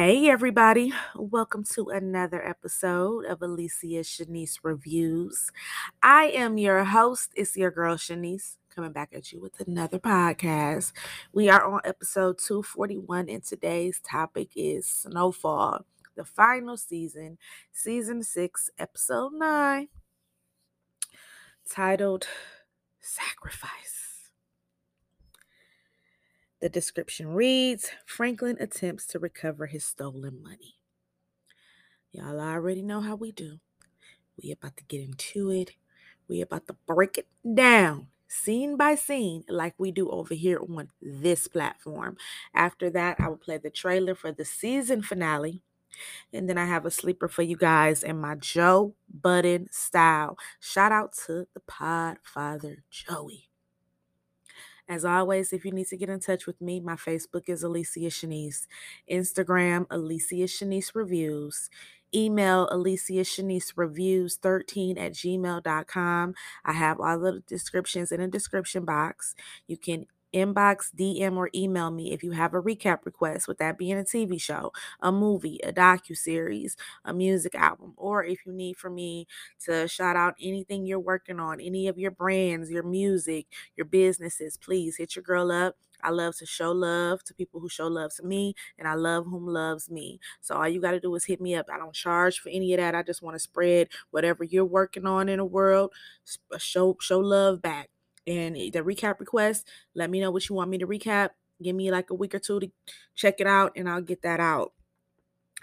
Hey, 0.00 0.30
everybody. 0.30 0.92
Welcome 1.16 1.64
to 1.74 1.88
another 1.88 2.40
episode 2.46 3.24
of 3.24 3.42
Alicia 3.42 4.04
Shanice 4.04 4.60
Reviews. 4.62 5.50
I 6.00 6.26
am 6.26 6.56
your 6.56 6.84
host. 6.84 7.32
It's 7.34 7.56
your 7.56 7.72
girl, 7.72 7.96
Shanice, 7.96 8.58
coming 8.72 8.92
back 8.92 9.08
at 9.12 9.32
you 9.32 9.40
with 9.40 9.58
another 9.66 9.98
podcast. 9.98 10.92
We 11.32 11.48
are 11.48 11.64
on 11.64 11.80
episode 11.84 12.38
241, 12.38 13.28
and 13.28 13.42
today's 13.42 13.98
topic 14.08 14.50
is 14.54 14.86
Snowfall, 14.86 15.84
the 16.14 16.24
final 16.24 16.76
season, 16.76 17.36
season 17.72 18.22
six, 18.22 18.70
episode 18.78 19.32
nine, 19.32 19.88
titled 21.68 22.28
Sacrifice. 23.00 24.07
The 26.60 26.68
description 26.68 27.28
reads 27.28 27.90
Franklin 28.04 28.56
attempts 28.58 29.06
to 29.08 29.18
recover 29.18 29.66
his 29.66 29.84
stolen 29.84 30.42
money. 30.42 30.74
Y'all 32.10 32.40
already 32.40 32.82
know 32.82 33.00
how 33.00 33.14
we 33.14 33.30
do. 33.30 33.60
We 34.42 34.50
about 34.50 34.76
to 34.78 34.84
get 34.84 35.00
into 35.00 35.50
it. 35.50 35.72
We 36.28 36.40
about 36.40 36.66
to 36.66 36.76
break 36.86 37.18
it 37.18 37.28
down 37.54 38.08
scene 38.28 38.76
by 38.76 38.94
scene 38.94 39.44
like 39.48 39.74
we 39.78 39.90
do 39.90 40.10
over 40.10 40.34
here 40.34 40.60
on 40.60 40.88
this 41.00 41.48
platform. 41.48 42.16
After 42.54 42.90
that, 42.90 43.18
I 43.20 43.28
will 43.28 43.36
play 43.36 43.58
the 43.58 43.70
trailer 43.70 44.14
for 44.14 44.32
the 44.32 44.44
season 44.44 45.02
finale. 45.02 45.62
And 46.32 46.48
then 46.48 46.58
I 46.58 46.66
have 46.66 46.86
a 46.86 46.90
sleeper 46.90 47.28
for 47.28 47.42
you 47.42 47.56
guys 47.56 48.02
in 48.02 48.20
my 48.20 48.36
Joe 48.36 48.94
Budden 49.08 49.68
style. 49.72 50.36
Shout 50.60 50.92
out 50.92 51.12
to 51.26 51.46
the 51.54 51.60
pod 51.66 52.18
father 52.22 52.84
Joey. 52.90 53.47
As 54.88 55.04
always, 55.04 55.52
if 55.52 55.64
you 55.66 55.72
need 55.72 55.88
to 55.88 55.98
get 55.98 56.08
in 56.08 56.20
touch 56.20 56.46
with 56.46 56.60
me, 56.62 56.80
my 56.80 56.94
Facebook 56.96 57.48
is 57.48 57.62
Alicia 57.62 58.00
Shanice, 58.08 58.66
Instagram, 59.10 59.86
Alicia 59.90 60.44
Shanice 60.44 60.94
Reviews, 60.94 61.68
email 62.14 62.68
Alicia 62.70 63.20
Shanice 63.20 63.72
Reviews 63.76 64.36
13 64.36 64.96
at 64.96 65.12
gmail.com. 65.12 66.34
I 66.64 66.72
have 66.72 67.00
all 67.00 67.18
the 67.18 67.42
descriptions 67.46 68.12
in 68.12 68.20
the 68.20 68.28
description 68.28 68.86
box. 68.86 69.34
You 69.66 69.76
can 69.76 70.06
inbox, 70.34 70.94
DM, 70.94 71.36
or 71.36 71.50
email 71.54 71.90
me 71.90 72.12
if 72.12 72.22
you 72.22 72.32
have 72.32 72.54
a 72.54 72.62
recap 72.62 73.04
request, 73.04 73.48
with 73.48 73.58
that 73.58 73.78
being 73.78 73.98
a 73.98 74.04
TV 74.04 74.38
show, 74.38 74.72
a 75.00 75.10
movie, 75.12 75.58
a 75.64 75.72
docu 75.72 76.16
series, 76.16 76.76
a 77.04 77.12
music 77.12 77.54
album, 77.54 77.94
or 77.96 78.24
if 78.24 78.44
you 78.46 78.52
need 78.52 78.76
for 78.76 78.90
me 78.90 79.26
to 79.64 79.88
shout 79.88 80.16
out 80.16 80.34
anything 80.40 80.86
you're 80.86 80.98
working 81.00 81.40
on, 81.40 81.60
any 81.60 81.88
of 81.88 81.98
your 81.98 82.10
brands, 82.10 82.70
your 82.70 82.82
music, 82.82 83.46
your 83.76 83.86
businesses, 83.86 84.56
please 84.56 84.96
hit 84.96 85.16
your 85.16 85.22
girl 85.22 85.50
up. 85.50 85.76
I 86.02 86.10
love 86.10 86.36
to 86.36 86.46
show 86.46 86.70
love 86.70 87.24
to 87.24 87.34
people 87.34 87.58
who 87.60 87.68
show 87.68 87.88
love 87.88 88.14
to 88.16 88.22
me, 88.22 88.54
and 88.78 88.86
I 88.86 88.94
love 88.94 89.24
whom 89.26 89.46
loves 89.46 89.90
me. 89.90 90.20
So 90.40 90.54
all 90.54 90.68
you 90.68 90.80
got 90.80 90.92
to 90.92 91.00
do 91.00 91.12
is 91.16 91.24
hit 91.24 91.40
me 91.40 91.56
up. 91.56 91.66
I 91.72 91.78
don't 91.78 91.94
charge 91.94 92.38
for 92.38 92.50
any 92.50 92.72
of 92.72 92.78
that. 92.78 92.94
I 92.94 93.02
just 93.02 93.20
want 93.22 93.34
to 93.34 93.40
spread 93.40 93.88
whatever 94.10 94.44
you're 94.44 94.64
working 94.64 95.06
on 95.06 95.28
in 95.28 95.38
the 95.38 95.44
world. 95.44 95.92
Show 96.58 96.96
show 97.00 97.18
love 97.18 97.60
back 97.62 97.90
and 98.28 98.54
the 98.54 98.80
recap 98.80 99.18
request, 99.18 99.66
let 99.94 100.10
me 100.10 100.20
know 100.20 100.30
what 100.30 100.48
you 100.48 100.54
want 100.54 100.70
me 100.70 100.78
to 100.78 100.86
recap. 100.86 101.30
Give 101.62 101.74
me 101.74 101.90
like 101.90 102.10
a 102.10 102.14
week 102.14 102.34
or 102.34 102.38
two 102.38 102.60
to 102.60 102.70
check 103.16 103.40
it 103.40 103.46
out, 103.46 103.72
and 103.74 103.88
I'll 103.88 104.02
get 104.02 104.22
that 104.22 104.38
out. 104.38 104.72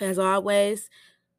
As 0.01 0.19
always, 0.19 0.89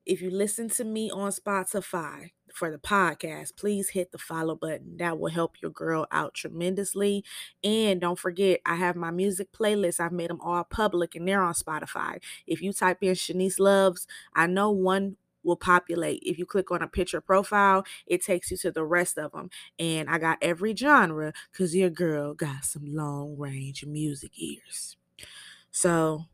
if 0.07 0.23
you 0.23 0.31
listen 0.31 0.71
to 0.71 0.85
me 0.85 1.11
on 1.11 1.33
Spotify 1.33 2.31
for 2.55 2.71
the 2.71 2.79
podcast, 2.79 3.57
please 3.57 3.91
hit 3.91 4.13
the 4.13 4.19
follow 4.19 4.55
button. 4.55 4.97
That 4.97 5.19
will 5.19 5.31
help 5.31 5.57
your 5.61 5.73
girl 5.73 6.07
out 6.11 6.33
tremendously. 6.33 7.25
And 7.63 8.01
don't 8.01 8.19
forget, 8.19 8.61
I 8.65 8.77
have 8.77 8.97
my 8.97 9.11
music 9.11 9.53
playlist. 9.53 10.01
I've 10.01 10.13
made 10.13 10.31
them 10.31 10.41
all 10.41 10.65
public 10.65 11.15
and 11.17 11.29
they're 11.29 11.43
on 11.43 11.55
Spotify. 11.55 12.23
If 12.47 12.63
you 12.63 12.73
type 12.73 12.99
in 13.03 13.15
Shanice 13.15 13.59
Loves, 13.59 14.07
I 14.35 14.47
know 14.47 14.71
one 14.71 15.17
will 15.47 15.57
populate. 15.57 16.23
If 16.25 16.39
you 16.39 16.45
click 16.47 16.71
on 16.71 16.83
a 16.83 16.89
picture 16.89 17.21
profile, 17.23 17.85
it 18.07 18.23
takes 18.23 18.51
you 18.51 18.59
to 18.59 18.71
the 18.73 18.85
rest 18.85 19.17
of 19.19 19.33
them. 19.33 19.51
And 19.79 20.11
I 20.11 20.19
got 20.19 20.39
every 20.43 20.75
genre 20.77 21.33
because 21.53 21.75
your 21.75 21.91
girl 21.91 22.35
got 22.35 22.65
some 22.65 22.95
long 22.95 23.37
range 23.39 23.85
music 23.87 24.33
ears. 24.37 24.97
So 25.71 26.27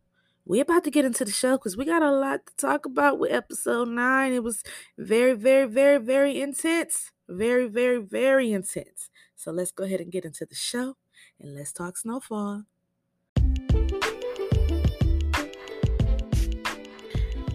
we 0.45 0.61
about 0.61 0.85
to 0.85 0.91
get 0.91 1.05
into 1.05 1.25
the 1.25 1.31
show 1.33 1.53
because 1.57 1.77
we 1.77 1.85
got 1.85 2.03
a 2.03 2.11
lot 2.11 2.47
to 2.47 2.57
talk 2.57 2.87
about 2.87 3.19
with 3.19 3.33
episode 3.33 3.89
nine. 3.89 4.33
It 4.33 4.43
was 4.43 4.63
very, 4.99 5.35
very, 5.35 5.69
very, 5.69 5.99
very 5.99 6.41
intense. 6.41 7.13
Very, 7.29 7.69
very, 7.69 7.99
very 7.99 8.53
intense. 8.53 9.11
So 9.37 9.53
let's 9.53 9.73
go 9.73 9.85
ahead 9.85 10.01
and 10.01 10.13
get 10.13 10.25
into 10.25 10.47
the 10.47 10.55
show 10.55 10.97
and 11.41 11.55
let's 11.55 11.73
talk 11.73 11.97
snowfall. 11.97 12.65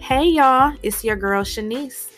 Hey 0.08 0.30
y'all, 0.30 0.74
it's 0.82 1.04
your 1.04 1.16
girl 1.16 1.44
Shanice, 1.44 2.08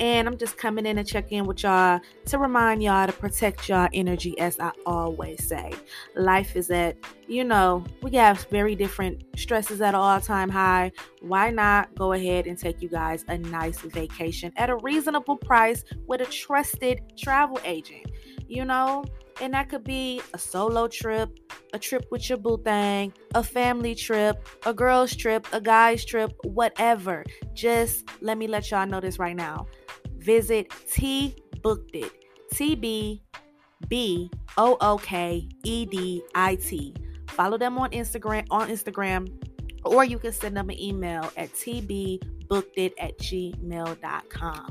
and 0.00 0.28
I'm 0.28 0.36
just 0.36 0.58
coming 0.58 0.84
in 0.84 0.96
to 0.96 1.02
check 1.02 1.32
in 1.32 1.46
with 1.46 1.62
y'all 1.62 1.98
to 2.26 2.36
remind 2.36 2.82
y'all 2.82 3.06
to 3.06 3.12
protect 3.14 3.70
y'all 3.70 3.88
energy, 3.94 4.38
as 4.38 4.60
I 4.60 4.70
always 4.84 5.48
say. 5.48 5.72
Life 6.14 6.56
is 6.56 6.70
at, 6.70 6.98
you 7.26 7.44
know, 7.44 7.84
we 8.02 8.10
have 8.16 8.46
very 8.50 8.74
different 8.74 9.24
stresses 9.34 9.80
at 9.80 9.94
all 9.94 10.20
time 10.20 10.50
high. 10.50 10.92
Why 11.22 11.50
not 11.50 11.94
go 11.94 12.12
ahead 12.12 12.46
and 12.46 12.58
take 12.58 12.82
you 12.82 12.90
guys 12.90 13.24
a 13.28 13.38
nice 13.38 13.78
vacation 13.78 14.52
at 14.58 14.68
a 14.68 14.76
reasonable 14.76 15.38
price 15.38 15.84
with 16.06 16.20
a 16.20 16.26
trusted 16.26 17.00
travel 17.16 17.58
agent? 17.64 18.10
You 18.46 18.66
know, 18.66 19.06
and 19.40 19.54
that 19.54 19.68
could 19.68 19.84
be 19.84 20.20
a 20.34 20.38
solo 20.38 20.88
trip, 20.88 21.30
a 21.72 21.78
trip 21.78 22.06
with 22.10 22.28
your 22.28 22.38
boo 22.38 22.60
thing, 22.64 23.12
a 23.34 23.42
family 23.42 23.94
trip, 23.94 24.48
a 24.66 24.74
girl's 24.74 25.14
trip, 25.14 25.46
a 25.52 25.60
guy's 25.60 26.04
trip, 26.04 26.32
whatever. 26.44 27.24
Just 27.54 28.08
let 28.20 28.38
me 28.38 28.46
let 28.46 28.70
y'all 28.70 28.86
know 28.86 29.00
this 29.00 29.18
right 29.18 29.36
now. 29.36 29.66
Visit 30.18 30.72
T 30.92 31.36
Booked 31.62 31.94
It. 31.94 32.12
T 32.52 32.74
B 32.74 33.22
B 33.88 34.30
O 34.56 34.76
O 34.80 34.98
K 34.98 35.48
E 35.64 35.86
D 35.86 36.22
I 36.34 36.56
T. 36.56 36.94
Follow 37.28 37.58
them 37.58 37.78
on 37.78 37.90
Instagram 37.90 38.46
on 38.50 38.68
Instagram, 38.68 39.28
or 39.84 40.04
you 40.04 40.18
can 40.18 40.32
send 40.32 40.56
them 40.56 40.70
an 40.70 40.80
email 40.80 41.30
at 41.36 41.52
tbbookedit 41.52 42.92
at 42.98 43.18
gmail.com. 43.18 44.70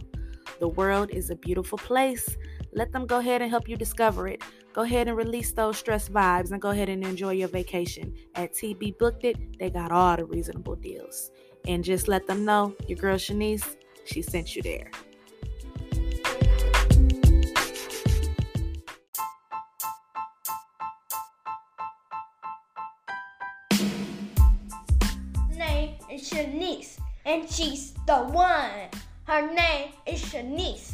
The 0.59 0.67
world 0.67 1.11
is 1.11 1.29
a 1.29 1.35
beautiful 1.35 1.77
place. 1.77 2.35
Let 2.73 2.91
them 2.91 3.05
go 3.05 3.19
ahead 3.19 3.41
and 3.41 3.49
help 3.49 3.67
you 3.67 3.77
discover 3.77 4.27
it. 4.27 4.41
Go 4.73 4.81
ahead 4.83 5.07
and 5.07 5.17
release 5.17 5.51
those 5.53 5.77
stress 5.77 6.09
vibes 6.09 6.51
and 6.51 6.61
go 6.61 6.69
ahead 6.69 6.89
and 6.89 7.03
enjoy 7.03 7.31
your 7.31 7.47
vacation. 7.47 8.13
At 8.35 8.53
TB 8.53 8.97
Booked 8.99 9.23
It, 9.23 9.57
they 9.57 9.69
got 9.69 9.91
all 9.91 10.17
the 10.17 10.25
reasonable 10.25 10.75
deals. 10.75 11.31
And 11.67 11.83
just 11.83 12.07
let 12.07 12.27
them 12.27 12.45
know 12.45 12.75
your 12.87 12.97
girl 12.97 13.17
Shanice, 13.17 13.75
she 14.05 14.21
sent 14.21 14.55
you 14.55 14.61
there. 14.61 14.91
Name 25.55 25.95
is 26.11 26.29
Shanice, 26.29 26.99
and 27.25 27.49
she's 27.49 27.93
the 28.05 28.17
one. 28.17 28.89
Her 29.23 29.51
name 29.51 29.89
is 30.05 30.21
Shanice, 30.21 30.93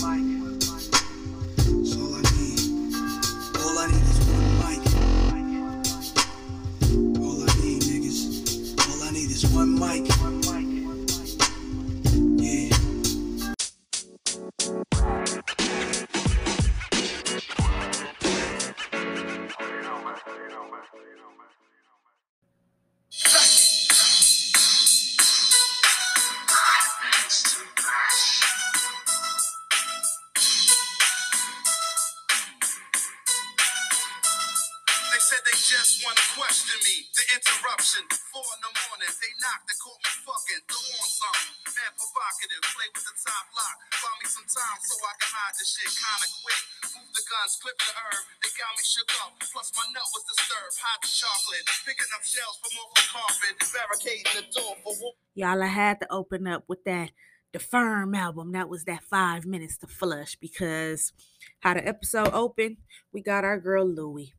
Y'all, 55.35 55.63
I 55.63 55.67
had 55.67 55.99
to 56.01 56.11
open 56.11 56.47
up 56.47 56.63
with 56.67 56.83
that 56.85 57.11
the 57.53 57.59
Firm 57.59 58.15
album. 58.15 58.51
That 58.53 58.69
was 58.69 58.85
that 58.85 59.03
five 59.03 59.45
minutes 59.45 59.77
to 59.79 59.87
flush 59.87 60.35
because 60.35 61.13
how 61.59 61.73
the 61.73 61.87
episode 61.87 62.31
opened, 62.33 62.77
we 63.11 63.21
got 63.21 63.43
our 63.43 63.59
girl 63.59 63.87
Louie. 63.87 64.33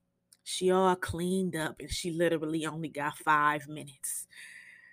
She 0.44 0.70
all 0.70 0.96
cleaned 0.96 1.54
up 1.54 1.76
and 1.78 1.90
she 1.90 2.10
literally 2.10 2.66
only 2.66 2.88
got 2.88 3.18
five 3.18 3.68
minutes. 3.68 4.26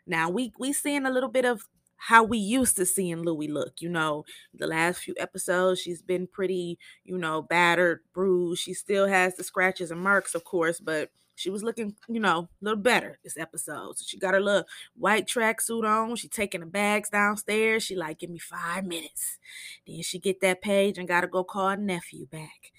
Now 0.06 0.30
we 0.30 0.54
we 0.60 0.74
seeing 0.74 1.06
a 1.06 1.12
little 1.12 1.30
bit 1.30 1.46
of 1.46 1.68
how 1.98 2.24
we 2.24 2.38
used 2.38 2.78
to 2.78 2.86
seeing 2.86 3.24
Louie 3.24 3.48
look. 3.48 3.82
You 3.82 3.90
know, 3.90 4.24
the 4.54 4.68
last 4.68 5.00
few 5.00 5.14
episodes, 5.18 5.82
she's 5.82 6.02
been 6.02 6.28
pretty, 6.28 6.80
you 7.04 7.18
know, 7.18 7.42
battered, 7.42 8.02
bruised. 8.14 8.64
She 8.64 8.74
still 8.74 9.08
has 9.08 9.36
the 9.36 9.44
scratches 9.44 9.92
and 9.92 10.02
marks, 10.02 10.34
of 10.34 10.46
course, 10.46 10.80
but 10.80 11.10
she 11.40 11.50
was 11.50 11.64
looking, 11.64 11.96
you 12.10 12.20
know, 12.20 12.50
a 12.62 12.66
little 12.66 12.82
better 12.82 13.18
this 13.24 13.38
episode. 13.38 13.98
So 13.98 14.04
she 14.06 14.20
got 14.20 14.34
her 14.34 14.42
little 14.42 14.66
white 14.98 15.26
tracksuit 15.26 15.86
on. 15.86 16.18
She 16.18 16.28
taking 16.28 16.60
the 16.60 16.68
bags 16.68 17.10
downstairs. 17.10 17.84
She 17.84 17.96
like, 17.96 18.20
give 18.20 18.30
me 18.30 18.40
five 18.40 18.86
minutes. 18.86 19.38
Then 19.88 20.02
she 20.02 20.20
get 20.20 20.42
that 20.42 20.62
page 20.62 20.98
and 20.98 21.08
gotta 21.08 21.28
go 21.28 21.46
call 21.46 21.70
her 21.70 21.78
nephew 21.78 22.28
back. 22.28 22.74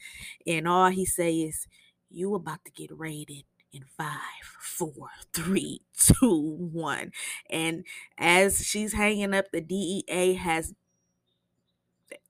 And 0.46 0.68
all 0.68 0.90
he 0.90 1.06
say 1.06 1.36
is, 1.36 1.66
you 2.10 2.34
about 2.34 2.62
to 2.66 2.70
get 2.70 2.90
raided 2.94 3.44
in 3.72 3.84
five, 3.96 4.44
four, 4.60 5.08
three, 5.32 5.80
two, 5.96 6.68
one. 6.72 7.12
And 7.48 7.86
as 8.18 8.66
she's 8.66 8.92
hanging 8.92 9.32
up, 9.32 9.46
the 9.52 9.62
DEA 9.62 10.34
has 10.34 10.74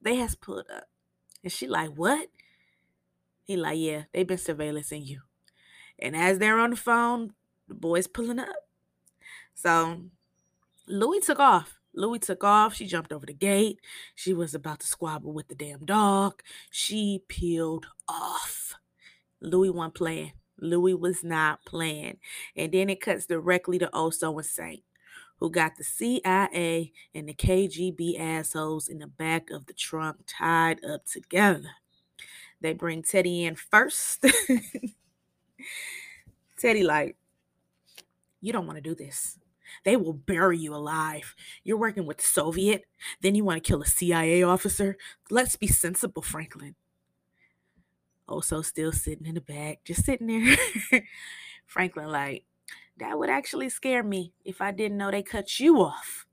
they 0.00 0.14
has 0.14 0.36
put 0.36 0.70
up. 0.70 0.84
And 1.42 1.50
she 1.50 1.66
like, 1.66 1.90
what? 1.90 2.28
He 3.42 3.56
like, 3.56 3.80
yeah, 3.80 4.02
they've 4.12 4.28
been 4.28 4.38
surveillancing 4.38 5.04
you. 5.04 5.22
And 6.00 6.17
as 6.17 6.38
they're 6.38 6.58
on 6.58 6.70
the 6.70 6.76
phone, 6.76 7.32
the 7.69 7.75
boy's 7.75 8.06
pulling 8.06 8.38
up. 8.38 8.49
So 9.55 10.02
Louie 10.87 11.20
took 11.20 11.38
off. 11.38 11.79
Louie 11.94 12.19
took 12.19 12.44
off. 12.44 12.75
She 12.75 12.87
jumped 12.87 13.12
over 13.12 13.26
the 13.26 13.35
gate. 13.35 13.81
She 14.14 14.32
was 14.32 14.55
about 14.55 14.81
to 14.81 14.87
squabble 14.87 15.32
with 15.32 15.49
the 15.49 15.55
damn 15.55 15.85
dog. 15.85 16.43
She 16.70 17.23
peeled 17.29 17.87
off. 18.08 18.75
Louie 19.41 19.70
wasn't 19.70 19.94
playing. 19.94 20.32
Louie 20.58 20.94
was 20.94 21.25
not 21.25 21.64
playing. 21.64 22.19
And 22.56 22.73
then 22.73 22.91
it 22.91 23.00
cuts 23.00 23.26
directly 23.26 23.79
to 23.79 23.91
oh 23.93 24.11
Oso 24.11 24.37
and 24.37 24.44
Saint, 24.44 24.82
who 25.38 25.50
got 25.50 25.76
the 25.76 25.85
CIA 25.85 26.93
and 27.14 27.29
the 27.29 27.35
KGB 27.35 28.20
assholes 28.20 28.88
in 28.88 28.99
the 28.99 29.06
back 29.06 29.50
of 29.50 29.67
the 29.67 29.73
trunk 29.73 30.19
tied 30.26 30.85
up 30.85 31.06
together. 31.06 31.70
They 32.61 32.75
bring 32.75 33.02
Teddy 33.02 33.44
in 33.44 33.56
first. 33.56 34.26
Teddy, 36.58 36.82
like, 36.82 37.16
you 38.40 38.52
don't 38.52 38.66
want 38.66 38.76
to 38.76 38.82
do 38.82 38.94
this. 38.94 39.38
They 39.84 39.96
will 39.96 40.12
bury 40.12 40.58
you 40.58 40.74
alive. 40.74 41.34
You're 41.62 41.78
working 41.78 42.06
with 42.06 42.18
the 42.18 42.24
Soviet, 42.24 42.84
then 43.20 43.34
you 43.34 43.44
want 43.44 43.62
to 43.62 43.66
kill 43.66 43.82
a 43.82 43.86
CIA 43.86 44.42
officer. 44.42 44.96
Let's 45.30 45.56
be 45.56 45.68
sensible, 45.68 46.22
Franklin. 46.22 46.74
Oso, 48.28 48.64
still 48.64 48.92
sitting 48.92 49.26
in 49.26 49.34
the 49.34 49.40
back, 49.40 49.80
just 49.84 50.04
sitting 50.04 50.26
there. 50.26 50.56
Franklin, 51.66 52.08
like, 52.08 52.44
that 52.98 53.18
would 53.18 53.30
actually 53.30 53.68
scare 53.68 54.02
me 54.02 54.32
if 54.44 54.60
I 54.60 54.70
didn't 54.70 54.98
know 54.98 55.10
they 55.10 55.22
cut 55.22 55.58
you 55.58 55.80
off. 55.80 56.26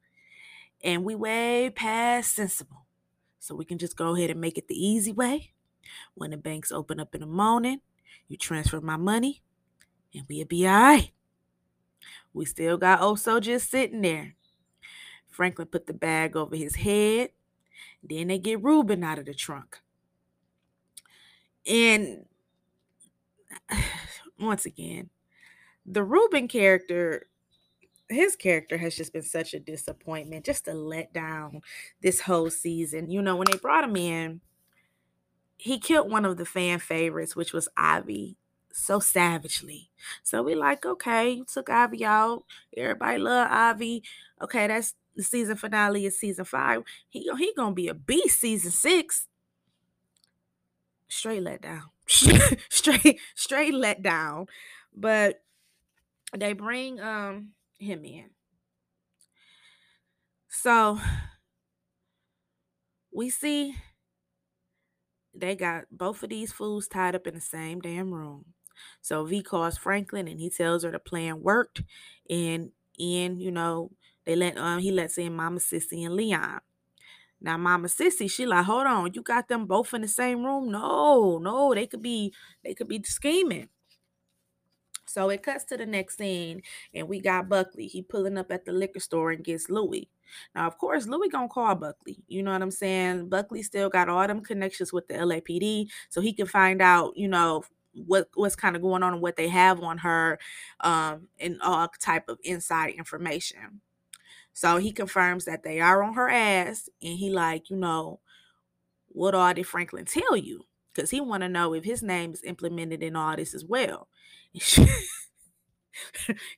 And 0.83 1.03
we 1.03 1.15
way 1.15 1.71
past 1.73 2.35
sensible. 2.35 2.85
So 3.39 3.55
we 3.55 3.65
can 3.65 3.77
just 3.77 3.97
go 3.97 4.15
ahead 4.15 4.29
and 4.29 4.41
make 4.41 4.57
it 4.57 4.67
the 4.67 4.75
easy 4.75 5.11
way. 5.11 5.53
When 6.15 6.31
the 6.31 6.37
banks 6.37 6.71
open 6.71 6.99
up 6.99 7.15
in 7.15 7.21
the 7.21 7.27
morning, 7.27 7.79
you 8.27 8.37
transfer 8.37 8.81
my 8.81 8.97
money, 8.97 9.41
and 10.13 10.25
we'll 10.29 10.45
be 10.45 10.67
all 10.67 10.73
right. 10.73 11.11
We 12.33 12.45
still 12.45 12.77
got 12.77 13.01
oh 13.01 13.15
Oso 13.15 13.41
just 13.41 13.69
sitting 13.69 14.01
there. 14.01 14.35
Franklin 15.27 15.67
put 15.67 15.87
the 15.87 15.93
bag 15.93 16.35
over 16.35 16.55
his 16.55 16.75
head. 16.75 17.29
Then 18.03 18.27
they 18.27 18.39
get 18.39 18.63
Ruben 18.63 19.03
out 19.03 19.19
of 19.19 19.25
the 19.25 19.33
trunk. 19.33 19.79
And 21.65 22.25
once 24.39 24.65
again, 24.65 25.09
the 25.85 26.03
Ruben 26.03 26.47
character, 26.47 27.27
his 28.09 28.35
character 28.35 28.77
has 28.77 28.95
just 28.95 29.13
been 29.13 29.23
such 29.23 29.53
a 29.53 29.59
disappointment, 29.59 30.45
just 30.45 30.67
a 30.67 30.71
letdown 30.71 31.61
this 32.01 32.19
whole 32.19 32.49
season. 32.49 33.09
You 33.09 33.21
know, 33.21 33.35
when 33.35 33.47
they 33.51 33.57
brought 33.57 33.83
him 33.83 33.95
in, 33.95 34.41
he 35.57 35.79
killed 35.79 36.11
one 36.11 36.25
of 36.25 36.37
the 36.37 36.45
fan 36.45 36.79
favorites, 36.79 37.35
which 37.35 37.53
was 37.53 37.67
Ivy, 37.77 38.37
so 38.71 38.99
savagely. 38.99 39.89
So 40.23 40.43
we 40.43 40.55
like, 40.55 40.85
okay, 40.85 41.31
you 41.31 41.45
took 41.45 41.69
Ivy 41.69 42.05
out. 42.05 42.43
Everybody 42.75 43.17
love 43.19 43.47
Ivy. 43.51 44.03
Okay, 44.41 44.67
that's 44.67 44.93
the 45.15 45.23
season 45.23 45.55
finale 45.57 46.05
is 46.05 46.19
season 46.19 46.45
five. 46.45 46.83
He 47.09 47.29
he 47.37 47.53
gonna 47.55 47.73
be 47.75 47.87
a 47.87 47.93
beast 47.95 48.39
season 48.39 48.71
six. 48.71 49.27
Straight 51.09 51.43
let 51.43 51.61
down. 51.61 51.83
straight 52.69 53.19
straight 53.35 53.73
let 53.73 54.01
down. 54.01 54.47
But 54.95 55.41
they 56.37 56.53
bring 56.53 56.99
um 57.01 57.53
him 57.79 58.05
in. 58.05 58.29
So 60.49 60.99
we 63.11 63.29
see 63.29 63.75
they 65.39 65.55
got 65.55 65.85
both 65.91 66.23
of 66.23 66.29
these 66.29 66.51
fools 66.51 66.87
tied 66.87 67.15
up 67.15 67.27
in 67.27 67.35
the 67.35 67.41
same 67.41 67.79
damn 67.79 68.13
room. 68.13 68.45
So 69.01 69.25
V 69.25 69.41
calls 69.43 69.77
Franklin 69.77 70.27
and 70.27 70.39
he 70.39 70.49
tells 70.49 70.83
her 70.83 70.91
the 70.91 70.99
plan 70.99 71.41
worked. 71.41 71.83
And 72.29 72.71
in, 72.97 73.39
you 73.39 73.51
know, 73.51 73.91
they 74.25 74.35
let 74.35 74.57
um 74.57 74.79
he 74.79 74.91
lets 74.91 75.17
in 75.17 75.35
Mama 75.35 75.59
Cissy 75.59 76.03
and 76.03 76.15
Leon. 76.15 76.59
Now 77.41 77.57
Mama 77.57 77.89
Cissy, 77.89 78.27
she 78.27 78.45
like, 78.45 78.65
hold 78.65 78.87
on, 78.87 79.13
you 79.13 79.21
got 79.21 79.47
them 79.47 79.65
both 79.67 79.93
in 79.93 80.01
the 80.01 80.07
same 80.07 80.43
room? 80.45 80.71
No, 80.71 81.37
no, 81.39 81.73
they 81.73 81.87
could 81.87 82.01
be 82.01 82.33
they 82.63 82.73
could 82.73 82.87
be 82.87 83.01
scheming. 83.03 83.69
So 85.07 85.29
it 85.29 85.43
cuts 85.43 85.63
to 85.65 85.77
the 85.77 85.85
next 85.85 86.17
scene, 86.17 86.61
and 86.93 87.07
we 87.07 87.19
got 87.19 87.49
Buckley. 87.49 87.87
He 87.87 88.01
pulling 88.01 88.37
up 88.37 88.51
at 88.51 88.65
the 88.65 88.71
liquor 88.73 88.99
store 88.99 89.31
and 89.31 89.43
gets 89.43 89.69
Louie. 89.69 90.09
Now, 90.55 90.67
of 90.67 90.77
course, 90.77 91.07
Louie 91.07 91.29
gonna 91.29 91.47
call 91.47 91.75
Buckley. 91.75 92.23
You 92.27 92.43
know 92.43 92.51
what 92.51 92.61
I'm 92.61 92.71
saying? 92.71 93.29
Buckley 93.29 93.63
still 93.63 93.89
got 93.89 94.09
all 94.09 94.27
them 94.27 94.41
connections 94.43 94.91
with 94.93 95.07
the 95.07 95.15
LAPD, 95.15 95.89
so 96.09 96.21
he 96.21 96.33
can 96.33 96.47
find 96.47 96.81
out, 96.81 97.15
you 97.17 97.27
know, 97.27 97.63
what 98.05 98.29
what's 98.35 98.55
kind 98.55 98.75
of 98.75 98.81
going 98.81 99.03
on 99.03 99.13
and 99.13 99.21
what 99.21 99.35
they 99.35 99.47
have 99.47 99.81
on 99.81 99.97
her 99.97 100.37
um 100.81 101.27
and 101.39 101.59
all 101.61 101.87
type 101.99 102.29
of 102.29 102.37
inside 102.43 102.91
information 102.91 103.81
so 104.53 104.77
he 104.77 104.91
confirms 104.91 105.45
that 105.45 105.63
they 105.63 105.79
are 105.79 106.03
on 106.03 106.13
her 106.13 106.29
ass 106.29 106.89
and 107.01 107.17
he 107.17 107.29
like 107.29 107.69
you 107.69 107.75
know 107.77 108.19
what 109.07 109.35
all 109.35 109.53
did 109.53 109.65
franklin 109.67 110.05
tell 110.05 110.37
you 110.37 110.63
because 110.93 111.09
he 111.09 111.21
want 111.21 111.41
to 111.41 111.49
know 111.49 111.73
if 111.73 111.83
his 111.83 112.03
name 112.03 112.33
is 112.33 112.43
implemented 112.43 113.01
in 113.03 113.15
all 113.15 113.35
this 113.35 113.53
as 113.53 113.65
well 113.65 114.07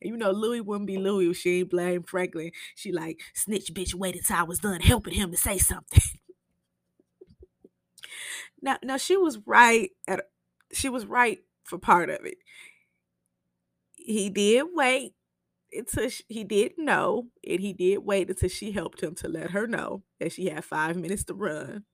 you 0.02 0.18
know, 0.18 0.32
Louie 0.32 0.62
wouldn't 0.62 0.88
be 0.88 0.98
Louie 0.98 1.30
if 1.30 1.38
she 1.38 1.60
ain't 1.60 1.70
blame 1.70 2.04
Franklin. 2.04 2.52
She 2.76 2.92
like, 2.92 3.20
snitch 3.34 3.74
bitch 3.74 3.94
waited 3.94 4.26
till 4.26 4.38
I 4.38 4.44
was 4.44 4.60
done 4.60 4.82
helping 4.82 5.14
him 5.14 5.32
to 5.32 5.38
say 5.38 5.58
something. 5.58 6.02
now, 8.62 8.78
now 8.84 8.98
she 8.98 9.18
was 9.18 9.40
right 9.46 9.92
at 10.08 10.22
she 10.72 10.90
was 10.90 11.06
right 11.06 11.40
for 11.64 11.78
part 11.78 12.10
of 12.10 12.26
it. 12.26 12.38
He 13.96 14.30
did 14.30 14.66
wait 14.74 15.14
until 15.72 16.10
she, 16.10 16.24
he 16.28 16.44
did 16.44 16.78
know, 16.78 17.28
and 17.48 17.60
he 17.60 17.74
did 17.74 18.00
wait 18.00 18.30
until 18.30 18.50
she 18.50 18.72
helped 18.72 19.02
him 19.02 19.16
to 19.16 19.28
let 19.28 19.52
her 19.52 19.68
know 19.68 20.04
that 20.20 20.32
she 20.32 20.48
had 20.48 20.66
five 20.66 20.96
minutes 20.96 21.24
to 21.26 21.34
run. 21.34 21.86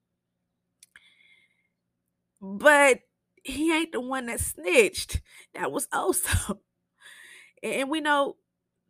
But 2.41 2.99
he 3.45 3.71
ain't 3.71 3.91
the 3.91 4.01
one 4.01 4.25
that 4.25 4.39
snitched. 4.39 5.21
That 5.53 5.71
was 5.71 5.87
Oso. 5.87 6.59
And 7.63 7.89
we 7.89 7.99
know 7.99 8.35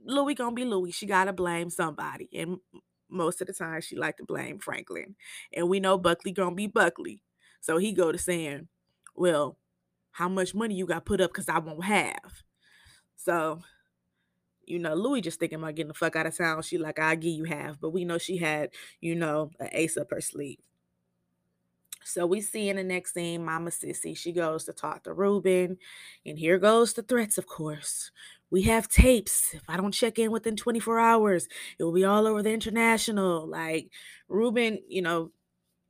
Louie 0.03 0.35
gonna 0.35 0.53
be 0.53 0.65
Louie. 0.65 0.91
She 0.91 1.05
gotta 1.05 1.31
blame 1.31 1.69
somebody. 1.69 2.27
And 2.33 2.57
most 3.09 3.39
of 3.39 3.47
the 3.47 3.53
time 3.53 3.79
she 3.79 3.95
like 3.95 4.17
to 4.17 4.25
blame 4.25 4.59
Franklin. 4.59 5.15
And 5.53 5.69
we 5.69 5.79
know 5.79 5.97
Buckley 5.97 6.33
gonna 6.33 6.55
be 6.55 6.67
Buckley. 6.67 7.23
So 7.61 7.77
he 7.77 7.93
go 7.93 8.11
to 8.11 8.17
saying, 8.17 8.67
Well, 9.15 9.57
how 10.11 10.27
much 10.27 10.53
money 10.53 10.75
you 10.75 10.85
got 10.87 11.05
put 11.05 11.21
up 11.21 11.31
because 11.31 11.47
I 11.47 11.59
won't 11.59 11.85
have. 11.85 12.43
So, 13.15 13.61
you 14.65 14.79
know, 14.79 14.93
Louie 14.95 15.21
just 15.21 15.39
thinking 15.39 15.59
about 15.59 15.75
getting 15.75 15.89
the 15.89 15.93
fuck 15.93 16.15
out 16.17 16.25
of 16.25 16.35
town. 16.35 16.61
She 16.63 16.77
like, 16.77 16.99
I'll 16.99 17.15
give 17.15 17.33
you 17.33 17.45
half. 17.45 17.79
But 17.79 17.91
we 17.91 18.03
know 18.03 18.17
she 18.17 18.37
had, 18.37 18.71
you 18.99 19.15
know, 19.15 19.51
an 19.59 19.69
ace 19.71 19.95
up 19.95 20.11
her 20.11 20.21
sleeve. 20.21 20.59
So 22.05 22.25
we 22.27 22.39
see 22.41 22.69
in 22.69 22.75
the 22.75 22.83
next 22.83 23.13
scene, 23.13 23.43
Mama 23.43 23.71
Cissy, 23.71 24.13
she 24.13 24.31
goes 24.31 24.65
to 24.65 24.73
talk 24.73 25.03
to 25.03 25.13
Ruben. 25.13 25.77
And 26.25 26.37
here 26.37 26.59
goes 26.59 26.93
the 26.93 27.01
threats, 27.01 27.37
of 27.37 27.47
course. 27.47 28.11
We 28.51 28.61
have 28.63 28.87
tapes. 28.87 29.53
If 29.53 29.63
I 29.67 29.77
don't 29.77 29.91
check 29.91 30.19
in 30.19 30.31
within 30.31 30.55
24 30.55 30.99
hours, 30.99 31.47
it 31.79 31.83
will 31.83 31.93
be 31.93 32.05
all 32.05 32.27
over 32.27 32.43
the 32.43 32.53
international. 32.53 33.47
Like 33.47 33.89
Ruben, 34.29 34.79
you 34.87 35.01
know, 35.01 35.31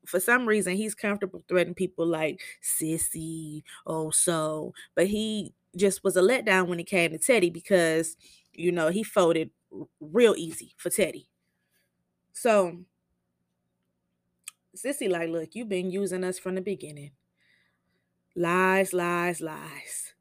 for 0.05 0.19
some 0.19 0.45
reason 0.45 0.75
he's 0.75 0.95
comfortable 0.95 1.43
threatening 1.48 1.75
people 1.75 2.05
like 2.05 2.39
Cissy 2.62 3.63
oh 3.88 4.12
so 4.12 4.74
but 4.95 5.07
he 5.07 5.53
just 5.75 6.03
was 6.03 6.15
a 6.15 6.22
letdown 6.22 6.67
when 6.67 6.79
it 6.79 6.88
came 6.88 7.12
to 7.12 7.17
teddy 7.17 7.50
because 7.50 8.15
you 8.53 8.72
know 8.72 8.89
he 8.89 9.03
folded 9.03 9.50
real 10.00 10.36
easy 10.38 10.74
for 10.77 10.89
teddy 10.89 11.27
so 12.34 12.86
Cissy, 14.75 15.08
like, 15.08 15.29
look, 15.29 15.55
you've 15.55 15.70
been 15.70 15.89
using 15.91 16.24
us 16.24 16.38
from 16.38 16.55
the 16.55 16.62
beginning. 16.62 17.12
Lies, 18.36 18.94
lies, 18.94 19.41
lies. 19.41 20.13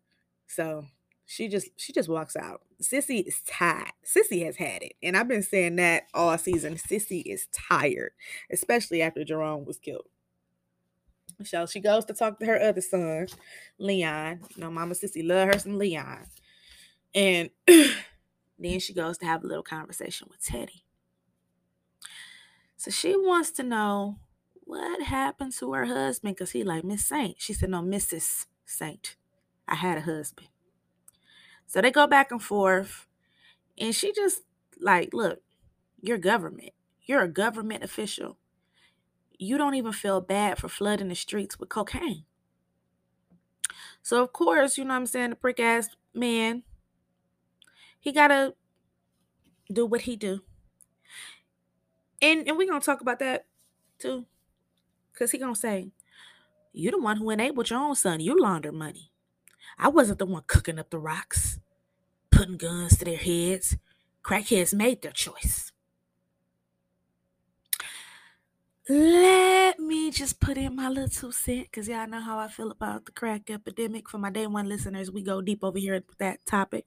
So 0.46 0.86
she 1.26 1.48
just 1.48 1.68
she 1.76 1.92
just 1.92 2.08
walks 2.08 2.36
out. 2.36 2.62
Cissy 2.80 3.18
is 3.18 3.40
tired. 3.46 3.92
Cissy 4.04 4.44
has 4.44 4.56
had 4.56 4.82
it. 4.82 4.92
And 5.02 5.16
I've 5.16 5.28
been 5.28 5.42
saying 5.42 5.76
that 5.76 6.04
all 6.14 6.36
season. 6.38 6.76
Cissy 6.76 7.20
is 7.20 7.46
tired, 7.52 8.12
especially 8.52 9.02
after 9.02 9.24
Jerome 9.24 9.64
was 9.64 9.78
killed. 9.78 10.06
So 11.42 11.66
she 11.66 11.80
goes 11.80 12.04
to 12.04 12.14
talk 12.14 12.38
to 12.38 12.46
her 12.46 12.60
other 12.60 12.80
son, 12.80 13.26
Leon. 13.78 14.40
You 14.54 14.62
know, 14.62 14.70
Mama 14.70 14.94
Cissy 14.94 15.22
love 15.22 15.48
her 15.48 15.58
some 15.58 15.78
Leon. 15.78 16.26
And 17.14 17.50
then 17.66 18.78
she 18.78 18.94
goes 18.94 19.18
to 19.18 19.26
have 19.26 19.42
a 19.42 19.46
little 19.46 19.62
conversation 19.62 20.28
with 20.30 20.44
Teddy. 20.44 20.84
So 22.76 22.90
she 22.90 23.16
wants 23.16 23.50
to 23.52 23.62
know 23.62 24.18
what 24.64 25.02
happened 25.02 25.52
to 25.52 25.72
her 25.72 25.86
husband 25.86 26.34
because 26.34 26.52
he 26.52 26.64
like 26.64 26.84
Miss 26.84 27.06
Saint. 27.06 27.36
She 27.38 27.52
said, 27.52 27.70
no, 27.70 27.82
Mrs. 27.82 28.46
Saint. 28.64 29.16
I 29.68 29.76
had 29.76 29.98
a 29.98 30.02
husband. 30.02 30.48
So 31.66 31.80
they 31.80 31.90
go 31.90 32.06
back 32.06 32.30
and 32.30 32.42
forth. 32.42 33.06
And 33.78 33.94
she 33.94 34.12
just 34.12 34.42
like, 34.80 35.12
look, 35.12 35.40
you're 36.00 36.18
government. 36.18 36.72
You're 37.02 37.22
a 37.22 37.28
government 37.28 37.84
official. 37.84 38.38
You 39.38 39.58
don't 39.58 39.74
even 39.74 39.92
feel 39.92 40.20
bad 40.20 40.58
for 40.58 40.68
flooding 40.68 41.08
the 41.08 41.14
streets 41.14 41.58
with 41.58 41.68
cocaine. 41.68 42.24
So 44.02 44.22
of 44.22 44.32
course, 44.32 44.78
you 44.78 44.84
know 44.84 44.94
what 44.94 45.00
I'm 45.00 45.06
saying, 45.06 45.30
the 45.30 45.36
prick 45.36 45.58
ass 45.58 45.88
man, 46.14 46.62
he 47.98 48.12
gotta 48.12 48.54
do 49.72 49.86
what 49.86 50.02
he 50.02 50.14
do. 50.14 50.40
And 52.20 52.46
and 52.46 52.56
we're 52.56 52.68
gonna 52.68 52.80
talk 52.80 53.00
about 53.00 53.18
that 53.18 53.46
too. 53.98 54.26
Cause 55.18 55.30
he 55.30 55.38
gonna 55.38 55.54
say, 55.54 55.90
You 56.72 56.90
the 56.90 56.98
one 56.98 57.18
who 57.18 57.30
enabled 57.30 57.70
your 57.70 57.78
own 57.78 57.94
son. 57.94 58.20
You 58.20 58.38
launder 58.38 58.72
money. 58.72 59.10
I 59.78 59.88
wasn't 59.88 60.18
the 60.18 60.26
one 60.26 60.42
cooking 60.46 60.78
up 60.78 60.90
the 60.90 60.98
rocks, 60.98 61.58
putting 62.30 62.56
guns 62.56 62.98
to 62.98 63.04
their 63.04 63.16
heads. 63.16 63.76
Crackheads 64.22 64.72
made 64.74 65.02
their 65.02 65.12
choice. 65.12 65.72
Let 68.88 69.78
me 69.78 70.10
just 70.10 70.40
put 70.40 70.58
in 70.58 70.76
my 70.76 70.88
little 70.88 71.08
two 71.08 71.32
cent 71.32 71.68
because 71.70 71.88
y'all 71.88 72.06
know 72.06 72.20
how 72.20 72.38
I 72.38 72.48
feel 72.48 72.70
about 72.70 73.06
the 73.06 73.12
crack 73.12 73.50
epidemic. 73.50 74.10
For 74.10 74.18
my 74.18 74.30
day 74.30 74.46
one 74.46 74.68
listeners, 74.68 75.10
we 75.10 75.22
go 75.22 75.40
deep 75.40 75.64
over 75.64 75.78
here 75.78 75.94
with 75.94 76.18
that 76.18 76.44
topic. 76.44 76.84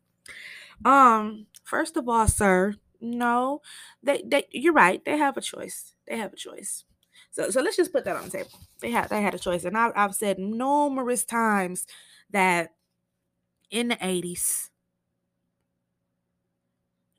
Um, 0.85 1.47
first 1.63 1.97
of 1.97 2.07
all, 2.07 2.27
sir, 2.27 2.75
no, 3.01 3.61
they, 4.03 4.23
they 4.25 4.45
you're 4.51 4.73
right. 4.73 5.03
They 5.05 5.17
have 5.17 5.37
a 5.37 5.41
choice. 5.41 5.93
They 6.07 6.17
have 6.17 6.33
a 6.33 6.37
choice. 6.37 6.85
So 7.31 7.49
so 7.49 7.61
let's 7.61 7.77
just 7.77 7.93
put 7.93 8.05
that 8.05 8.15
on 8.15 8.25
the 8.25 8.31
table. 8.31 8.49
They 8.81 8.91
had 8.91 9.09
they 9.09 9.21
had 9.21 9.35
a 9.35 9.39
choice, 9.39 9.63
and 9.65 9.77
I, 9.77 9.91
I've 9.95 10.15
said 10.15 10.39
numerous 10.39 11.23
times 11.25 11.85
that 12.31 12.71
in 13.71 13.87
the 13.89 14.03
80s 14.03 14.69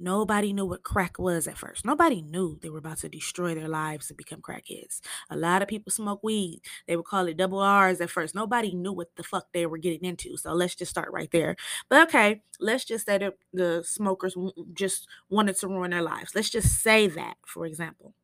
Nobody 0.01 0.53
knew 0.53 0.65
what 0.65 0.85
crack 0.85 1.19
was 1.19 1.49
at 1.49 1.59
first. 1.59 1.85
Nobody 1.85 2.23
knew 2.23 2.57
they 2.63 2.71
were 2.71 2.79
about 2.79 2.99
to 2.99 3.09
destroy 3.09 3.55
their 3.55 3.67
lives 3.69 4.09
and 4.09 4.17
become 4.17 4.41
crackheads. 4.41 5.01
A 5.29 5.37
lot 5.37 5.61
of 5.61 5.67
people 5.67 5.91
smoke 5.91 6.21
weed. 6.23 6.61
They 6.87 6.95
would 6.95 7.05
call 7.05 7.27
it 7.27 7.37
double 7.37 7.59
R's 7.59 8.01
at 8.01 8.11
first. 8.11 8.33
Nobody 8.35 8.73
knew 8.75 8.93
what 8.93 9.17
the 9.17 9.25
fuck 9.25 9.47
they 9.53 9.67
were 9.67 9.77
getting 9.79 10.05
into. 10.05 10.37
So 10.37 10.53
let's 10.53 10.77
just 10.77 10.91
start 10.91 11.11
right 11.13 11.31
there. 11.33 11.57
But 11.89 12.09
okay, 12.09 12.43
let's 12.61 12.85
just 12.85 13.07
say 13.07 13.19
that 13.19 13.35
the 13.53 13.83
smokers 13.85 14.37
just 14.73 15.09
wanted 15.31 15.57
to 15.57 15.69
ruin 15.69 15.91
their 15.91 16.03
lives. 16.03 16.33
Let's 16.33 16.51
just 16.51 16.81
say 16.81 17.09
that, 17.09 17.35
for 17.45 17.67
example. 17.67 18.15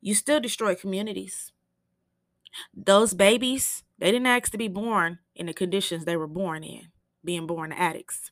You 0.00 0.14
still 0.14 0.40
destroy 0.40 0.74
communities. 0.74 1.52
Those 2.74 3.14
babies, 3.14 3.84
they 3.98 4.10
didn't 4.10 4.26
ask 4.26 4.50
to 4.52 4.58
be 4.58 4.68
born 4.68 5.18
in 5.34 5.46
the 5.46 5.54
conditions 5.54 6.04
they 6.04 6.16
were 6.16 6.26
born 6.26 6.64
in, 6.64 6.88
being 7.24 7.46
born 7.46 7.72
addicts 7.72 8.30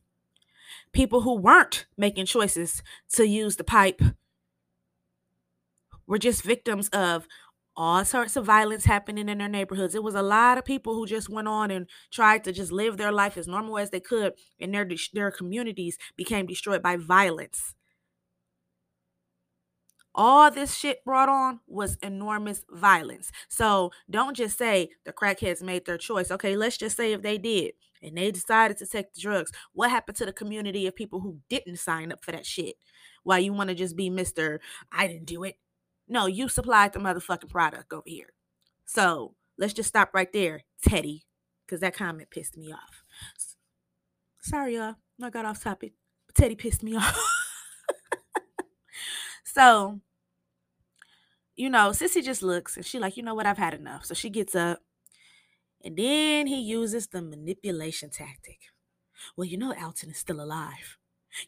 people 0.93 1.23
who 1.23 1.35
weren't 1.37 1.87
making 1.97 2.27
choices 2.27 2.83
to 3.11 3.27
use 3.27 3.57
the 3.57 3.65
pipe 3.65 4.01
were 6.07 6.19
just 6.19 6.43
victims 6.43 6.89
of 6.89 7.27
all 7.77 8.05
sorts 8.05 8.35
of 8.37 8.45
violence 8.45 8.87
happening 8.87 9.29
in 9.29 9.39
their 9.39 9.49
neighborhoods. 9.49 9.95
It 9.95 10.03
was 10.03 10.15
a 10.17 10.23
lot 10.23 10.59
of 10.59 10.65
people 10.65 10.95
who 10.95 11.07
just 11.07 11.29
went 11.29 11.47
on 11.47 11.71
and 11.71 11.89
tried 12.11 12.43
to 12.45 12.53
just 12.53 12.73
live 12.73 12.97
their 12.97 13.13
life 13.13 13.37
as 13.37 13.47
normal 13.47 13.79
as 13.79 13.91
they 13.91 14.01
could, 14.01 14.33
and 14.59 14.75
their 14.75 14.89
their 15.13 15.31
communities 15.31 15.97
became 16.17 16.47
destroyed 16.47 16.83
by 16.83 16.97
violence. 16.97 17.75
All 20.21 20.51
this 20.51 20.75
shit 20.75 21.05
brought 21.05 21.29
on 21.29 21.61
was 21.69 21.97
enormous 22.03 22.65
violence. 22.73 23.31
So 23.49 23.93
don't 24.11 24.37
just 24.37 24.59
say 24.59 24.91
the 25.05 25.13
crackheads 25.13 25.63
made 25.63 25.87
their 25.87 25.97
choice. 25.97 26.33
Okay, 26.33 26.57
let's 26.57 26.77
just 26.77 26.97
say 26.97 27.13
if 27.13 27.23
they 27.23 27.39
did 27.39 27.75
and 28.03 28.19
they 28.19 28.33
decided 28.33 28.79
to 28.79 28.87
take 28.87 29.15
the 29.15 29.21
drugs, 29.21 29.53
what 29.75 29.91
happened 29.91 30.17
to 30.17 30.27
the 30.27 30.33
community 30.33 30.89
of 30.89 30.97
people 30.97 31.21
who 31.21 31.39
didn't 31.49 31.79
sign 31.79 32.11
up 32.11 32.25
for 32.25 32.33
that 32.33 32.45
shit? 32.45 32.75
Why 33.23 33.39
you 33.39 33.53
want 33.53 33.69
to 33.69 33.77
just 33.77 33.95
be 33.95 34.11
Mr. 34.11 34.59
I 34.91 35.07
didn't 35.07 35.27
do 35.27 35.45
it? 35.45 35.55
No, 36.09 36.27
you 36.27 36.49
supplied 36.49 36.95
the 36.95 36.99
motherfucking 36.99 37.51
product 37.51 37.93
over 37.93 38.03
here. 38.05 38.33
So 38.87 39.37
let's 39.57 39.73
just 39.73 39.89
stop 39.89 40.11
right 40.15 40.33
there, 40.33 40.65
Teddy, 40.83 41.27
because 41.65 41.79
that 41.79 41.95
comment 41.95 42.31
pissed 42.31 42.57
me 42.57 42.73
off. 42.73 43.05
Sorry, 44.41 44.75
y'all. 44.75 44.97
I 45.23 45.31
got 45.31 45.45
off 45.45 45.63
topic. 45.63 45.93
Teddy 46.35 46.57
pissed 46.57 46.83
me 46.83 46.97
off. 46.97 47.17
so, 49.45 50.01
you 51.59 51.69
know, 51.69 51.91
Cissy 51.91 52.23
just 52.23 52.41
looks 52.41 52.77
and 52.77 52.87
she 52.87 53.01
like, 53.01 53.17
you 53.17 53.23
know 53.25 53.35
what, 53.35 53.45
I've 53.45 53.59
had 53.59 53.75
enough. 53.75 54.05
So 54.05 54.15
she 54.15 54.31
gets 54.31 54.55
up 54.55 54.79
and 55.85 55.97
then 55.97 56.47
he 56.47 56.61
uses 56.61 57.09
the 57.09 57.21
manipulation 57.21 58.11
tactic. 58.11 58.61
Well, 59.37 59.45
you 59.45 59.59
know 59.59 59.75
Alton 59.75 60.11
is 60.11 60.19
still 60.19 60.41
alive. 60.41 60.99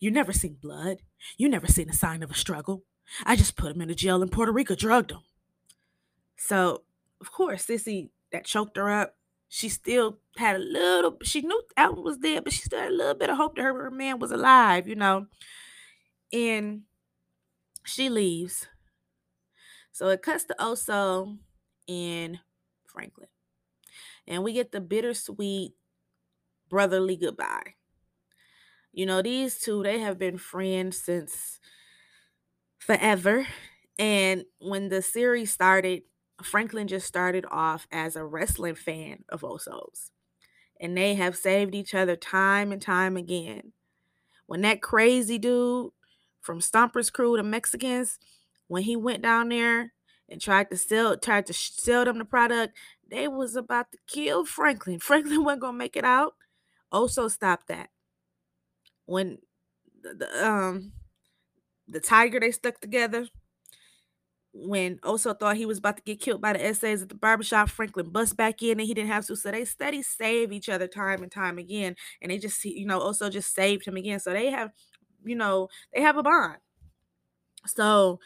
You 0.01 0.11
never 0.11 0.33
seen 0.33 0.57
blood. 0.61 0.99
You 1.39 1.49
never 1.49 1.69
seen 1.69 1.89
a 1.89 1.95
sign 1.95 2.25
of 2.25 2.31
a 2.31 2.35
struggle. 2.35 2.83
I 3.25 3.37
just 3.37 3.57
put 3.57 3.71
him 3.71 3.81
in 3.81 3.89
a 3.89 3.95
jail 3.95 4.21
in 4.21 4.29
Puerto 4.29 4.51
Rico, 4.51 4.75
drugged 4.75 5.13
him. 5.13 5.21
So, 6.37 6.83
of 7.21 7.31
course, 7.31 7.67
Cissy 7.67 8.11
that 8.33 8.45
choked 8.45 8.77
her 8.77 8.91
up, 8.91 9.15
she 9.49 9.69
still 9.69 10.19
had 10.37 10.57
a 10.57 10.59
little, 10.59 11.19
she 11.23 11.41
knew 11.43 11.63
Alton 11.79 12.03
was 12.03 12.19
dead, 12.19 12.43
but 12.43 12.53
she 12.53 12.63
still 12.63 12.81
had 12.81 12.91
a 12.91 12.97
little 12.97 13.15
bit 13.15 13.31
of 13.31 13.37
hope 13.37 13.55
that 13.55 13.63
her, 13.63 13.85
her 13.85 13.91
man 13.93 14.19
was 14.19 14.33
alive, 14.33 14.89
you 14.89 14.97
know. 14.97 15.27
And 16.33 16.83
she 17.85 18.09
leaves. 18.09 18.67
So 19.93 20.09
it 20.09 20.23
cuts 20.23 20.45
to 20.45 20.57
Oso 20.59 21.39
and 21.89 22.39
Franklin 22.87 23.29
and 24.31 24.45
we 24.45 24.53
get 24.53 24.73
the 24.73 24.81
bittersweet 24.81 25.73
brotherly 26.69 27.17
goodbye. 27.17 27.75
You 28.93 29.07
know, 29.07 29.23
these 29.23 29.59
two, 29.59 29.83
they 29.83 29.99
have 29.99 30.19
been 30.19 30.39
friends 30.39 30.99
since 30.99 31.59
forever. 32.79 33.47
And 33.99 34.45
when 34.61 34.89
the 34.89 35.03
series 35.03 35.53
started, 35.53 36.03
Franklin 36.43 36.89
just 36.89 37.07
started 37.07 37.45
off 37.51 37.87
as 37.93 38.17
a 38.17 38.25
wrestling 38.25 38.77
fan 38.77 39.25
of 39.29 39.43
Oso's. 39.43 40.11
And 40.81 40.97
they 40.97 41.15
have 41.17 41.37
saved 41.37 41.75
each 41.75 41.95
other 41.95 42.17
time 42.17 42.73
and 42.73 42.81
time 42.81 43.17
again. 43.17 43.73
When 44.47 44.63
that 44.63 44.81
crazy 44.81 45.39
dude 45.39 45.91
from 46.41 46.61
Stomper's 46.61 47.11
crew, 47.11 47.37
the 47.37 47.43
Mexicans, 47.43 48.19
when 48.71 48.85
he 48.85 48.95
went 48.95 49.21
down 49.21 49.49
there 49.49 49.93
and 50.29 50.41
tried 50.41 50.71
to 50.71 50.77
sell 50.77 51.17
tried 51.17 51.45
to 51.47 51.53
sell 51.53 52.05
them 52.05 52.19
the 52.19 52.25
product, 52.25 52.79
they 53.11 53.27
was 53.27 53.57
about 53.57 53.91
to 53.91 53.99
kill 54.07 54.45
Franklin. 54.47 54.99
Franklin 55.01 55.43
wasn't 55.43 55.63
gonna 55.63 55.77
make 55.77 55.97
it 55.97 56.05
out. 56.05 56.35
Oso 56.93 57.29
stopped 57.29 57.67
that. 57.67 57.91
When 59.07 59.39
the, 60.03 60.15
the 60.15 60.47
um 60.49 60.93
the 61.89 61.99
tiger 61.99 62.39
they 62.39 62.53
stuck 62.53 62.81
together, 62.81 63.27
when 64.53 64.99
Oso 64.99 65.37
thought 65.37 65.57
he 65.57 65.67
was 65.67 65.79
about 65.79 65.97
to 65.97 66.03
get 66.05 66.21
killed 66.21 66.41
by 66.41 66.53
the 66.53 66.65
essays 66.65 67.03
at 67.03 67.09
the 67.09 67.17
barbershop, 67.17 67.71
Franklin 67.71 68.11
bust 68.11 68.37
back 68.37 68.63
in 68.63 68.79
and 68.79 68.87
he 68.87 68.95
didn't 68.95 69.11
have 69.11 69.27
to. 69.27 69.35
So 69.37 69.51
they 69.51 69.65
steady 69.65 70.03
save 70.03 70.53
each 70.53 70.69
other 70.69 70.87
time 70.87 71.25
and 71.25 71.33
time 71.33 71.59
again. 71.59 71.97
And 72.23 72.31
they 72.31 72.39
just, 72.39 72.65
you 72.65 72.87
know, 72.87 73.01
Oso 73.01 73.29
just 73.33 73.53
saved 73.53 73.85
him 73.85 73.97
again. 73.97 74.21
So 74.21 74.33
they 74.33 74.49
have, 74.51 74.71
you 75.25 75.35
know, 75.35 75.69
they 75.93 76.03
have 76.03 76.17
a 76.17 76.23
bond. 76.23 76.59
So 77.67 78.21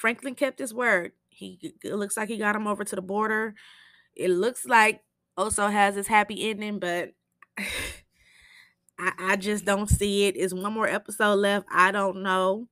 Franklin 0.00 0.34
kept 0.34 0.58
his 0.58 0.74
word. 0.74 1.12
He 1.28 1.74
it 1.84 1.94
looks 1.94 2.16
like 2.16 2.28
he 2.28 2.38
got 2.38 2.56
him 2.56 2.66
over 2.66 2.84
to 2.84 2.96
the 2.96 3.02
border. 3.02 3.54
It 4.16 4.30
looks 4.30 4.66
like 4.66 5.02
Oso 5.38 5.70
has 5.72 5.96
his 5.96 6.08
happy 6.08 6.48
ending, 6.50 6.78
but 6.78 7.10
I, 8.98 9.12
I 9.18 9.36
just 9.36 9.64
don't 9.64 9.88
see 9.88 10.26
it. 10.26 10.36
Is 10.36 10.54
one 10.54 10.72
more 10.72 10.88
episode 10.88 11.34
left? 11.36 11.66
I 11.72 11.90
don't 11.92 12.22
know. 12.22 12.68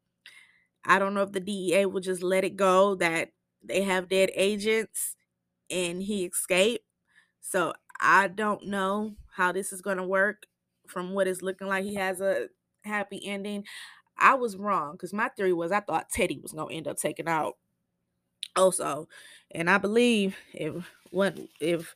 I 0.85 0.99
don't 0.99 1.15
know 1.15 1.23
if 1.23 1.33
the 1.33 1.41
DEA 1.41 1.87
will 1.87 2.01
just 2.01 2.23
let 2.23 2.45
it 2.45 2.57
go 2.57 2.95
that 2.97 3.31
they 3.63 3.83
have 3.83 4.09
dead 4.09 4.31
agents 4.35 5.17
and 5.71 6.03
he 6.03 6.27
escaped. 6.27 6.85
So 7.41 7.75
I 8.01 8.29
don't 8.29 8.67
know 8.69 9.15
how 9.37 9.53
this 9.53 9.73
is 9.73 9.83
going 9.83 9.99
to 9.99 10.05
work 10.05 10.45
from 10.89 11.13
what 11.15 11.29
it's 11.29 11.43
looking 11.43 11.69
like. 11.69 11.85
He 11.85 11.95
has 11.97 12.21
a 12.21 12.49
happy 12.85 13.21
ending. 13.27 13.65
I 14.19 14.35
was 14.35 14.57
wrong 14.57 14.93
because 14.93 15.13
my 15.13 15.29
theory 15.29 15.53
was 15.53 15.73
I 15.73 15.81
thought 15.81 16.11
Teddy 16.11 16.39
was 16.41 16.53
to 16.53 16.67
end 16.67 16.89
up 16.89 16.97
taking 16.99 17.29
out 17.29 17.57
Oso, 18.57 19.07
and 19.53 19.71
I 19.71 19.79
believe 19.79 20.37
if 20.53 20.91
what 21.11 21.39
if 21.61 21.95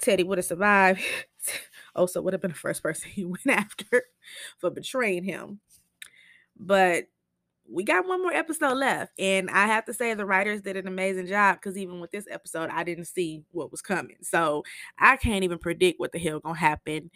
Teddy 0.00 0.24
would 0.24 0.38
have 0.38 0.44
survived, 0.44 1.00
Oso 1.96 2.22
would 2.22 2.32
have 2.32 2.42
been 2.42 2.52
the 2.52 2.56
first 2.56 2.82
person 2.82 3.10
he 3.14 3.24
went 3.24 3.46
after 3.48 4.04
for 4.58 4.70
betraying 4.70 5.24
him. 5.24 5.60
But 6.58 7.06
we 7.68 7.84
got 7.84 8.06
one 8.08 8.22
more 8.22 8.32
episode 8.32 8.74
left, 8.76 9.12
and 9.18 9.50
I 9.50 9.66
have 9.66 9.84
to 9.86 9.94
say 9.94 10.14
the 10.14 10.26
writers 10.26 10.62
did 10.62 10.76
an 10.76 10.88
amazing 10.88 11.26
job 11.26 11.56
because 11.56 11.78
even 11.78 12.00
with 12.00 12.10
this 12.10 12.26
episode, 12.30 12.70
I 12.70 12.84
didn't 12.84 13.06
see 13.06 13.44
what 13.52 13.70
was 13.70 13.82
coming, 13.82 14.16
so 14.22 14.64
I 14.98 15.16
can't 15.16 15.44
even 15.44 15.58
predict 15.58 16.00
what 16.00 16.12
the 16.12 16.18
hell 16.18 16.40
gonna 16.40 16.58
happen 16.58 17.10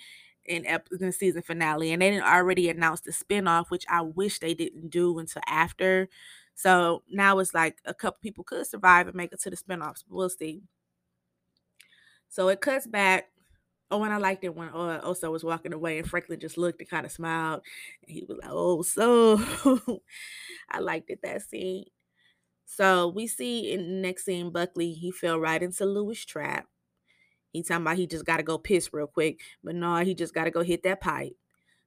in, 0.46 0.66
ep- 0.66 0.88
in 0.92 1.06
the 1.06 1.12
season 1.12 1.42
finale. 1.42 1.92
And 1.92 2.02
they 2.02 2.10
didn't 2.10 2.26
already 2.26 2.68
announce 2.68 3.00
the 3.00 3.12
spinoff, 3.12 3.70
which 3.70 3.84
I 3.88 4.02
wish 4.02 4.38
they 4.38 4.54
didn't 4.54 4.90
do 4.90 5.18
until 5.18 5.42
after. 5.48 6.08
So 6.54 7.02
now 7.10 7.38
it's 7.38 7.54
like 7.54 7.78
a 7.84 7.94
couple 7.94 8.18
people 8.22 8.44
could 8.44 8.66
survive 8.66 9.06
and 9.08 9.16
make 9.16 9.32
it 9.32 9.40
to 9.42 9.50
the 9.50 9.56
spinoffs. 9.56 10.04
We'll 10.08 10.30
see. 10.30 10.62
So 12.28 12.48
it 12.48 12.60
cuts 12.60 12.86
back. 12.86 13.28
Oh, 13.90 14.02
and 14.02 14.12
I 14.12 14.16
liked 14.18 14.44
it 14.44 14.54
when 14.56 14.68
uh, 14.68 15.02
Oso 15.04 15.30
was 15.30 15.44
walking 15.44 15.72
away 15.72 15.98
and 15.98 16.08
Franklin 16.08 16.40
just 16.40 16.58
looked 16.58 16.80
and 16.80 16.88
kind 16.90 17.06
of 17.06 17.12
smiled. 17.12 17.62
And 18.06 18.14
he 18.16 18.24
was 18.28 18.38
like, 18.38 18.50
Oh, 18.52 18.82
so 18.82 20.00
I 20.70 20.80
liked 20.80 21.10
it 21.10 21.20
that 21.22 21.42
scene. 21.42 21.84
So 22.66 23.08
we 23.08 23.26
see 23.28 23.72
in 23.72 23.82
the 23.82 23.94
next 24.08 24.24
scene, 24.26 24.50
Buckley, 24.50 24.92
he 24.94 25.10
fell 25.12 25.40
right 25.40 25.62
into 25.62 25.86
Louie's 25.86 26.24
trap. 26.24 26.66
He 27.54 27.62
talking 27.62 27.82
about 27.82 27.96
he 27.96 28.06
just 28.06 28.26
gotta 28.26 28.42
go 28.42 28.58
piss 28.58 28.92
real 28.92 29.06
quick. 29.06 29.40
But 29.62 29.76
no, 29.76 29.96
he 29.98 30.14
just 30.14 30.34
gotta 30.34 30.50
go 30.50 30.62
hit 30.62 30.82
that 30.82 31.00
pipe. 31.00 31.36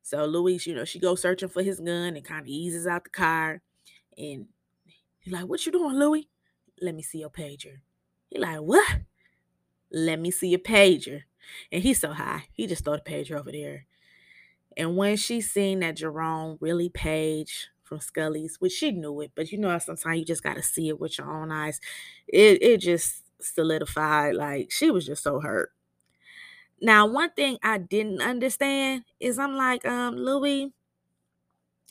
So 0.01 0.25
Louie, 0.25 0.59
you 0.63 0.73
know, 0.73 0.85
she 0.85 0.99
goes 0.99 1.21
searching 1.21 1.49
for 1.49 1.61
his 1.61 1.81
gun 1.81 2.15
and 2.15 2.23
kind 2.23 2.41
of 2.41 2.47
eases 2.47 2.87
out 2.87 3.03
the 3.03 3.09
car. 3.09 3.61
And 4.17 4.47
he 5.19 5.29
like, 5.29 5.45
What 5.45 5.65
you 5.65 5.71
doing, 5.73 5.95
Louie? 5.95 6.29
Let 6.81 6.95
me 6.95 7.01
see 7.01 7.19
your 7.19 7.29
pager. 7.29 7.79
He 8.29 8.39
like, 8.39 8.59
What? 8.59 9.01
Let 9.91 10.19
me 10.21 10.31
see 10.31 10.47
your 10.49 10.59
pager. 10.59 11.23
And 11.71 11.83
he's 11.83 11.99
so 11.99 12.13
high. 12.13 12.45
He 12.53 12.67
just 12.67 12.85
throw 12.85 12.95
the 12.95 13.01
pager 13.01 13.37
over 13.37 13.51
there. 13.51 13.85
And 14.77 14.95
when 14.95 15.17
she 15.17 15.41
seen 15.41 15.79
that 15.81 15.97
Jerome 15.97 16.57
really 16.61 16.89
page 16.89 17.67
from 17.83 17.99
Scully's, 17.99 18.57
which 18.59 18.73
she 18.73 18.91
knew 18.91 19.21
it, 19.21 19.31
but 19.35 19.51
you 19.51 19.57
know 19.57 19.77
sometimes 19.79 20.19
you 20.19 20.25
just 20.25 20.43
gotta 20.43 20.63
see 20.63 20.89
it 20.89 20.99
with 20.99 21.17
your 21.17 21.29
own 21.29 21.51
eyes. 21.51 21.81
It 22.27 22.61
it 22.63 22.81
just 22.81 23.23
solidified. 23.41 24.35
Like 24.35 24.71
she 24.71 24.91
was 24.91 25.05
just 25.05 25.23
so 25.23 25.39
hurt. 25.39 25.71
Now, 26.81 27.07
one 27.07 27.31
thing 27.31 27.57
I 27.63 27.77
didn't 27.79 28.21
understand 28.21 29.03
is 29.19 29.39
I'm 29.39 29.55
like, 29.55 29.85
um, 29.85 30.15
Louie, 30.15 30.73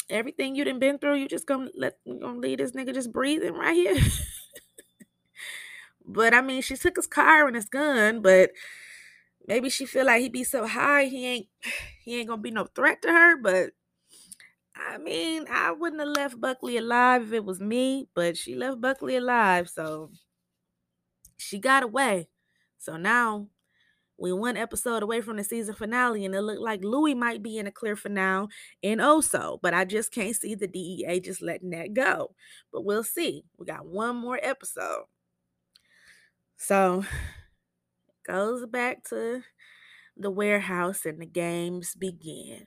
everything 0.08 0.54
you 0.54 0.64
done 0.64 0.78
been 0.78 0.98
through, 0.98 1.16
you 1.16 1.28
just 1.28 1.46
gonna 1.46 1.70
let 1.76 1.98
gonna 2.06 2.38
leave 2.38 2.58
this 2.58 2.72
nigga 2.72 2.94
just 2.94 3.12
breathing 3.12 3.54
right 3.54 3.74
here. 3.74 3.96
but 6.06 6.34
I 6.34 6.40
mean, 6.40 6.62
she 6.62 6.76
took 6.76 6.96
his 6.96 7.06
car 7.06 7.46
and 7.46 7.56
his 7.56 7.66
gun, 7.66 8.20
but 8.22 8.50
maybe 9.46 9.70
she 9.70 9.86
feel 9.86 10.06
like 10.06 10.22
he 10.22 10.28
be 10.28 10.44
so 10.44 10.66
high 10.66 11.06
he 11.06 11.26
ain't 11.26 11.46
he 12.04 12.18
ain't 12.20 12.28
gonna 12.28 12.42
be 12.42 12.50
no 12.52 12.66
threat 12.66 13.02
to 13.02 13.08
her. 13.08 13.36
But 13.36 13.70
I 14.76 14.98
mean, 14.98 15.46
I 15.50 15.72
wouldn't 15.72 16.00
have 16.00 16.10
left 16.10 16.40
Buckley 16.40 16.76
alive 16.76 17.22
if 17.22 17.32
it 17.32 17.44
was 17.44 17.60
me, 17.60 18.08
but 18.14 18.36
she 18.36 18.54
left 18.54 18.80
Buckley 18.80 19.16
alive, 19.16 19.68
so 19.68 20.10
she 21.36 21.58
got 21.58 21.82
away. 21.82 22.28
So 22.78 22.96
now 22.96 23.48
we 24.18 24.32
one 24.32 24.56
episode 24.56 25.02
away 25.02 25.20
from 25.20 25.36
the 25.36 25.44
season 25.44 25.74
finale, 25.74 26.24
and 26.24 26.34
it 26.34 26.40
looked 26.40 26.60
like 26.60 26.82
Louie 26.82 27.14
might 27.14 27.42
be 27.42 27.58
in 27.58 27.66
a 27.66 27.72
clear 27.72 27.96
for 27.96 28.08
now 28.08 28.48
and 28.82 29.00
Oso, 29.00 29.58
but 29.62 29.74
I 29.74 29.84
just 29.84 30.12
can't 30.12 30.34
see 30.34 30.54
the 30.54 30.66
DEA 30.66 31.20
just 31.20 31.42
letting 31.42 31.70
that 31.70 31.92
go. 31.92 32.34
But 32.72 32.84
we'll 32.84 33.04
see. 33.04 33.44
We 33.58 33.66
got 33.66 33.86
one 33.86 34.16
more 34.16 34.40
episode. 34.42 35.04
So 36.56 37.04
goes 38.26 38.66
back 38.66 39.04
to 39.10 39.42
the 40.16 40.30
warehouse 40.30 41.04
and 41.04 41.20
the 41.20 41.26
games 41.26 41.94
begin. 41.94 42.66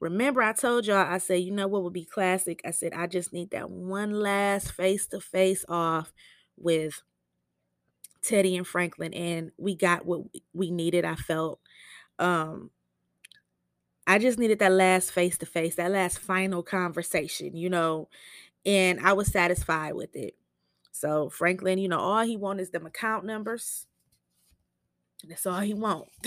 Remember, 0.00 0.42
I 0.42 0.52
told 0.52 0.86
y'all, 0.86 0.98
I 0.98 1.18
said, 1.18 1.40
you 1.40 1.50
know 1.50 1.66
what 1.66 1.82
would 1.82 1.92
be 1.92 2.04
classic? 2.04 2.60
I 2.64 2.70
said, 2.70 2.92
I 2.94 3.06
just 3.06 3.32
need 3.32 3.50
that 3.50 3.70
one 3.70 4.12
last 4.12 4.72
face 4.72 5.06
to 5.08 5.20
face 5.20 5.64
off 5.68 6.12
with 6.56 7.02
Teddy 8.24 8.56
and 8.56 8.66
Franklin, 8.66 9.14
and 9.14 9.52
we 9.58 9.76
got 9.76 10.06
what 10.06 10.22
we 10.52 10.70
needed. 10.70 11.04
I 11.04 11.14
felt. 11.14 11.60
Um, 12.18 12.70
I 14.06 14.18
just 14.18 14.38
needed 14.38 14.58
that 14.58 14.72
last 14.72 15.12
face 15.12 15.38
to 15.38 15.46
face, 15.46 15.76
that 15.76 15.90
last 15.90 16.18
final 16.18 16.62
conversation, 16.62 17.56
you 17.56 17.70
know, 17.70 18.08
and 18.66 19.00
I 19.00 19.14
was 19.14 19.28
satisfied 19.28 19.94
with 19.94 20.14
it. 20.14 20.36
So 20.92 21.30
Franklin, 21.30 21.78
you 21.78 21.88
know, 21.88 21.98
all 21.98 22.24
he 22.24 22.36
wants 22.36 22.64
is 22.64 22.70
them 22.70 22.86
account 22.86 23.24
numbers. 23.24 23.86
That's 25.26 25.46
all 25.46 25.60
he 25.60 25.74
want. 25.74 26.08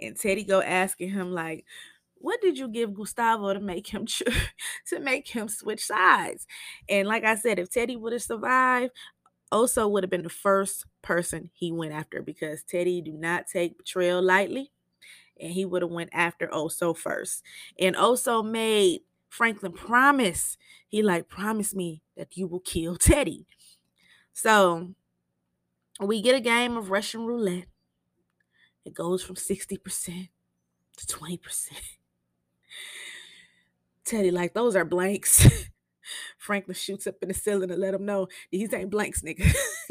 and 0.00 0.16
Teddy 0.16 0.44
go 0.44 0.62
asking 0.62 1.10
him 1.10 1.32
like, 1.32 1.64
"What 2.14 2.40
did 2.40 2.58
you 2.58 2.68
give 2.68 2.94
Gustavo 2.94 3.52
to 3.52 3.60
make 3.60 3.88
him 3.88 4.06
to 4.88 5.00
make 5.00 5.28
him 5.28 5.48
switch 5.48 5.84
sides?" 5.84 6.46
And 6.88 7.08
like 7.08 7.24
I 7.24 7.34
said, 7.34 7.58
if 7.58 7.70
Teddy 7.70 7.96
would 7.96 8.12
have 8.12 8.22
survived, 8.22 8.92
Oso 9.52 9.90
would 9.90 10.02
have 10.04 10.10
been 10.10 10.22
the 10.22 10.30
first 10.30 10.86
person 11.02 11.50
he 11.54 11.72
went 11.72 11.92
after 11.92 12.22
because 12.22 12.62
Teddy 12.64 13.00
do 13.02 13.12
not 13.12 13.46
take 13.52 13.78
betrayal 13.78 14.22
lightly, 14.22 14.72
and 15.40 15.52
he 15.52 15.64
would 15.64 15.82
have 15.82 15.90
went 15.90 16.10
after 16.12 16.48
Oso 16.48 16.96
first. 16.96 17.42
And 17.78 17.96
Oso 17.96 18.44
made 18.44 19.02
Franklin 19.30 19.72
promise. 19.72 20.58
He 20.88 21.02
like 21.02 21.28
promise 21.28 21.74
me 21.74 22.02
that 22.16 22.36
you 22.36 22.46
will 22.48 22.60
kill 22.60 22.96
Teddy. 22.98 23.46
So 24.34 24.94
we 26.00 26.20
get 26.20 26.34
a 26.34 26.40
game 26.40 26.76
of 26.76 26.90
Russian 26.90 27.24
roulette. 27.24 27.66
It 28.84 28.94
goes 28.94 29.22
from 29.24 29.34
60% 29.36 30.30
to 30.96 31.06
20%. 31.06 31.72
Teddy, 34.04 34.30
like, 34.30 34.54
those 34.54 34.76
are 34.76 34.84
blanks. 34.84 35.46
Franklin 36.38 36.74
shoots 36.74 37.06
up 37.06 37.16
in 37.22 37.28
the 37.28 37.34
ceiling 37.34 37.68
to 37.68 37.76
let 37.76 37.94
him 37.94 38.04
know 38.04 38.28
these 38.50 38.72
ain't 38.72 38.90
blanks, 38.90 39.22
nigga. 39.22 39.52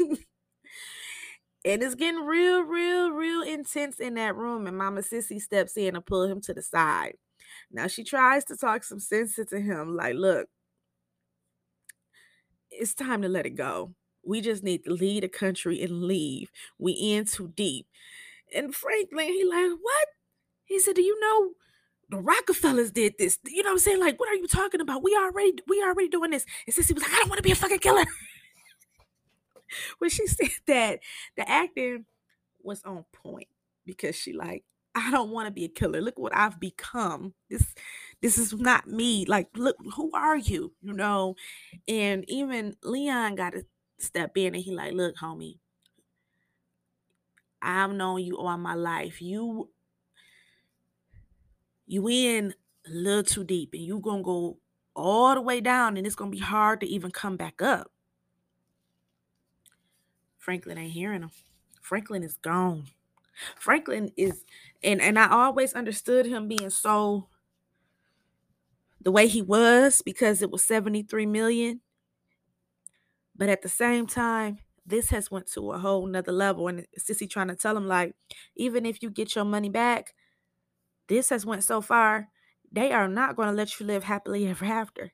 and 1.64 1.82
it's 1.82 1.94
getting 1.94 2.24
real, 2.24 2.62
real, 2.62 3.10
real 3.10 3.42
intense 3.42 4.00
in 4.00 4.14
that 4.14 4.36
room. 4.36 4.66
And 4.66 4.76
Mama 4.76 5.02
Cissy 5.02 5.38
steps 5.38 5.76
in 5.76 5.96
and 5.96 6.06
pull 6.06 6.24
him 6.24 6.40
to 6.42 6.54
the 6.54 6.62
side. 6.62 7.14
Now 7.70 7.86
she 7.86 8.04
tries 8.04 8.44
to 8.46 8.56
talk 8.56 8.84
some 8.84 9.00
sense 9.00 9.38
into 9.38 9.60
him, 9.60 9.96
like, 9.96 10.14
look, 10.14 10.48
it's 12.70 12.94
time 12.94 13.22
to 13.22 13.28
let 13.28 13.46
it 13.46 13.56
go. 13.56 13.94
We 14.24 14.40
just 14.40 14.62
need 14.62 14.84
to 14.84 14.92
leave 14.92 15.22
the 15.22 15.28
country 15.28 15.82
and 15.82 16.04
leave. 16.04 16.50
We 16.78 16.92
in 16.92 17.24
too 17.24 17.52
deep. 17.54 17.86
And 18.54 18.74
Franklin, 18.74 19.28
he 19.28 19.44
like, 19.44 19.72
what? 19.80 20.08
He 20.64 20.78
said, 20.78 20.96
Do 20.96 21.02
you 21.02 21.18
know 21.20 21.52
the 22.12 22.20
Rockefellers 22.20 22.90
did 22.90 23.14
this? 23.18 23.38
You 23.46 23.62
know 23.62 23.70
what 23.70 23.72
I'm 23.72 23.78
saying? 23.78 24.00
Like, 24.00 24.20
what 24.20 24.28
are 24.28 24.34
you 24.34 24.46
talking 24.46 24.82
about? 24.82 25.02
We 25.02 25.16
already 25.16 25.54
we 25.66 25.82
already 25.82 26.08
doing 26.08 26.30
this. 26.30 26.44
And 26.66 26.74
Cissy 26.74 26.92
was 26.92 27.02
like, 27.02 27.12
I 27.12 27.16
don't 27.16 27.30
want 27.30 27.38
to 27.38 27.42
be 27.42 27.52
a 27.52 27.56
fucking 27.56 27.78
killer. 27.78 28.04
when 29.98 30.10
she 30.10 30.26
said 30.28 30.50
that, 30.66 31.00
the 31.36 31.48
acting 31.48 32.04
was 32.62 32.82
on 32.84 33.06
point 33.14 33.48
because 33.86 34.14
she 34.14 34.34
like, 34.34 34.62
I 34.94 35.10
don't 35.10 35.30
want 35.30 35.46
to 35.46 35.52
be 35.52 35.64
a 35.64 35.68
killer. 35.68 36.02
Look 36.02 36.18
what 36.18 36.36
I've 36.36 36.60
become. 36.60 37.32
This 37.48 37.74
this 38.20 38.36
is 38.36 38.52
not 38.52 38.86
me. 38.86 39.24
Like, 39.24 39.48
look, 39.56 39.76
who 39.96 40.10
are 40.12 40.36
you? 40.36 40.74
You 40.82 40.92
know? 40.92 41.34
And 41.88 42.28
even 42.28 42.76
Leon 42.84 43.36
got 43.36 43.54
to 43.54 43.64
step 43.98 44.36
in 44.36 44.54
and 44.54 44.62
he 44.62 44.74
like, 44.74 44.92
look, 44.92 45.16
homie, 45.16 45.60
I've 47.62 47.92
known 47.92 48.22
you 48.22 48.36
all 48.36 48.58
my 48.58 48.74
life. 48.74 49.22
You 49.22 49.70
you 51.92 52.08
in 52.08 52.54
a 52.86 52.90
little 52.90 53.22
too 53.22 53.44
deep 53.44 53.74
and 53.74 53.82
you're 53.82 54.00
gonna 54.00 54.22
go 54.22 54.56
all 54.96 55.34
the 55.34 55.40
way 55.40 55.60
down 55.60 55.96
and 55.96 56.06
it's 56.06 56.16
gonna 56.16 56.30
be 56.30 56.38
hard 56.38 56.80
to 56.80 56.86
even 56.86 57.10
come 57.10 57.36
back 57.36 57.60
up. 57.60 57.92
Franklin 60.38 60.78
ain't 60.78 60.92
hearing 60.92 61.22
him. 61.22 61.30
Franklin 61.82 62.22
is 62.22 62.38
gone. 62.38 62.86
Franklin 63.56 64.10
is 64.16 64.44
and 64.82 65.00
and 65.02 65.18
I 65.18 65.28
always 65.28 65.74
understood 65.74 66.26
him 66.26 66.48
being 66.48 66.70
so 66.70 67.28
the 69.02 69.12
way 69.12 69.26
he 69.26 69.42
was 69.42 70.00
because 70.02 70.40
it 70.40 70.50
was 70.50 70.64
73 70.64 71.26
million. 71.26 71.80
But 73.36 73.48
at 73.48 73.62
the 73.62 73.68
same 73.68 74.06
time, 74.06 74.58
this 74.86 75.10
has 75.10 75.30
went 75.30 75.50
to 75.52 75.72
a 75.72 75.78
whole 75.78 76.06
nother 76.06 76.32
level. 76.32 76.68
And 76.68 76.86
Cissy 76.96 77.26
trying 77.26 77.48
to 77.48 77.56
tell 77.56 77.76
him, 77.76 77.88
like, 77.88 78.14
even 78.54 78.86
if 78.86 79.02
you 79.02 79.10
get 79.10 79.34
your 79.34 79.44
money 79.44 79.68
back, 79.68 80.14
this 81.08 81.30
has 81.30 81.44
went 81.46 81.64
so 81.64 81.80
far, 81.80 82.28
they 82.70 82.92
are 82.92 83.08
not 83.08 83.36
going 83.36 83.48
to 83.48 83.54
let 83.54 83.78
you 83.78 83.86
live 83.86 84.04
happily 84.04 84.46
ever 84.46 84.64
after. 84.64 85.12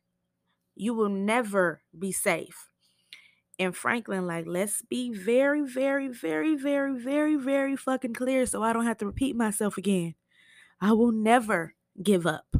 You 0.76 0.94
will 0.94 1.08
never 1.08 1.82
be 1.98 2.12
safe. 2.12 2.68
And 3.58 3.76
Franklin, 3.76 4.26
like, 4.26 4.44
let's 4.46 4.82
be 4.82 5.12
very, 5.12 5.62
very, 5.62 6.06
very, 6.06 6.54
very, 6.54 6.96
very, 6.96 7.34
very 7.34 7.74
fucking 7.74 8.14
clear 8.14 8.46
so 8.46 8.62
I 8.62 8.72
don't 8.72 8.86
have 8.86 8.98
to 8.98 9.06
repeat 9.06 9.34
myself 9.34 9.76
again. 9.76 10.14
I 10.80 10.92
will 10.92 11.10
never 11.10 11.74
give 12.00 12.24
up. 12.24 12.54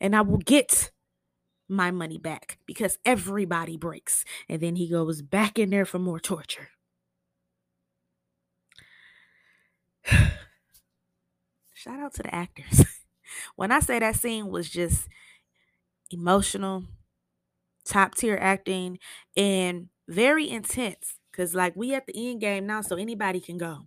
And 0.00 0.14
I 0.14 0.20
will 0.20 0.38
get 0.38 0.92
my 1.68 1.90
money 1.90 2.18
back 2.18 2.58
because 2.66 2.98
everybody 3.04 3.76
breaks. 3.76 4.24
And 4.48 4.60
then 4.60 4.76
he 4.76 4.88
goes 4.88 5.22
back 5.22 5.58
in 5.58 5.70
there 5.70 5.84
for 5.84 5.98
more 5.98 6.20
torture. 6.20 6.68
Shout 11.86 12.00
out 12.00 12.14
to 12.14 12.22
the 12.24 12.34
actors. 12.34 12.84
when 13.56 13.70
I 13.70 13.78
say 13.78 14.00
that 14.00 14.16
scene 14.16 14.48
was 14.48 14.68
just 14.68 15.08
emotional, 16.10 16.84
top 17.84 18.16
tier 18.16 18.36
acting, 18.40 18.98
and 19.36 19.88
very 20.08 20.50
intense. 20.50 21.14
Cause 21.32 21.54
like 21.54 21.76
we 21.76 21.94
at 21.94 22.06
the 22.06 22.30
end 22.30 22.40
game 22.40 22.66
now, 22.66 22.80
so 22.80 22.96
anybody 22.96 23.40
can 23.40 23.56
go. 23.56 23.86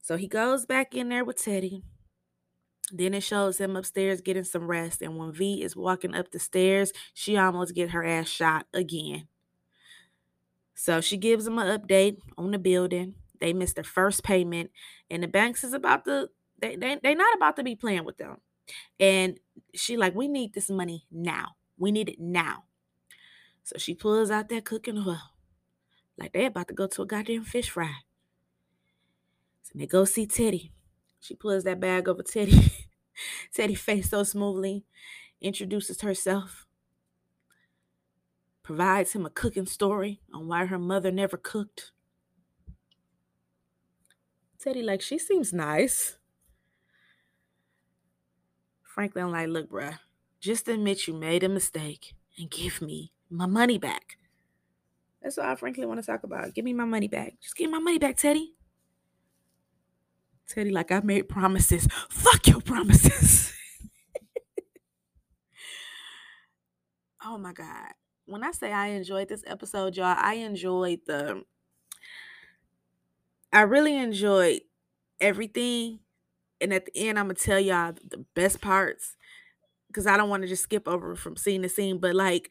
So 0.00 0.16
he 0.16 0.26
goes 0.26 0.66
back 0.66 0.94
in 0.94 1.10
there 1.10 1.24
with 1.24 1.42
Teddy. 1.42 1.82
Then 2.90 3.14
it 3.14 3.22
shows 3.22 3.58
him 3.58 3.76
upstairs 3.76 4.22
getting 4.22 4.44
some 4.44 4.66
rest. 4.66 5.02
And 5.02 5.18
when 5.18 5.32
V 5.32 5.62
is 5.62 5.76
walking 5.76 6.14
up 6.14 6.32
the 6.32 6.38
stairs, 6.38 6.92
she 7.12 7.36
almost 7.36 7.74
get 7.74 7.90
her 7.90 8.04
ass 8.04 8.26
shot 8.26 8.66
again. 8.72 9.28
So 10.74 11.00
she 11.00 11.16
gives 11.18 11.46
him 11.46 11.58
an 11.58 11.78
update 11.78 12.16
on 12.38 12.50
the 12.50 12.58
building. 12.58 13.14
They 13.40 13.52
missed 13.52 13.76
their 13.76 13.84
first 13.84 14.22
payment, 14.22 14.70
and 15.10 15.22
the 15.22 15.28
banks 15.28 15.64
is 15.64 15.72
about 15.72 16.04
to 16.04 16.30
they 16.60 16.76
they 16.76 16.98
they 17.02 17.14
not 17.14 17.36
about 17.36 17.56
to 17.56 17.62
be 17.62 17.76
playing 17.76 18.04
with 18.04 18.18
them. 18.18 18.38
And 19.00 19.38
she 19.74 19.96
like, 19.96 20.14
we 20.14 20.28
need 20.28 20.54
this 20.54 20.68
money 20.68 21.06
now. 21.10 21.56
We 21.78 21.90
need 21.90 22.08
it 22.08 22.20
now. 22.20 22.64
So 23.64 23.78
she 23.78 23.94
pulls 23.94 24.30
out 24.30 24.48
that 24.48 24.64
cooking 24.64 24.98
oil. 24.98 25.20
Like 26.18 26.32
they 26.32 26.46
about 26.46 26.68
to 26.68 26.74
go 26.74 26.86
to 26.86 27.02
a 27.02 27.06
goddamn 27.06 27.44
fish 27.44 27.70
fry. 27.70 27.94
So 29.62 29.72
they 29.74 29.86
go 29.86 30.04
see 30.04 30.26
Teddy. 30.26 30.72
She 31.20 31.34
pulls 31.34 31.64
that 31.64 31.80
bag 31.80 32.08
over 32.08 32.22
Teddy. 32.22 32.72
Teddy 33.54 33.74
face 33.74 34.10
so 34.10 34.22
smoothly, 34.22 34.84
introduces 35.40 36.00
herself, 36.00 36.66
provides 38.62 39.12
him 39.12 39.26
a 39.26 39.30
cooking 39.30 39.66
story 39.66 40.20
on 40.32 40.46
why 40.46 40.66
her 40.66 40.78
mother 40.78 41.10
never 41.10 41.36
cooked. 41.36 41.92
Teddy, 44.60 44.82
like, 44.82 45.00
she 45.00 45.18
seems 45.18 45.52
nice. 45.52 46.16
Franklin, 48.82 49.26
I'm 49.26 49.32
like, 49.32 49.48
look, 49.48 49.70
bruh, 49.70 49.98
just 50.40 50.68
admit 50.68 51.06
you 51.06 51.14
made 51.14 51.44
a 51.44 51.48
mistake 51.48 52.14
and 52.36 52.50
give 52.50 52.82
me 52.82 53.12
my 53.30 53.46
money 53.46 53.78
back. 53.78 54.16
That's 55.22 55.38
all 55.38 55.46
I 55.46 55.54
frankly 55.54 55.86
want 55.86 56.00
to 56.00 56.06
talk 56.06 56.24
about. 56.24 56.54
Give 56.54 56.64
me 56.64 56.72
my 56.72 56.84
money 56.84 57.08
back. 57.08 57.34
Just 57.40 57.56
give 57.56 57.70
my 57.70 57.78
money 57.78 57.98
back, 57.98 58.16
Teddy. 58.16 58.54
Teddy, 60.48 60.70
like 60.70 60.90
I 60.90 61.00
made 61.00 61.28
promises. 61.28 61.86
Fuck 62.08 62.48
your 62.48 62.60
promises. 62.60 63.52
oh 67.24 67.38
my 67.38 67.52
God. 67.52 67.92
When 68.26 68.42
I 68.42 68.52
say 68.52 68.72
I 68.72 68.88
enjoyed 68.88 69.28
this 69.28 69.44
episode, 69.46 69.96
y'all, 69.96 70.16
I 70.18 70.34
enjoyed 70.34 71.00
the 71.06 71.44
I 73.52 73.62
really 73.62 73.96
enjoyed 73.96 74.60
everything. 75.20 76.00
And 76.60 76.72
at 76.72 76.86
the 76.86 76.92
end, 77.08 77.18
I'm 77.18 77.26
gonna 77.26 77.34
tell 77.34 77.60
y'all 77.60 77.92
the 77.92 78.24
best 78.34 78.60
parts. 78.60 79.16
Cause 79.94 80.06
I 80.06 80.16
don't 80.16 80.30
want 80.30 80.42
to 80.42 80.48
just 80.48 80.64
skip 80.64 80.88
over 80.88 81.16
from 81.16 81.36
scene 81.36 81.62
to 81.62 81.68
scene, 81.68 81.98
but 81.98 82.14
like 82.14 82.50